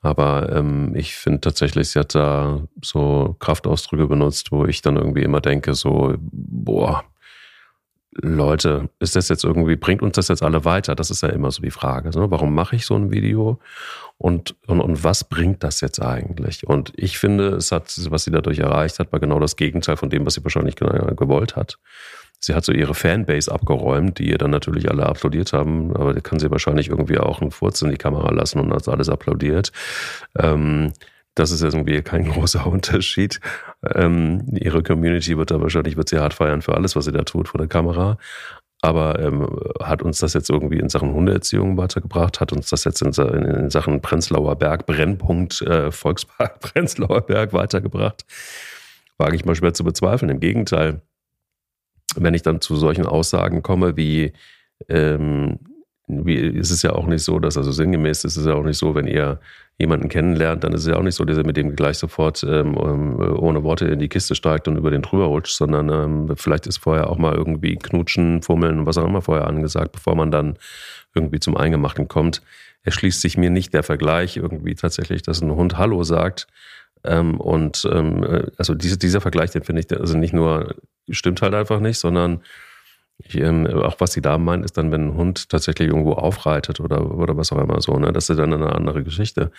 Aber 0.00 0.52
ähm, 0.54 0.94
ich 0.94 1.16
finde 1.16 1.40
tatsächlich, 1.40 1.88
sie 1.90 1.98
hat 1.98 2.14
da 2.14 2.60
so 2.82 3.34
Kraftausdrücke 3.40 4.06
benutzt, 4.06 4.52
wo 4.52 4.64
ich 4.64 4.82
dann 4.82 4.96
irgendwie 4.96 5.22
immer 5.22 5.40
denke, 5.40 5.74
so, 5.74 6.14
boah, 6.20 7.02
Leute, 8.22 8.88
ist 8.98 9.16
das 9.16 9.28
jetzt 9.28 9.44
irgendwie, 9.44 9.76
bringt 9.76 10.02
uns 10.02 10.14
das 10.16 10.28
jetzt 10.28 10.42
alle 10.42 10.64
weiter? 10.64 10.94
Das 10.94 11.10
ist 11.10 11.22
ja 11.22 11.28
immer 11.28 11.50
so 11.50 11.62
die 11.62 11.70
Frage. 11.70 12.10
Ne? 12.10 12.30
Warum 12.30 12.54
mache 12.54 12.76
ich 12.76 12.86
so 12.86 12.94
ein 12.94 13.10
Video? 13.10 13.58
Und, 14.18 14.54
und, 14.66 14.80
und 14.80 15.04
was 15.04 15.24
bringt 15.24 15.62
das 15.62 15.80
jetzt 15.80 16.00
eigentlich? 16.00 16.66
Und 16.66 16.92
ich 16.96 17.18
finde, 17.18 17.48
es 17.56 17.72
hat, 17.72 17.94
was 18.10 18.24
sie 18.24 18.30
dadurch 18.30 18.58
erreicht 18.58 18.98
hat, 18.98 19.12
war 19.12 19.20
genau 19.20 19.38
das 19.38 19.56
Gegenteil 19.56 19.96
von 19.96 20.10
dem, 20.10 20.24
was 20.24 20.34
sie 20.34 20.44
wahrscheinlich 20.44 20.76
gewollt 20.76 21.56
hat. 21.56 21.78
Sie 22.38 22.54
hat 22.54 22.64
so 22.64 22.72
ihre 22.72 22.94
Fanbase 22.94 23.50
abgeräumt, 23.50 24.18
die 24.18 24.30
ihr 24.30 24.38
dann 24.38 24.50
natürlich 24.50 24.90
alle 24.90 25.06
applaudiert 25.06 25.52
haben, 25.52 25.94
aber 25.96 26.14
da 26.14 26.20
kann 26.20 26.38
sie 26.38 26.50
wahrscheinlich 26.50 26.88
irgendwie 26.88 27.18
auch 27.18 27.40
einen 27.40 27.50
Furz 27.50 27.80
in 27.82 27.90
die 27.90 27.96
Kamera 27.96 28.30
lassen 28.32 28.60
und 28.60 28.72
hat 28.72 28.88
alles 28.88 29.08
applaudiert. 29.08 29.72
Ähm, 30.38 30.92
das 31.36 31.50
ist 31.50 31.62
irgendwie 31.62 32.02
kein 32.02 32.24
großer 32.24 32.66
Unterschied. 32.66 33.40
Ähm, 33.94 34.42
ihre 34.58 34.82
Community 34.82 35.36
wird 35.38 35.52
da 35.52 35.60
wahrscheinlich, 35.60 35.96
wird 35.96 36.08
sie 36.08 36.18
hart 36.18 36.34
feiern 36.34 36.62
für 36.62 36.74
alles, 36.74 36.96
was 36.96 37.04
sie 37.04 37.12
da 37.12 37.22
tut 37.22 37.48
vor 37.48 37.58
der 37.58 37.68
Kamera. 37.68 38.18
Aber 38.82 39.18
ähm, 39.20 39.48
hat 39.82 40.02
uns 40.02 40.18
das 40.18 40.32
jetzt 40.32 40.50
irgendwie 40.50 40.78
in 40.78 40.88
Sachen 40.88 41.12
Hundeerziehung 41.12 41.76
weitergebracht? 41.76 42.40
Hat 42.40 42.52
uns 42.52 42.70
das 42.70 42.84
jetzt 42.84 43.02
in, 43.02 43.12
in 43.12 43.70
Sachen 43.70 44.00
Prenzlauer 44.00 44.56
Berg, 44.56 44.86
Brennpunkt 44.86 45.62
äh, 45.62 45.92
Volkspark 45.92 46.60
Prenzlauer 46.60 47.20
Berg 47.22 47.52
weitergebracht? 47.52 48.24
Wage 49.18 49.36
ich 49.36 49.44
mal 49.44 49.54
schwer 49.54 49.74
zu 49.74 49.84
bezweifeln. 49.84 50.30
Im 50.30 50.40
Gegenteil, 50.40 51.02
wenn 52.16 52.34
ich 52.34 52.42
dann 52.42 52.60
zu 52.60 52.76
solchen 52.76 53.06
Aussagen 53.06 53.62
komme 53.62 53.96
wie, 53.96 54.32
ähm, 54.88 55.58
wie, 56.06 56.36
ist 56.36 56.70
es 56.70 56.82
ja 56.82 56.92
auch 56.92 57.06
nicht 57.06 57.22
so, 57.22 57.38
dass 57.38 57.56
also 57.56 57.72
sinngemäß 57.72 58.24
ist 58.24 58.36
es 58.36 58.46
ja 58.46 58.54
auch 58.54 58.62
nicht 58.62 58.78
so, 58.78 58.94
wenn 58.94 59.06
ihr 59.06 59.40
jemanden 59.78 60.08
kennenlernt, 60.08 60.64
dann 60.64 60.72
ist 60.72 60.82
es 60.82 60.86
ja 60.86 60.96
auch 60.96 61.02
nicht 61.02 61.16
so, 61.16 61.24
dass 61.24 61.36
ihr 61.36 61.44
mit 61.44 61.56
dem 61.56 61.76
gleich 61.76 61.98
sofort 61.98 62.42
ähm, 62.44 62.76
ähm, 62.80 63.18
ohne 63.38 63.62
Worte 63.62 63.86
in 63.86 63.98
die 63.98 64.08
Kiste 64.08 64.34
steigt 64.34 64.68
und 64.68 64.76
über 64.76 64.90
den 64.90 65.02
drüber 65.02 65.26
rutscht, 65.26 65.56
sondern 65.56 65.88
ähm, 65.90 66.36
vielleicht 66.36 66.66
ist 66.66 66.78
vorher 66.78 67.10
auch 67.10 67.18
mal 67.18 67.34
irgendwie 67.34 67.76
knutschen, 67.76 68.42
fummeln, 68.42 68.86
was 68.86 68.98
auch 68.98 69.04
immer 69.04 69.20
vorher 69.20 69.46
angesagt, 69.46 69.92
bevor 69.92 70.14
man 70.14 70.30
dann 70.30 70.56
irgendwie 71.14 71.40
zum 71.40 71.56
Eingemachten 71.56 72.08
kommt. 72.08 72.40
Erschließt 72.84 73.20
sich 73.20 73.36
mir 73.36 73.50
nicht 73.50 73.74
der 73.74 73.82
Vergleich 73.82 74.36
irgendwie 74.36 74.76
tatsächlich, 74.76 75.22
dass 75.22 75.42
ein 75.42 75.50
Hund 75.50 75.76
Hallo 75.76 76.04
sagt. 76.04 76.46
Ähm, 77.04 77.40
und 77.40 77.86
ähm, 77.92 78.22
äh, 78.22 78.46
also 78.56 78.74
diese, 78.74 78.96
dieser 78.96 79.20
Vergleich, 79.20 79.50
den 79.50 79.64
finde 79.64 79.82
ich 79.82 79.98
also 79.98 80.16
nicht 80.16 80.32
nur 80.32 80.74
stimmt 81.10 81.42
halt 81.42 81.54
einfach 81.54 81.80
nicht, 81.80 81.98
sondern 81.98 82.40
ich, 83.18 83.36
ähm, 83.36 83.66
auch 83.66 83.96
was 83.98 84.12
sie 84.12 84.20
da 84.20 84.36
meint, 84.36 84.64
ist 84.64 84.76
dann, 84.76 84.92
wenn 84.92 85.08
ein 85.08 85.14
Hund 85.14 85.48
tatsächlich 85.48 85.88
irgendwo 85.88 86.12
aufreitet 86.12 86.80
oder, 86.80 87.10
oder 87.16 87.36
was 87.36 87.50
auch 87.50 87.58
immer 87.58 87.80
so, 87.80 87.98
ne? 87.98 88.12
Das 88.12 88.28
ist 88.28 88.38
dann 88.38 88.52
eine 88.52 88.74
andere 88.74 89.02
Geschichte. 89.04 89.50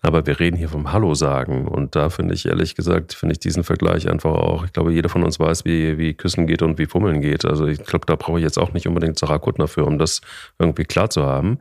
Aber 0.00 0.26
wir 0.26 0.40
reden 0.40 0.56
hier 0.56 0.68
vom 0.68 0.92
Hallo 0.92 1.14
sagen. 1.14 1.68
Und 1.68 1.94
da 1.94 2.10
finde 2.10 2.34
ich, 2.34 2.46
ehrlich 2.46 2.74
gesagt, 2.74 3.14
finde 3.14 3.34
ich 3.34 3.38
diesen 3.38 3.62
Vergleich 3.62 4.08
einfach 4.10 4.32
auch, 4.32 4.64
ich 4.64 4.72
glaube, 4.72 4.92
jeder 4.92 5.08
von 5.08 5.22
uns 5.22 5.38
weiß, 5.38 5.64
wie, 5.64 5.96
wie 5.96 6.14
Küssen 6.14 6.46
geht 6.46 6.62
und 6.62 6.78
wie 6.78 6.86
Fummeln 6.86 7.20
geht. 7.20 7.44
Also 7.44 7.66
ich 7.66 7.78
glaube, 7.84 8.06
da 8.06 8.16
brauche 8.16 8.38
ich 8.38 8.44
jetzt 8.44 8.58
auch 8.58 8.72
nicht 8.72 8.88
unbedingt 8.88 9.18
Sarah 9.18 9.38
Kuttner 9.38 9.68
für, 9.68 9.84
um 9.84 9.98
das 9.98 10.20
irgendwie 10.58 10.84
klar 10.84 11.08
zu 11.08 11.24
haben. 11.24 11.60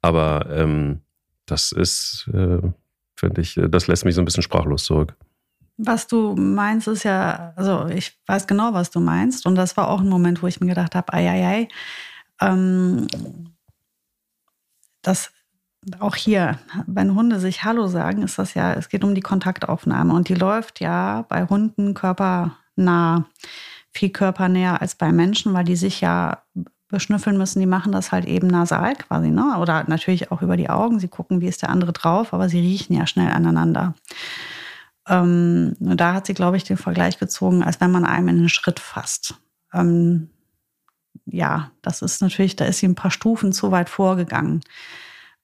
Aber 0.00 0.46
ähm, 0.50 1.00
das 1.44 1.72
ist, 1.72 2.30
äh, 2.32 2.60
finde 3.14 3.40
ich, 3.42 3.60
das 3.68 3.88
lässt 3.88 4.06
mich 4.06 4.14
so 4.14 4.22
ein 4.22 4.24
bisschen 4.24 4.42
sprachlos 4.42 4.84
zurück. 4.84 5.14
Was 5.78 6.08
du 6.08 6.34
meinst, 6.34 6.88
ist 6.88 7.04
ja, 7.04 7.52
also 7.56 7.86
ich 7.86 8.18
weiß 8.26 8.46
genau, 8.46 8.74
was 8.74 8.90
du 8.90 9.00
meinst. 9.00 9.46
Und 9.46 9.54
das 9.54 9.76
war 9.76 9.88
auch 9.88 10.00
ein 10.00 10.08
Moment, 10.08 10.42
wo 10.42 10.48
ich 10.48 10.60
mir 10.60 10.66
gedacht 10.66 10.94
habe, 10.94 11.12
ei, 11.12 11.30
ei, 11.30 11.46
ei. 11.46 11.68
Ähm, 12.40 13.06
das 15.02 15.30
auch 16.00 16.16
hier, 16.16 16.58
wenn 16.86 17.14
Hunde 17.14 17.38
sich 17.38 17.64
Hallo 17.64 17.86
sagen, 17.86 18.22
ist 18.22 18.38
das 18.38 18.54
ja, 18.54 18.74
es 18.74 18.88
geht 18.88 19.04
um 19.04 19.14
die 19.14 19.20
Kontaktaufnahme 19.20 20.12
und 20.12 20.28
die 20.28 20.34
läuft 20.34 20.80
ja 20.80 21.24
bei 21.28 21.46
Hunden 21.46 21.94
körpernah, 21.94 23.26
viel 23.92 24.10
körpernäher 24.10 24.80
als 24.82 24.96
bei 24.96 25.12
Menschen, 25.12 25.54
weil 25.54 25.64
die 25.64 25.76
sich 25.76 26.00
ja 26.00 26.42
beschnüffeln 26.88 27.38
müssen. 27.38 27.60
Die 27.60 27.66
machen 27.66 27.92
das 27.92 28.12
halt 28.12 28.24
eben 28.24 28.48
nasal 28.48 28.96
quasi, 28.96 29.30
ne? 29.30 29.58
Oder 29.58 29.84
natürlich 29.88 30.32
auch 30.32 30.42
über 30.42 30.56
die 30.56 30.70
Augen. 30.70 30.98
Sie 30.98 31.08
gucken, 31.08 31.40
wie 31.40 31.48
ist 31.48 31.62
der 31.62 31.70
andere 31.70 31.92
drauf, 31.92 32.34
aber 32.34 32.48
sie 32.48 32.60
riechen 32.60 32.94
ja 32.96 33.06
schnell 33.06 33.30
aneinander. 33.30 33.94
Ähm, 35.08 35.74
da 35.78 36.14
hat 36.14 36.26
sie, 36.26 36.34
glaube 36.34 36.56
ich, 36.56 36.64
den 36.64 36.76
Vergleich 36.76 37.18
gezogen, 37.18 37.62
als 37.62 37.80
wenn 37.80 37.90
man 37.90 38.04
einem 38.04 38.28
in 38.28 38.36
einen 38.38 38.48
Schritt 38.48 38.80
fasst. 38.80 39.34
Ähm, 39.72 40.30
ja, 41.26 41.70
das 41.82 42.02
ist 42.02 42.22
natürlich, 42.22 42.56
da 42.56 42.64
ist 42.64 42.78
sie 42.78 42.88
ein 42.88 42.94
paar 42.94 43.10
Stufen 43.10 43.52
zu 43.52 43.70
weit 43.70 43.88
vorgegangen. 43.88 44.60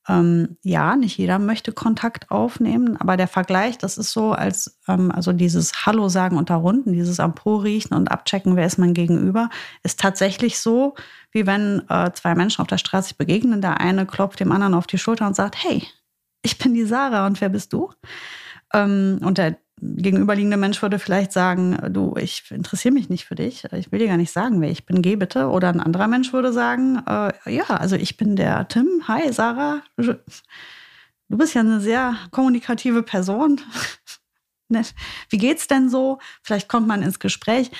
Ähm, 0.06 0.58
ja, 0.62 0.96
nicht 0.96 1.16
jeder 1.16 1.38
möchte 1.38 1.72
Kontakt 1.72 2.30
aufnehmen, 2.30 2.98
aber 2.98 3.16
der 3.16 3.28
Vergleich, 3.28 3.78
das 3.78 3.96
ist 3.96 4.12
so, 4.12 4.32
als 4.32 4.78
ähm, 4.86 5.10
also 5.10 5.32
dieses 5.32 5.86
Hallo 5.86 6.10
sagen 6.10 6.36
unter 6.36 6.56
Runden, 6.56 6.92
dieses 6.92 7.20
am 7.20 7.34
Po 7.34 7.56
riechen 7.56 7.94
und 7.94 8.10
abchecken, 8.10 8.54
wer 8.54 8.66
ist 8.66 8.76
mein 8.76 8.92
Gegenüber, 8.92 9.48
ist 9.82 9.98
tatsächlich 9.98 10.58
so, 10.58 10.94
wie 11.30 11.46
wenn 11.46 11.88
äh, 11.88 12.12
zwei 12.12 12.34
Menschen 12.34 12.60
auf 12.60 12.68
der 12.68 12.78
Straße 12.78 13.08
sich 13.08 13.16
begegnen. 13.18 13.62
Der 13.62 13.80
eine 13.80 14.04
klopft 14.04 14.40
dem 14.40 14.52
anderen 14.52 14.74
auf 14.74 14.86
die 14.86 14.98
Schulter 14.98 15.26
und 15.26 15.36
sagt, 15.36 15.56
hey, 15.64 15.82
ich 16.42 16.58
bin 16.58 16.74
die 16.74 16.84
Sarah 16.84 17.26
und 17.26 17.40
wer 17.40 17.48
bist 17.48 17.72
du? 17.72 17.90
Ähm, 18.74 19.20
und 19.22 19.38
der 19.38 19.56
gegenüberliegende 19.80 20.56
Mensch 20.56 20.80
würde 20.82 20.98
vielleicht 20.98 21.32
sagen, 21.32 21.78
du, 21.92 22.14
ich 22.18 22.50
interessiere 22.50 22.94
mich 22.94 23.08
nicht 23.08 23.24
für 23.24 23.34
dich, 23.34 23.64
ich 23.72 23.90
will 23.92 23.98
dir 23.98 24.08
gar 24.08 24.16
nicht 24.16 24.32
sagen, 24.32 24.60
wer 24.60 24.70
ich 24.70 24.86
bin, 24.86 25.02
geh 25.02 25.16
bitte. 25.16 25.48
Oder 25.48 25.68
ein 25.68 25.80
anderer 25.80 26.08
Mensch 26.08 26.32
würde 26.32 26.52
sagen, 26.52 27.02
äh, 27.06 27.32
ja, 27.46 27.64
also 27.64 27.96
ich 27.96 28.16
bin 28.16 28.36
der 28.36 28.68
Tim, 28.68 28.86
hi 29.08 29.32
Sarah, 29.32 29.82
du 29.96 30.16
bist 31.28 31.54
ja 31.54 31.60
eine 31.60 31.80
sehr 31.80 32.16
kommunikative 32.30 33.02
Person. 33.02 33.60
Ne? 34.70 34.82
Wie 35.28 35.36
geht's 35.36 35.66
denn 35.66 35.90
so? 35.90 36.18
Vielleicht 36.42 36.68
kommt 36.68 36.88
man 36.88 37.02
ins 37.02 37.18
Gespräch. 37.18 37.70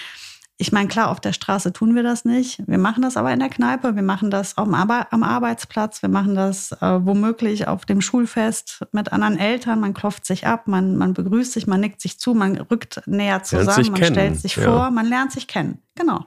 Ich 0.57 0.70
meine, 0.70 0.86
klar, 0.86 1.11
auf 1.11 1.18
der 1.18 1.32
Straße 1.32 1.72
tun 1.72 1.96
wir 1.96 2.05
das 2.05 2.24
nicht. 2.24 2.62
Wir 2.68 2.78
machen 2.78 3.02
das 3.02 3.16
aber 3.16 3.32
in 3.32 3.40
der 3.40 3.48
Kneipe, 3.48 3.96
wir 3.96 4.02
machen 4.02 4.30
das 4.30 4.57
am, 4.57 4.72
Arbe 4.72 5.11
am 5.11 5.24
Arbeitsplatz, 5.24 6.00
wir 6.00 6.09
machen 6.09 6.36
das 6.36 6.70
äh, 6.70 7.05
womöglich 7.05 7.66
auf 7.66 7.84
dem 7.86 8.00
Schulfest 8.00 8.84
mit 8.92 9.12
anderen 9.12 9.36
Eltern. 9.36 9.80
Man 9.80 9.94
klopft 9.94 10.24
sich 10.24 10.46
ab, 10.46 10.68
man, 10.68 10.96
man 10.96 11.12
begrüßt 11.12 11.52
sich, 11.52 11.66
man 11.66 11.80
nickt 11.80 12.00
sich 12.00 12.20
zu, 12.20 12.34
man 12.34 12.57
rückt 12.57 13.02
näher 13.07 13.42
zusammen, 13.42 13.90
man 13.90 14.00
kennen. 14.00 14.14
stellt 14.14 14.40
sich 14.40 14.55
ja. 14.55 14.62
vor, 14.62 14.90
man 14.92 15.07
lernt 15.07 15.32
sich 15.32 15.48
kennen. 15.48 15.82
Genau. 15.96 16.24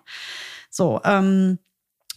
So, 0.70 1.00
ähm, 1.06 1.60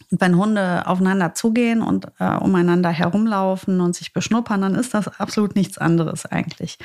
wenn 0.09 0.37
Hunde 0.37 0.87
aufeinander 0.87 1.33
zugehen 1.33 1.81
und 1.81 2.07
äh, 2.19 2.35
umeinander 2.37 2.89
herumlaufen 2.89 3.81
und 3.81 3.95
sich 3.95 4.13
beschnuppern, 4.13 4.61
dann 4.61 4.75
ist 4.75 4.93
das 4.93 5.07
absolut 5.19 5.55
nichts 5.55 5.77
anderes 5.77 6.25
eigentlich. 6.25 6.77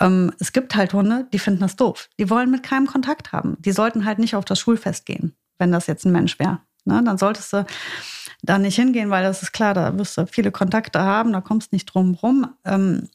Ähm, 0.00 0.32
es 0.38 0.52
gibt 0.52 0.74
halt 0.76 0.92
Hunde, 0.92 1.26
die 1.32 1.38
finden 1.38 1.60
das 1.60 1.76
doof. 1.76 2.08
Die 2.18 2.30
wollen 2.30 2.50
mit 2.50 2.62
keinem 2.62 2.86
Kontakt 2.86 3.32
haben. 3.32 3.56
Die 3.60 3.72
sollten 3.72 4.04
halt 4.04 4.18
nicht 4.18 4.36
auf 4.36 4.44
das 4.44 4.58
Schulfest 4.58 5.06
gehen, 5.06 5.34
wenn 5.58 5.72
das 5.72 5.86
jetzt 5.86 6.04
ein 6.04 6.12
Mensch 6.12 6.38
wäre. 6.38 6.60
Ne? 6.84 7.02
Dann 7.04 7.18
solltest 7.18 7.52
du 7.52 7.64
da 8.42 8.58
nicht 8.58 8.76
hingehen, 8.76 9.10
weil 9.10 9.22
das 9.22 9.42
ist 9.42 9.52
klar, 9.52 9.74
da 9.74 9.96
wirst 9.98 10.16
du 10.18 10.26
viele 10.26 10.50
Kontakte 10.50 11.00
haben, 11.00 11.32
da 11.32 11.40
kommst 11.40 11.72
du 11.72 11.76
nicht 11.76 11.86
drum 11.86 12.14
rum. 12.14 12.48
Ähm, 12.64 13.08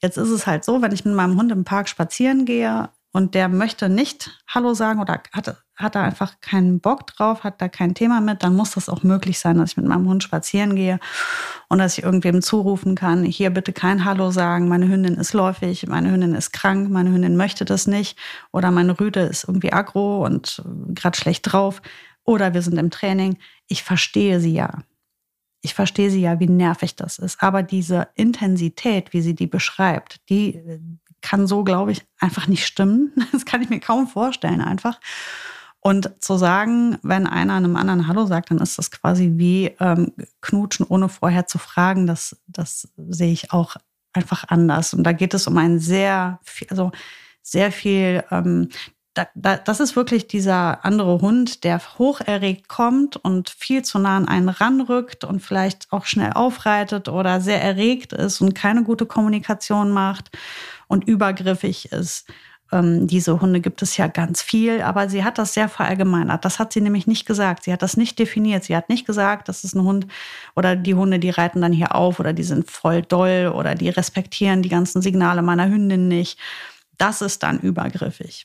jetzt 0.00 0.18
ist 0.18 0.30
es 0.30 0.46
halt 0.46 0.64
so, 0.64 0.82
wenn 0.82 0.92
ich 0.92 1.04
mit 1.04 1.14
meinem 1.14 1.38
Hund 1.38 1.50
im 1.52 1.64
Park 1.64 1.88
spazieren 1.88 2.44
gehe, 2.44 2.88
und 3.14 3.34
der 3.36 3.48
möchte 3.48 3.88
nicht 3.88 4.42
Hallo 4.48 4.74
sagen 4.74 5.00
oder 5.00 5.22
hat, 5.32 5.63
hat 5.76 5.94
da 5.94 6.04
einfach 6.04 6.40
keinen 6.40 6.80
Bock 6.80 7.06
drauf, 7.06 7.42
hat 7.42 7.60
da 7.60 7.68
kein 7.68 7.94
Thema 7.94 8.20
mit, 8.20 8.42
dann 8.42 8.54
muss 8.54 8.72
das 8.72 8.88
auch 8.88 9.02
möglich 9.02 9.38
sein, 9.38 9.58
dass 9.58 9.72
ich 9.72 9.76
mit 9.76 9.86
meinem 9.86 10.08
Hund 10.08 10.22
spazieren 10.22 10.76
gehe 10.76 11.00
und 11.68 11.78
dass 11.78 11.98
ich 11.98 12.04
irgendwem 12.04 12.42
zurufen 12.42 12.94
kann, 12.94 13.24
hier 13.24 13.50
bitte 13.50 13.72
kein 13.72 14.04
Hallo 14.04 14.30
sagen, 14.30 14.68
meine 14.68 14.88
Hündin 14.88 15.14
ist 15.14 15.32
läufig, 15.32 15.86
meine 15.86 16.10
Hündin 16.10 16.34
ist 16.34 16.52
krank, 16.52 16.90
meine 16.90 17.10
Hündin 17.10 17.36
möchte 17.36 17.64
das 17.64 17.86
nicht 17.86 18.18
oder 18.52 18.70
meine 18.70 18.98
Rüde 18.98 19.20
ist 19.20 19.44
irgendwie 19.44 19.72
aggro 19.72 20.24
und 20.24 20.62
gerade 20.88 21.18
schlecht 21.18 21.52
drauf 21.52 21.82
oder 22.24 22.54
wir 22.54 22.62
sind 22.62 22.78
im 22.78 22.90
Training. 22.90 23.38
Ich 23.66 23.82
verstehe 23.82 24.40
sie 24.40 24.52
ja. 24.52 24.78
Ich 25.60 25.74
verstehe 25.74 26.10
sie 26.10 26.20
ja, 26.20 26.40
wie 26.40 26.46
nervig 26.46 26.94
das 26.94 27.18
ist. 27.18 27.42
Aber 27.42 27.62
diese 27.62 28.08
Intensität, 28.14 29.12
wie 29.14 29.22
sie 29.22 29.34
die 29.34 29.46
beschreibt, 29.46 30.20
die, 30.28 30.60
kann 31.24 31.46
so, 31.46 31.64
glaube 31.64 31.90
ich, 31.90 32.02
einfach 32.20 32.46
nicht 32.46 32.66
stimmen. 32.66 33.12
Das 33.32 33.46
kann 33.46 33.62
ich 33.62 33.70
mir 33.70 33.80
kaum 33.80 34.06
vorstellen 34.06 34.60
einfach. 34.60 35.00
Und 35.86 36.10
zu 36.24 36.38
sagen, 36.38 36.96
wenn 37.02 37.26
einer 37.26 37.52
einem 37.52 37.76
anderen 37.76 38.08
Hallo 38.08 38.24
sagt, 38.24 38.50
dann 38.50 38.56
ist 38.56 38.78
das 38.78 38.90
quasi 38.90 39.32
wie 39.34 39.66
ähm, 39.80 40.12
Knutschen, 40.40 40.86
ohne 40.88 41.10
vorher 41.10 41.46
zu 41.46 41.58
fragen. 41.58 42.06
Das, 42.06 42.38
das 42.46 42.88
sehe 42.96 43.32
ich 43.32 43.52
auch 43.52 43.76
einfach 44.14 44.44
anders. 44.48 44.94
Und 44.94 45.04
da 45.04 45.12
geht 45.12 45.34
es 45.34 45.46
um 45.46 45.58
ein 45.58 45.78
sehr, 45.78 46.40
also 46.70 46.90
sehr 47.42 47.70
viel, 47.70 48.24
ähm, 48.30 48.70
da, 49.12 49.28
da, 49.34 49.58
das 49.58 49.78
ist 49.80 49.94
wirklich 49.94 50.26
dieser 50.26 50.86
andere 50.86 51.20
Hund, 51.20 51.64
der 51.64 51.78
hocherregt 51.98 52.66
kommt 52.66 53.18
und 53.18 53.50
viel 53.50 53.82
zu 53.82 53.98
nah 53.98 54.16
an 54.16 54.26
einen 54.26 54.48
ranrückt 54.48 55.24
und 55.24 55.40
vielleicht 55.40 55.92
auch 55.92 56.06
schnell 56.06 56.32
aufreitet 56.32 57.10
oder 57.10 57.42
sehr 57.42 57.62
erregt 57.62 58.14
ist 58.14 58.40
und 58.40 58.54
keine 58.54 58.84
gute 58.84 59.04
Kommunikation 59.04 59.90
macht 59.90 60.30
und 60.88 61.04
übergriffig 61.06 61.92
ist. 61.92 62.26
Ähm, 62.74 63.06
diese 63.06 63.40
Hunde 63.40 63.60
gibt 63.60 63.82
es 63.82 63.96
ja 63.96 64.08
ganz 64.08 64.42
viel, 64.42 64.82
aber 64.82 65.08
sie 65.08 65.22
hat 65.22 65.38
das 65.38 65.54
sehr 65.54 65.68
verallgemeinert. 65.68 66.44
Das 66.44 66.58
hat 66.58 66.72
sie 66.72 66.80
nämlich 66.80 67.06
nicht 67.06 67.24
gesagt. 67.24 67.64
Sie 67.64 67.72
hat 67.72 67.82
das 67.82 67.96
nicht 67.96 68.18
definiert. 68.18 68.64
Sie 68.64 68.76
hat 68.76 68.88
nicht 68.88 69.06
gesagt, 69.06 69.48
das 69.48 69.62
ist 69.62 69.74
ein 69.74 69.84
Hund 69.84 70.08
oder 70.56 70.74
die 70.74 70.94
Hunde, 70.94 71.20
die 71.20 71.30
reiten 71.30 71.60
dann 71.60 71.72
hier 71.72 71.94
auf 71.94 72.18
oder 72.18 72.32
die 72.32 72.42
sind 72.42 72.68
voll 72.68 73.02
doll 73.02 73.52
oder 73.54 73.76
die 73.76 73.90
respektieren 73.90 74.62
die 74.62 74.68
ganzen 74.68 75.02
Signale 75.02 75.40
meiner 75.40 75.68
Hündin 75.68 76.08
nicht. 76.08 76.38
Das 76.98 77.22
ist 77.22 77.44
dann 77.44 77.60
übergriffig. 77.60 78.44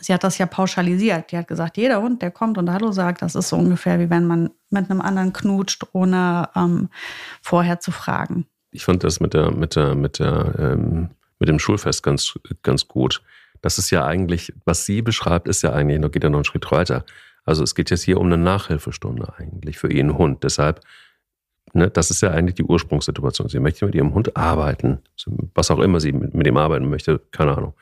Sie 0.00 0.12
hat 0.12 0.24
das 0.24 0.38
ja 0.38 0.46
pauschalisiert. 0.46 1.30
Die 1.30 1.38
hat 1.38 1.46
gesagt, 1.46 1.76
jeder 1.76 2.02
Hund, 2.02 2.22
der 2.22 2.32
kommt 2.32 2.58
und 2.58 2.72
Hallo 2.72 2.90
sagt, 2.90 3.22
das 3.22 3.36
ist 3.36 3.50
so 3.50 3.56
ungefähr 3.56 4.00
wie 4.00 4.10
wenn 4.10 4.26
man 4.26 4.50
mit 4.70 4.90
einem 4.90 5.00
anderen 5.00 5.32
knutscht, 5.32 5.86
ohne 5.92 6.48
ähm, 6.56 6.88
vorher 7.40 7.78
zu 7.78 7.92
fragen. 7.92 8.46
Ich 8.72 8.84
fand 8.84 9.04
das 9.04 9.20
mit 9.20 9.34
der, 9.34 9.52
mit 9.52 9.76
der, 9.76 9.94
mit 9.94 10.18
der 10.18 10.54
ähm, 10.58 11.10
mit 11.42 11.48
dem 11.48 11.58
Schulfest 11.58 12.04
ganz, 12.04 12.38
ganz 12.62 12.86
gut. 12.86 13.20
Das 13.62 13.76
ist 13.76 13.90
ja 13.90 14.06
eigentlich, 14.06 14.52
was 14.64 14.86
sie 14.86 15.02
beschreibt, 15.02 15.48
ist 15.48 15.62
ja 15.62 15.72
eigentlich, 15.72 15.98
noch 15.98 16.12
geht 16.12 16.22
ja 16.22 16.30
noch 16.30 16.38
einen 16.38 16.44
Schritt 16.44 16.70
weiter. 16.70 17.04
Also 17.44 17.64
es 17.64 17.74
geht 17.74 17.90
jetzt 17.90 18.04
hier 18.04 18.20
um 18.20 18.26
eine 18.26 18.38
Nachhilfestunde 18.38 19.34
eigentlich 19.36 19.76
für 19.76 19.92
ihren 19.92 20.16
Hund. 20.16 20.44
Deshalb, 20.44 20.80
ne, 21.72 21.90
das 21.90 22.12
ist 22.12 22.22
ja 22.22 22.30
eigentlich 22.30 22.54
die 22.54 22.62
Ursprungssituation. 22.62 23.48
Sie 23.48 23.58
möchte 23.58 23.84
mit 23.84 23.96
ihrem 23.96 24.14
Hund 24.14 24.36
arbeiten, 24.36 25.00
was 25.54 25.72
auch 25.72 25.80
immer 25.80 25.98
sie 25.98 26.12
mit, 26.12 26.32
mit 26.32 26.46
ihm 26.46 26.56
arbeiten 26.56 26.88
möchte, 26.88 27.20
keine 27.32 27.56
Ahnung. 27.56 27.74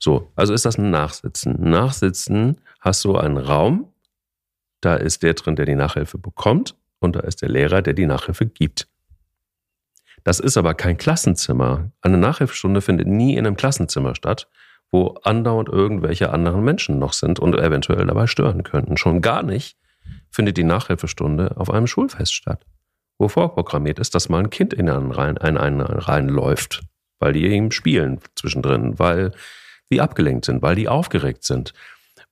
So, 0.00 0.32
also 0.34 0.52
ist 0.52 0.64
das 0.64 0.76
ein 0.76 0.90
Nachsitzen. 0.90 1.54
Nachsitzen 1.60 2.58
hast 2.80 3.04
du 3.04 3.16
einen 3.16 3.36
Raum, 3.36 3.92
da 4.80 4.96
ist 4.96 5.22
der 5.22 5.34
drin, 5.34 5.54
der 5.54 5.66
die 5.66 5.76
Nachhilfe 5.76 6.18
bekommt 6.18 6.74
und 6.98 7.14
da 7.14 7.20
ist 7.20 7.42
der 7.42 7.48
Lehrer, 7.48 7.80
der 7.80 7.92
die 7.92 8.06
Nachhilfe 8.06 8.46
gibt. 8.46 8.88
Das 10.24 10.40
ist 10.40 10.56
aber 10.56 10.74
kein 10.74 10.96
Klassenzimmer. 10.96 11.90
Eine 12.00 12.18
Nachhilfestunde 12.18 12.80
findet 12.80 13.08
nie 13.08 13.36
in 13.36 13.46
einem 13.46 13.56
Klassenzimmer 13.56 14.14
statt, 14.14 14.48
wo 14.90 15.18
andauernd 15.24 15.68
irgendwelche 15.68 16.30
anderen 16.30 16.62
Menschen 16.62 16.98
noch 16.98 17.12
sind 17.12 17.40
und 17.40 17.54
eventuell 17.54 18.06
dabei 18.06 18.26
stören 18.26 18.62
könnten. 18.62 18.96
Schon 18.96 19.20
gar 19.20 19.42
nicht 19.42 19.76
findet 20.30 20.56
die 20.56 20.64
Nachhilfestunde 20.64 21.56
auf 21.56 21.70
einem 21.70 21.86
Schulfest 21.86 22.34
statt. 22.34 22.64
wo 23.18 23.28
vorprogrammiert 23.28 24.00
ist, 24.00 24.14
dass 24.14 24.28
mal 24.28 24.40
ein 24.40 24.50
Kind 24.50 24.72
in 24.74 24.90
einen 24.90 25.12
rein, 25.12 25.36
in 25.36 25.56
einen 25.56 25.80
reinläuft, 25.80 26.82
weil 27.20 27.32
die 27.32 27.46
eben 27.46 27.70
spielen 27.70 28.18
zwischendrin, 28.34 28.98
weil 28.98 29.32
die 29.90 30.00
abgelenkt 30.00 30.44
sind, 30.44 30.60
weil 30.62 30.74
die 30.74 30.88
aufgeregt 30.88 31.44
sind, 31.44 31.72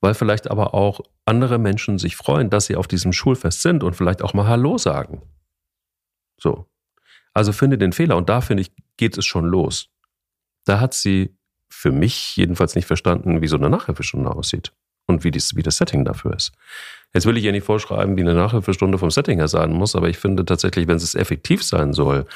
weil 0.00 0.14
vielleicht 0.14 0.50
aber 0.50 0.74
auch 0.74 1.00
andere 1.26 1.58
Menschen 1.58 1.98
sich 1.98 2.16
freuen, 2.16 2.50
dass 2.50 2.66
sie 2.66 2.76
auf 2.76 2.88
diesem 2.88 3.12
Schulfest 3.12 3.62
sind 3.62 3.84
und 3.84 3.94
vielleicht 3.94 4.22
auch 4.22 4.34
mal 4.34 4.48
Hallo 4.48 4.78
sagen. 4.78 5.22
So. 6.38 6.69
Also 7.34 7.52
finde 7.52 7.78
den 7.78 7.92
Fehler 7.92 8.16
und 8.16 8.28
da 8.28 8.40
finde 8.40 8.62
ich, 8.62 8.72
geht 8.96 9.16
es 9.16 9.24
schon 9.24 9.44
los. 9.44 9.88
Da 10.64 10.80
hat 10.80 10.94
sie 10.94 11.34
für 11.68 11.92
mich 11.92 12.36
jedenfalls 12.36 12.74
nicht 12.74 12.86
verstanden, 12.86 13.40
wie 13.40 13.46
so 13.46 13.56
eine 13.56 13.70
Nachhilfestunde 13.70 14.30
aussieht 14.30 14.72
und 15.06 15.24
wie, 15.24 15.30
dies, 15.30 15.56
wie 15.56 15.62
das 15.62 15.76
Setting 15.76 16.04
dafür 16.04 16.34
ist. 16.34 16.52
Jetzt 17.14 17.26
will 17.26 17.36
ich 17.36 17.44
ja 17.44 17.52
nicht 17.52 17.64
vorschreiben, 17.64 18.16
wie 18.16 18.20
eine 18.20 18.34
Nachhilfestunde 18.34 18.98
vom 18.98 19.10
Setting 19.10 19.38
her 19.38 19.48
sein 19.48 19.72
muss, 19.72 19.96
aber 19.96 20.08
ich 20.08 20.18
finde 20.18 20.44
tatsächlich, 20.44 20.86
wenn 20.86 20.96
es 20.96 21.14
effektiv 21.14 21.62
sein 21.62 21.92
soll, 21.92 22.26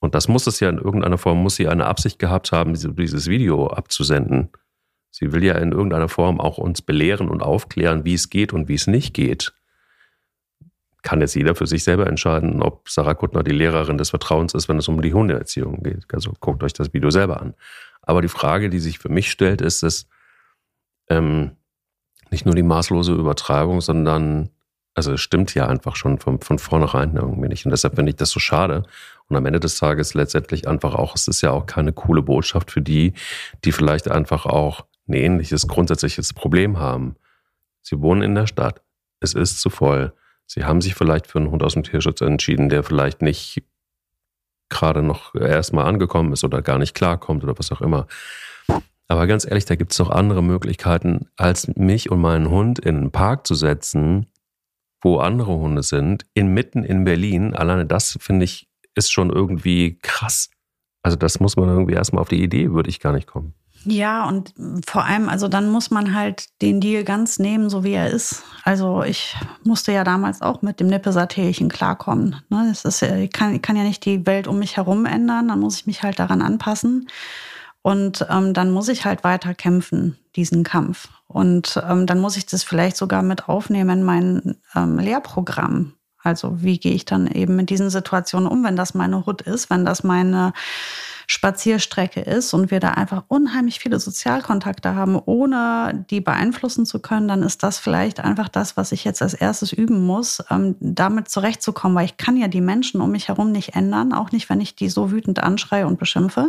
und 0.00 0.14
das 0.14 0.28
muss 0.28 0.46
es 0.46 0.60
ja 0.60 0.68
in 0.68 0.78
irgendeiner 0.78 1.18
Form, 1.18 1.42
muss 1.42 1.56
sie 1.56 1.66
eine 1.66 1.86
Absicht 1.86 2.18
gehabt 2.18 2.52
haben, 2.52 2.74
dieses 2.74 3.26
Video 3.26 3.66
abzusenden. 3.66 4.50
Sie 5.10 5.32
will 5.32 5.42
ja 5.42 5.54
in 5.54 5.72
irgendeiner 5.72 6.08
Form 6.08 6.40
auch 6.40 6.58
uns 6.58 6.82
belehren 6.82 7.28
und 7.28 7.42
aufklären, 7.42 8.04
wie 8.04 8.14
es 8.14 8.30
geht 8.30 8.52
und 8.52 8.68
wie 8.68 8.74
es 8.74 8.86
nicht 8.86 9.12
geht. 9.14 9.52
Kann 11.08 11.22
jetzt 11.22 11.34
jeder 11.34 11.54
für 11.54 11.66
sich 11.66 11.84
selber 11.84 12.06
entscheiden, 12.06 12.60
ob 12.60 12.86
Sarah 12.90 13.14
Kuttner 13.14 13.42
die 13.42 13.52
Lehrerin 13.52 13.96
des 13.96 14.10
Vertrauens 14.10 14.52
ist, 14.52 14.68
wenn 14.68 14.76
es 14.76 14.88
um 14.88 15.00
die 15.00 15.14
Hundeerziehung 15.14 15.82
geht. 15.82 16.04
Also 16.12 16.34
guckt 16.38 16.62
euch 16.62 16.74
das 16.74 16.92
Video 16.92 17.08
selber 17.10 17.40
an. 17.40 17.54
Aber 18.02 18.20
die 18.20 18.28
Frage, 18.28 18.68
die 18.68 18.78
sich 18.78 18.98
für 18.98 19.08
mich 19.08 19.30
stellt, 19.30 19.62
ist 19.62 19.82
es, 19.82 20.06
ähm, 21.08 21.52
nicht 22.30 22.44
nur 22.44 22.54
die 22.54 22.62
maßlose 22.62 23.14
Übertreibung, 23.14 23.80
sondern, 23.80 24.50
also 24.92 25.14
es 25.14 25.22
stimmt 25.22 25.54
ja 25.54 25.66
einfach 25.66 25.96
schon 25.96 26.18
von, 26.18 26.42
von 26.42 26.58
vornherein 26.58 27.16
irgendwie 27.16 27.48
nicht. 27.48 27.64
Und 27.64 27.70
deshalb 27.70 27.94
finde 27.94 28.10
ich 28.10 28.16
das 28.16 28.28
so 28.28 28.38
schade. 28.38 28.82
Und 29.28 29.36
am 29.36 29.46
Ende 29.46 29.60
des 29.60 29.78
Tages 29.78 30.12
letztendlich 30.12 30.68
einfach 30.68 30.94
auch, 30.94 31.14
es 31.14 31.26
ist 31.26 31.40
ja 31.40 31.52
auch 31.52 31.64
keine 31.64 31.94
coole 31.94 32.20
Botschaft 32.20 32.70
für 32.70 32.82
die, 32.82 33.14
die 33.64 33.72
vielleicht 33.72 34.10
einfach 34.10 34.44
auch 34.44 34.84
ein 35.08 35.14
ähnliches 35.14 35.66
grundsätzliches 35.68 36.34
Problem 36.34 36.78
haben. 36.78 37.16
Sie 37.80 37.98
wohnen 38.02 38.20
in 38.20 38.34
der 38.34 38.46
Stadt, 38.46 38.82
es 39.20 39.32
ist 39.32 39.58
zu 39.60 39.70
voll. 39.70 40.12
Sie 40.50 40.64
haben 40.64 40.80
sich 40.80 40.94
vielleicht 40.94 41.26
für 41.26 41.38
einen 41.38 41.50
Hund 41.50 41.62
aus 41.62 41.74
dem 41.74 41.82
Tierschutz 41.82 42.22
entschieden, 42.22 42.70
der 42.70 42.82
vielleicht 42.82 43.20
nicht 43.20 43.62
gerade 44.70 45.02
noch 45.02 45.34
erstmal 45.34 45.86
angekommen 45.86 46.32
ist 46.32 46.42
oder 46.42 46.62
gar 46.62 46.78
nicht 46.78 46.94
klarkommt 46.94 47.44
oder 47.44 47.58
was 47.58 47.70
auch 47.70 47.82
immer. 47.82 48.06
Aber 49.08 49.26
ganz 49.26 49.46
ehrlich, 49.46 49.66
da 49.66 49.76
gibt 49.76 49.92
es 49.92 49.98
doch 49.98 50.10
andere 50.10 50.42
Möglichkeiten, 50.42 51.28
als 51.36 51.68
mich 51.76 52.10
und 52.10 52.20
meinen 52.20 52.50
Hund 52.50 52.78
in 52.78 52.96
einen 52.96 53.10
Park 53.10 53.46
zu 53.46 53.54
setzen, 53.54 54.26
wo 55.02 55.18
andere 55.18 55.52
Hunde 55.52 55.82
sind, 55.82 56.26
inmitten 56.34 56.82
in 56.82 57.04
Berlin. 57.04 57.54
Alleine 57.54 57.86
das, 57.86 58.18
finde 58.20 58.44
ich, 58.44 58.68
ist 58.94 59.12
schon 59.12 59.30
irgendwie 59.30 59.98
krass. 60.02 60.50
Also 61.02 61.16
das 61.16 61.40
muss 61.40 61.56
man 61.56 61.68
irgendwie 61.68 61.94
erstmal 61.94 62.22
auf 62.22 62.28
die 62.28 62.42
Idee, 62.42 62.72
würde 62.72 62.90
ich 62.90 63.00
gar 63.00 63.12
nicht 63.12 63.26
kommen. 63.26 63.54
Ja, 63.90 64.28
und 64.28 64.52
vor 64.86 65.06
allem, 65.06 65.30
also 65.30 65.48
dann 65.48 65.70
muss 65.70 65.90
man 65.90 66.14
halt 66.14 66.44
den 66.60 66.78
Deal 66.78 67.04
ganz 67.04 67.38
nehmen, 67.38 67.70
so 67.70 67.84
wie 67.84 67.92
er 67.92 68.10
ist. 68.10 68.42
Also 68.62 69.02
ich 69.02 69.34
musste 69.64 69.92
ja 69.92 70.04
damals 70.04 70.42
auch 70.42 70.60
mit 70.60 70.78
dem 70.78 70.88
Nippesatärchen 70.88 71.70
klarkommen. 71.70 72.36
Ne? 72.50 72.66
Das 72.68 72.84
ist, 72.84 73.00
ich, 73.00 73.32
kann, 73.32 73.62
kann 73.62 73.76
ja 73.76 73.84
nicht 73.84 74.04
die 74.04 74.26
Welt 74.26 74.46
um 74.46 74.58
mich 74.58 74.76
herum 74.76 75.06
ändern, 75.06 75.48
dann 75.48 75.60
muss 75.60 75.76
ich 75.76 75.86
mich 75.86 76.02
halt 76.02 76.18
daran 76.18 76.42
anpassen. 76.42 77.08
Und 77.80 78.26
ähm, 78.28 78.52
dann 78.52 78.72
muss 78.72 78.88
ich 78.88 79.06
halt 79.06 79.24
weiter 79.24 79.54
kämpfen, 79.54 80.18
diesen 80.36 80.64
Kampf. 80.64 81.08
Und 81.26 81.82
ähm, 81.88 82.04
dann 82.04 82.20
muss 82.20 82.36
ich 82.36 82.44
das 82.44 82.64
vielleicht 82.64 82.98
sogar 82.98 83.22
mit 83.22 83.48
aufnehmen 83.48 84.00
in 84.00 84.04
mein 84.04 84.56
ähm, 84.74 84.98
Lehrprogramm. 84.98 85.94
Also 86.22 86.62
wie 86.62 86.78
gehe 86.78 86.92
ich 86.92 87.06
dann 87.06 87.26
eben 87.26 87.56
mit 87.56 87.70
diesen 87.70 87.88
Situationen 87.88 88.48
um, 88.48 88.64
wenn 88.64 88.76
das 88.76 88.92
meine 88.92 89.24
Hut 89.24 89.40
ist, 89.40 89.70
wenn 89.70 89.86
das 89.86 90.04
meine 90.04 90.52
Spazierstrecke 91.30 92.20
ist 92.20 92.54
und 92.54 92.70
wir 92.70 92.80
da 92.80 92.92
einfach 92.92 93.24
unheimlich 93.28 93.78
viele 93.78 94.00
Sozialkontakte 94.00 94.94
haben, 94.94 95.20
ohne 95.24 96.06
die 96.10 96.20
beeinflussen 96.20 96.86
zu 96.86 97.00
können, 97.00 97.28
dann 97.28 97.42
ist 97.42 97.62
das 97.62 97.78
vielleicht 97.78 98.20
einfach 98.20 98.48
das, 98.48 98.76
was 98.76 98.92
ich 98.92 99.04
jetzt 99.04 99.22
als 99.22 99.34
erstes 99.34 99.72
üben 99.72 100.04
muss, 100.06 100.42
ähm, 100.50 100.74
damit 100.80 101.28
zurechtzukommen, 101.28 101.96
weil 101.96 102.06
ich 102.06 102.16
kann 102.16 102.36
ja 102.36 102.48
die 102.48 102.62
Menschen 102.62 103.00
um 103.00 103.12
mich 103.12 103.28
herum 103.28 103.52
nicht 103.52 103.76
ändern, 103.76 104.12
auch 104.12 104.32
nicht, 104.32 104.48
wenn 104.48 104.60
ich 104.60 104.74
die 104.74 104.88
so 104.88 105.10
wütend 105.10 105.38
anschreie 105.38 105.86
und 105.86 105.98
beschimpfe 105.98 106.48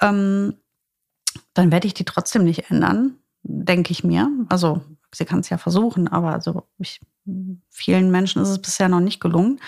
ähm, 0.00 0.54
dann 1.54 1.72
werde 1.72 1.86
ich 1.86 1.94
die 1.94 2.04
trotzdem 2.04 2.44
nicht 2.44 2.70
ändern, 2.70 3.18
denke 3.42 3.92
ich 3.92 4.04
mir. 4.04 4.30
Also 4.48 4.82
sie 5.12 5.24
kann 5.24 5.40
es 5.40 5.48
ja 5.48 5.58
versuchen, 5.58 6.08
aber 6.08 6.32
also 6.32 6.68
ich, 6.78 7.00
vielen 7.68 8.10
Menschen 8.10 8.42
ist 8.42 8.48
es 8.48 8.62
bisher 8.62 8.88
noch 8.88 9.00
nicht 9.00 9.20
gelungen. 9.20 9.60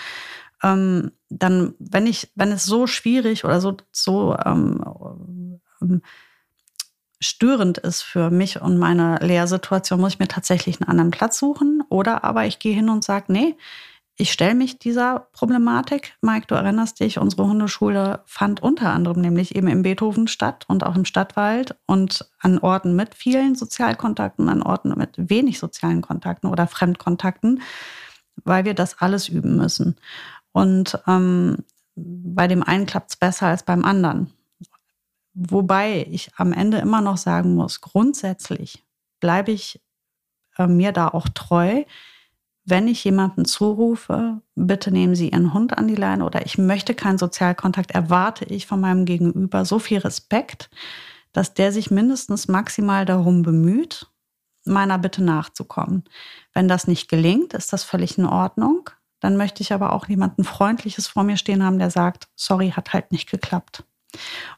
Ähm, 0.63 1.11
dann, 1.29 1.73
wenn 1.79 2.07
ich, 2.07 2.31
wenn 2.35 2.51
es 2.51 2.65
so 2.65 2.87
schwierig 2.87 3.45
oder 3.45 3.61
so, 3.61 3.77
so 3.91 4.35
ähm, 4.45 5.59
ähm, 5.81 6.01
störend 7.19 7.77
ist 7.77 8.01
für 8.01 8.31
mich 8.31 8.61
und 8.61 8.77
meine 8.77 9.17
Lehrsituation, 9.17 9.99
muss 9.99 10.13
ich 10.13 10.19
mir 10.19 10.27
tatsächlich 10.27 10.81
einen 10.81 10.89
anderen 10.89 11.11
Platz 11.11 11.37
suchen. 11.37 11.83
Oder 11.89 12.23
aber 12.23 12.45
ich 12.45 12.59
gehe 12.59 12.75
hin 12.75 12.89
und 12.89 13.03
sage, 13.03 13.31
nee, 13.31 13.55
ich 14.21 14.31
stelle 14.31 14.55
mich 14.55 14.77
dieser 14.77 15.27
Problematik. 15.31 16.15
Mike, 16.21 16.45
du 16.47 16.55
erinnerst 16.55 16.99
dich, 16.99 17.17
unsere 17.17 17.47
Hundeschule 17.47 18.21
fand 18.25 18.61
unter 18.61 18.91
anderem 18.91 19.21
nämlich 19.21 19.55
eben 19.55 19.67
im 19.67 19.83
Beethoven 19.83 20.27
statt 20.27 20.65
und 20.67 20.83
auch 20.83 20.95
im 20.95 21.05
Stadtwald 21.05 21.75
und 21.85 22.29
an 22.39 22.59
Orten 22.59 22.95
mit 22.95 23.15
vielen 23.15 23.55
Sozialkontakten, 23.55 24.49
an 24.49 24.61
Orten 24.61 24.93
mit 24.97 25.13
wenig 25.17 25.59
sozialen 25.59 26.01
Kontakten 26.01 26.49
oder 26.49 26.67
Fremdkontakten, 26.67 27.61
weil 28.43 28.65
wir 28.65 28.73
das 28.73 28.99
alles 28.99 29.27
üben 29.27 29.55
müssen. 29.55 29.95
Und 30.51 30.99
ähm, 31.07 31.57
bei 31.95 32.47
dem 32.47 32.63
einen 32.63 32.85
klappt 32.85 33.11
es 33.11 33.15
besser 33.15 33.47
als 33.47 33.63
beim 33.63 33.85
anderen. 33.85 34.33
Wobei 35.33 36.07
ich 36.09 36.31
am 36.35 36.51
Ende 36.51 36.77
immer 36.77 37.01
noch 37.01 37.17
sagen 37.17 37.55
muss, 37.55 37.81
grundsätzlich 37.81 38.85
bleibe 39.19 39.51
ich 39.51 39.81
äh, 40.57 40.67
mir 40.67 40.91
da 40.91 41.07
auch 41.07 41.29
treu 41.29 41.83
wenn 42.63 42.87
ich 42.87 43.03
jemanden 43.03 43.45
zurufe, 43.45 44.41
bitte 44.55 44.91
nehmen 44.91 45.15
Sie 45.15 45.29
Ihren 45.29 45.53
Hund 45.53 45.77
an 45.77 45.87
die 45.87 45.95
Leine 45.95 46.25
oder 46.25 46.45
ich 46.45 46.57
möchte 46.57 46.93
keinen 46.93 47.17
Sozialkontakt, 47.17 47.91
erwarte 47.91 48.45
ich 48.45 48.67
von 48.67 48.79
meinem 48.79 49.05
Gegenüber 49.05 49.65
so 49.65 49.79
viel 49.79 49.99
Respekt, 49.99 50.69
dass 51.33 51.53
der 51.53 51.71
sich 51.71 51.89
mindestens 51.89 52.47
maximal 52.47 53.05
darum 53.05 53.41
bemüht, 53.41 54.07
meiner 54.63 54.99
Bitte 54.99 55.23
nachzukommen. 55.23 56.03
Wenn 56.53 56.67
das 56.67 56.87
nicht 56.87 57.09
gelingt, 57.09 57.53
ist 57.53 57.73
das 57.73 57.83
völlig 57.83 58.17
in 58.17 58.25
Ordnung. 58.25 58.89
Dann 59.21 59.37
möchte 59.37 59.61
ich 59.63 59.71
aber 59.71 59.93
auch 59.93 60.09
jemanden 60.09 60.43
Freundliches 60.43 61.07
vor 61.07 61.23
mir 61.23 61.37
stehen 61.37 61.63
haben, 61.63 61.79
der 61.79 61.89
sagt, 61.89 62.27
sorry, 62.35 62.71
hat 62.71 62.91
halt 62.91 63.11
nicht 63.11 63.29
geklappt. 63.31 63.85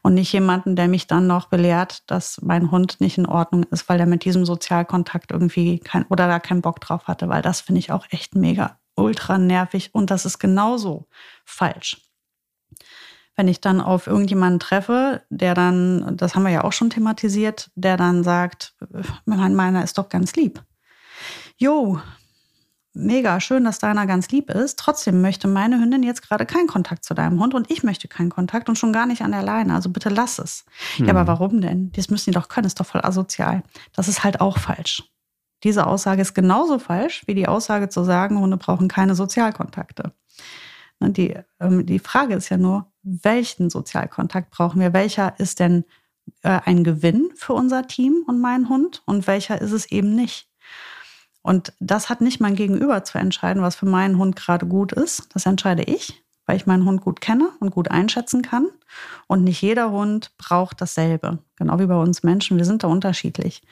Und 0.02 0.14
nicht 0.14 0.32
jemanden, 0.32 0.74
der 0.74 0.88
mich 0.88 1.06
dann 1.06 1.28
noch 1.28 1.46
belehrt, 1.46 2.10
dass 2.10 2.40
mein 2.42 2.72
Hund 2.72 3.00
nicht 3.00 3.18
in 3.18 3.26
Ordnung 3.26 3.62
ist, 3.70 3.88
weil 3.88 4.00
er 4.00 4.06
mit 4.06 4.24
diesem 4.24 4.44
Sozialkontakt 4.44 5.30
irgendwie 5.30 5.78
kein 5.78 6.04
oder 6.06 6.26
da 6.26 6.40
keinen 6.40 6.62
Bock 6.62 6.80
drauf 6.80 7.06
hatte, 7.06 7.28
weil 7.28 7.42
das 7.42 7.60
finde 7.60 7.78
ich 7.78 7.92
auch 7.92 8.06
echt 8.10 8.34
mega 8.34 8.80
ultra 8.96 9.38
nervig 9.38 9.94
und 9.94 10.10
das 10.10 10.24
ist 10.26 10.40
genauso 10.40 11.06
falsch. 11.44 12.00
Wenn 13.36 13.48
ich 13.48 13.60
dann 13.60 13.80
auf 13.80 14.06
irgendjemanden 14.06 14.60
treffe, 14.60 15.22
der 15.28 15.54
dann, 15.54 16.16
das 16.16 16.34
haben 16.34 16.44
wir 16.44 16.50
ja 16.50 16.64
auch 16.64 16.72
schon 16.72 16.90
thematisiert, 16.90 17.70
der 17.74 17.96
dann 17.96 18.24
sagt, 18.24 18.74
mein 19.24 19.54
meiner 19.54 19.84
ist 19.84 19.98
doch 19.98 20.08
ganz 20.08 20.34
lieb. 20.34 20.62
Jo, 21.56 22.00
mega 22.94 23.40
schön, 23.40 23.64
dass 23.64 23.78
deiner 23.78 24.06
ganz 24.06 24.30
lieb 24.30 24.50
ist. 24.50 24.78
Trotzdem 24.78 25.20
möchte 25.20 25.48
meine 25.48 25.80
Hündin 25.80 26.02
jetzt 26.02 26.22
gerade 26.22 26.46
keinen 26.46 26.68
Kontakt 26.68 27.04
zu 27.04 27.14
deinem 27.14 27.40
Hund 27.40 27.54
und 27.54 27.70
ich 27.70 27.82
möchte 27.82 28.08
keinen 28.08 28.30
Kontakt 28.30 28.68
und 28.68 28.78
schon 28.78 28.92
gar 28.92 29.06
nicht 29.06 29.22
an 29.22 29.32
der 29.32 29.42
Leine. 29.42 29.74
Also 29.74 29.90
bitte 29.90 30.08
lass 30.08 30.38
es. 30.38 30.64
Hm. 30.96 31.06
Ja, 31.06 31.12
aber 31.12 31.20
hm. 31.20 31.28
warum 31.28 31.60
denn? 31.60 31.92
Das 31.92 32.08
müssen 32.08 32.30
die 32.30 32.34
doch 32.34 32.48
können, 32.48 32.66
ist 32.66 32.80
doch 32.80 32.86
voll 32.86 33.02
asozial. 33.02 33.62
Das 33.92 34.08
ist 34.08 34.24
halt 34.24 34.40
auch 34.40 34.58
falsch. 34.58 35.02
Diese 35.64 35.86
Aussage 35.86 36.22
ist 36.22 36.34
genauso 36.34 36.78
falsch 36.78 37.22
wie 37.26 37.34
die 37.34 37.48
Aussage 37.48 37.88
zu 37.88 38.04
sagen, 38.04 38.38
Hunde 38.38 38.56
brauchen 38.56 38.88
keine 38.88 39.14
Sozialkontakte. 39.14 40.12
Ne, 41.00 41.10
die, 41.10 41.36
ähm, 41.60 41.86
die 41.86 41.98
Frage 41.98 42.34
ist 42.34 42.48
ja 42.48 42.56
nur, 42.56 42.92
welchen 43.02 43.70
Sozialkontakt 43.70 44.50
brauchen 44.50 44.80
wir? 44.80 44.92
Welcher 44.92 45.38
ist 45.38 45.60
denn 45.60 45.84
äh, 46.42 46.60
ein 46.64 46.84
Gewinn 46.84 47.30
für 47.34 47.54
unser 47.54 47.86
Team 47.86 48.24
und 48.26 48.40
meinen 48.40 48.68
Hund 48.68 49.02
und 49.06 49.26
welcher 49.26 49.60
ist 49.60 49.72
es 49.72 49.90
eben 49.90 50.14
nicht? 50.14 50.48
Und 51.44 51.74
das 51.78 52.08
hat 52.08 52.22
nicht 52.22 52.40
mein 52.40 52.54
Gegenüber 52.54 53.04
zu 53.04 53.18
entscheiden, 53.18 53.62
was 53.62 53.76
für 53.76 53.84
meinen 53.84 54.16
Hund 54.16 54.34
gerade 54.34 54.66
gut 54.66 54.92
ist. 54.92 55.28
Das 55.34 55.44
entscheide 55.44 55.82
ich, 55.82 56.24
weil 56.46 56.56
ich 56.56 56.66
meinen 56.66 56.86
Hund 56.86 57.02
gut 57.02 57.20
kenne 57.20 57.50
und 57.60 57.70
gut 57.70 57.90
einschätzen 57.90 58.40
kann. 58.40 58.66
Und 59.26 59.44
nicht 59.44 59.60
jeder 59.60 59.90
Hund 59.90 60.32
braucht 60.38 60.80
dasselbe. 60.80 61.40
Genau 61.56 61.78
wie 61.78 61.86
bei 61.86 61.96
uns 61.96 62.22
Menschen. 62.22 62.56
Wir 62.56 62.64
sind 62.64 62.82
da 62.82 62.88
unterschiedlich. 62.88 63.62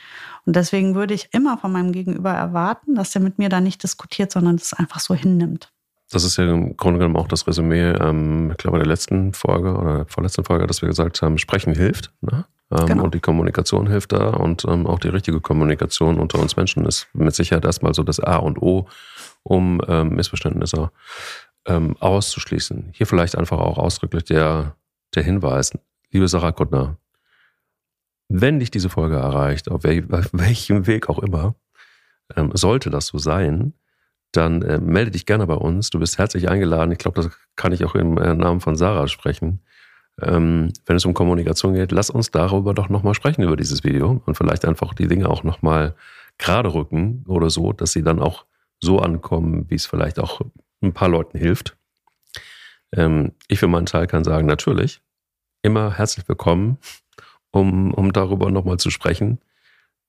Und 0.45 0.55
deswegen 0.55 0.95
würde 0.95 1.14
ich 1.14 1.31
immer 1.33 1.57
von 1.57 1.73
meinem 1.73 1.93
Gegenüber 1.93 2.31
erwarten, 2.31 2.95
dass 2.95 3.14
er 3.14 3.23
mit 3.23 3.39
mir 3.39 3.49
da 3.49 3.62
nicht 3.62 3.83
diskutiert, 3.83 4.33
sondern 4.33 4.57
es 4.57 4.75
einfach 4.75 5.01
so 5.01 5.14
hinnimmt. 5.14 5.73
Das 6.11 6.25
ist 6.25 6.37
ja 6.37 6.45
im 6.45 6.77
Grunde 6.77 6.99
genommen 6.99 7.16
auch 7.16 7.27
das 7.27 7.47
Resümee, 7.47 7.93
ähm, 7.93 8.51
ich 8.51 8.59
glaube, 8.59 8.77
der 8.77 8.87
letzten 8.87 9.33
Folge 9.33 9.75
oder 9.75 9.97
der 9.97 10.07
vorletzten 10.09 10.45
Folge, 10.45 10.66
dass 10.66 10.83
wir 10.83 10.91
gesagt 10.91 11.23
haben, 11.23 11.39
Sprechen 11.39 11.75
hilft. 11.75 12.12
Ne? 12.20 12.45
Ähm, 12.73 12.87
genau. 12.87 13.05
Und 13.05 13.14
die 13.14 13.20
Kommunikation 13.20 13.87
hilft 13.87 14.12
da 14.12 14.31
und 14.31 14.64
ähm, 14.64 14.87
auch 14.87 14.99
die 14.99 15.09
richtige 15.09 15.41
Kommunikation 15.41 16.18
unter 16.18 16.39
uns 16.39 16.57
Menschen 16.57 16.87
ist 16.87 17.09
mit 17.12 17.35
Sicherheit 17.35 17.64
erstmal 17.64 17.95
so 17.95 18.03
das 18.03 18.20
A 18.20 18.37
und 18.37 18.61
O, 18.61 18.89
um 19.43 19.81
ähm, 19.87 20.11
Missverständnisse 20.11 20.91
ähm, 21.66 21.97
auszuschließen. 22.01 22.91
Hier 22.93 23.07
vielleicht 23.07 23.37
einfach 23.37 23.59
auch 23.59 23.79
ausdrücklich 23.79 24.25
der, 24.25 24.77
der 25.14 25.23
Hinweis, 25.23 25.73
liebe 26.11 26.29
Sarah 26.29 26.53
Kuttner, 26.53 26.97
wenn 28.29 28.61
dich 28.61 28.70
diese 28.70 28.89
Folge 28.89 29.16
erreicht, 29.16 29.70
auf, 29.70 29.85
wel 29.85 30.07
auf 30.11 30.29
welchem 30.33 30.87
Weg 30.87 31.09
auch 31.09 31.18
immer, 31.18 31.55
ähm, 32.37 32.51
sollte 32.55 32.89
das 32.89 33.09
so 33.09 33.18
sein, 33.18 33.75
dann 34.33 34.62
äh, 34.62 34.79
melde 34.79 35.11
dich 35.11 35.27
gerne 35.27 35.47
bei 35.47 35.55
uns. 35.55 35.91
Du 35.91 35.99
bist 35.99 36.16
herzlich 36.16 36.49
eingeladen. 36.49 36.91
Ich 36.91 36.99
glaube, 36.99 37.20
das 37.20 37.31
kann 37.55 37.73
ich 37.73 37.85
auch 37.85 37.95
im 37.95 38.16
äh, 38.16 38.35
Namen 38.35 38.61
von 38.61 38.77
Sarah 38.77 39.07
sprechen. 39.09 39.61
Ähm, 40.21 40.73
wenn 40.87 40.97
es 40.97 41.05
um 41.05 41.15
Kommunikation 41.15 41.75
geht, 41.75 41.93
lass 41.93 42.11
uns 42.11 42.31
darüber 42.31 42.75
doch 42.75 42.89
nochmal 42.89 43.15
sprechen, 43.15 43.43
über 43.43 43.57
dieses 43.57 43.83
Video 43.83 44.23
und 44.27 44.37
vielleicht 44.37 44.65
einfach 44.65 44.95
die 44.95 45.09
Dinge 45.09 45.29
auch 45.29 45.43
nochmal 45.43 45.95
gerade 46.39 46.75
rücken 46.75 47.25
oder 47.27 47.51
so, 47.51 47.73
dass 47.73 47.93
sie 47.93 48.03
dann 48.03 48.21
auch 48.21 48.45
so 48.81 48.99
ankommen, 48.99 49.71
wie 49.71 49.77
es 49.77 49.87
vielleicht 49.87 50.19
auch 50.19 50.41
ein 50.83 50.93
paar 50.93 51.09
Leuten 51.09 51.39
hilft. 51.39 51.77
Ähm, 52.95 53.33
ich 53.49 53.59
für 53.59 53.69
meinen 53.69 53.87
Teil 53.87 54.07
kann 54.07 54.25
sagen, 54.25 54.47
natürlich, 54.47 55.01
immer 55.63 55.97
herzlich 55.97 56.29
willkommen, 56.29 56.79
um, 57.53 57.95
um 57.95 58.13
darüber 58.13 58.51
nochmal 58.51 58.79
zu 58.79 58.91
sprechen. 58.91 59.39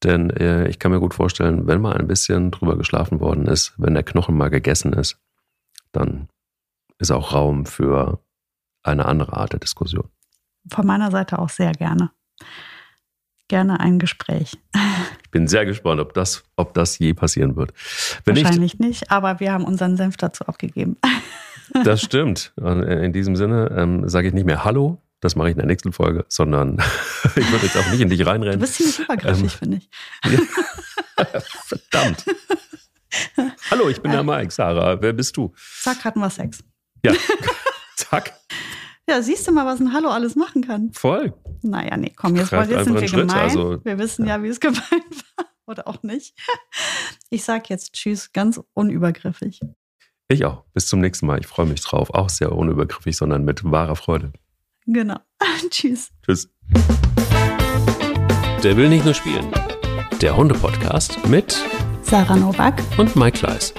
Denn 0.03 0.31
äh, 0.31 0.67
ich 0.67 0.79
kann 0.79 0.91
mir 0.91 0.99
gut 0.99 1.13
vorstellen, 1.13 1.67
wenn 1.67 1.79
mal 1.79 1.95
ein 1.95 2.07
bisschen 2.07 2.51
drüber 2.51 2.77
geschlafen 2.77 3.19
worden 3.21 3.45
ist, 3.45 3.73
wenn 3.77 3.93
der 3.93 4.03
Knochen 4.03 4.35
mal 4.35 4.49
gegessen 4.49 4.91
ist, 4.93 5.17
dann 5.91 6.27
ist 6.97 7.11
auch 7.11 7.33
Raum 7.33 7.65
für 7.65 8.19
eine 8.83 9.05
andere 9.05 9.33
Art 9.33 9.53
der 9.53 9.59
Diskussion. 9.59 10.09
Von 10.71 10.85
meiner 10.85 11.11
Seite 11.11 11.39
auch 11.39 11.49
sehr 11.49 11.71
gerne. 11.71 12.11
Gerne 13.47 13.79
ein 13.79 13.99
Gespräch. 13.99 14.57
Ich 15.23 15.31
bin 15.31 15.47
sehr 15.47 15.65
gespannt, 15.65 15.99
ob 15.99 16.13
das, 16.13 16.43
ob 16.55 16.73
das 16.73 16.97
je 16.99 17.13
passieren 17.13 17.55
wird. 17.55 17.73
Wenn 18.23 18.35
Wahrscheinlich 18.35 18.79
nicht, 18.79 19.01
nicht, 19.01 19.11
aber 19.11 19.39
wir 19.39 19.51
haben 19.51 19.65
unseren 19.65 19.97
Senf 19.97 20.17
dazu 20.17 20.45
abgegeben. 20.45 20.97
Das 21.83 22.01
stimmt. 22.01 22.53
In 22.57 23.13
diesem 23.13 23.35
Sinne 23.35 23.73
ähm, 23.75 24.07
sage 24.07 24.27
ich 24.27 24.33
nicht 24.33 24.45
mehr 24.45 24.63
Hallo, 24.63 25.01
das 25.21 25.35
mache 25.35 25.47
ich 25.47 25.53
in 25.53 25.57
der 25.57 25.65
nächsten 25.65 25.91
Folge, 25.93 26.25
sondern 26.27 26.77
ich 27.35 27.51
würde 27.51 27.65
jetzt 27.65 27.77
auch 27.77 27.89
nicht 27.89 28.01
in 28.01 28.09
dich 28.09 28.23
reinrennen. 28.25 28.59
Du 28.59 28.65
bist 28.65 28.75
ziemlich 28.75 28.99
übergriffig, 28.99 29.43
ähm, 29.43 29.49
finde 29.49 29.77
ich. 29.77 29.89
Verdammt. 31.65 32.25
Hallo, 33.71 33.89
ich 33.89 34.01
bin 34.01 34.11
der 34.11 34.23
Mike. 34.23 34.51
Sarah, 34.51 35.01
wer 35.01 35.13
bist 35.13 35.37
du? 35.37 35.53
Zack, 35.81 36.03
hatten 36.03 36.19
wir 36.19 36.29
Sex. 36.29 36.63
Ja, 37.03 37.13
zack. 37.95 38.33
Ja, 39.09 39.21
siehst 39.21 39.47
du 39.47 39.51
mal, 39.51 39.65
was 39.65 39.79
ein 39.81 39.93
Hallo 39.93 40.09
alles 40.09 40.35
machen 40.35 40.65
kann. 40.65 40.91
Voll. 40.93 41.33
Naja, 41.61 41.97
nee, 41.97 42.13
komm, 42.15 42.35
jetzt, 42.35 42.51
jetzt 42.51 42.85
sind 42.85 42.99
wir 42.99 43.07
Schritt, 43.07 43.27
gemein. 43.27 43.37
Also, 43.37 43.83
wir 43.83 43.97
wissen 43.99 44.25
ja, 44.25 44.41
wie 44.41 44.47
es 44.47 44.59
gemeint 44.61 44.81
war. 45.37 45.45
Oder 45.65 45.87
auch 45.87 46.03
nicht. 46.03 46.35
Ich 47.29 47.43
sag 47.43 47.69
jetzt 47.69 47.93
Tschüss, 47.93 48.31
ganz 48.33 48.61
unübergriffig. 48.73 49.61
Ich 50.29 50.45
auch. 50.45 50.63
Bis 50.73 50.87
zum 50.87 50.99
nächsten 50.99 51.25
Mal. 51.25 51.39
Ich 51.39 51.47
freue 51.47 51.65
mich 51.65 51.81
drauf. 51.81 52.13
Auch 52.13 52.29
sehr 52.29 52.51
unübergriffig, 52.51 53.15
sondern 53.15 53.45
mit 53.45 53.63
wahrer 53.63 53.95
Freude. 53.95 54.33
Genau. 54.85 55.17
Tschüss. 55.69 56.09
Tschüss. 56.25 56.49
Der 58.63 58.77
will 58.77 58.89
nicht 58.89 59.05
nur 59.05 59.13
spielen. 59.13 59.51
Der 60.21 60.35
Hunde-Podcast 60.35 61.27
mit 61.27 61.61
Sarah 62.01 62.35
Novak 62.35 62.81
und 62.97 63.15
Mike 63.15 63.39
Kleiss. 63.39 63.73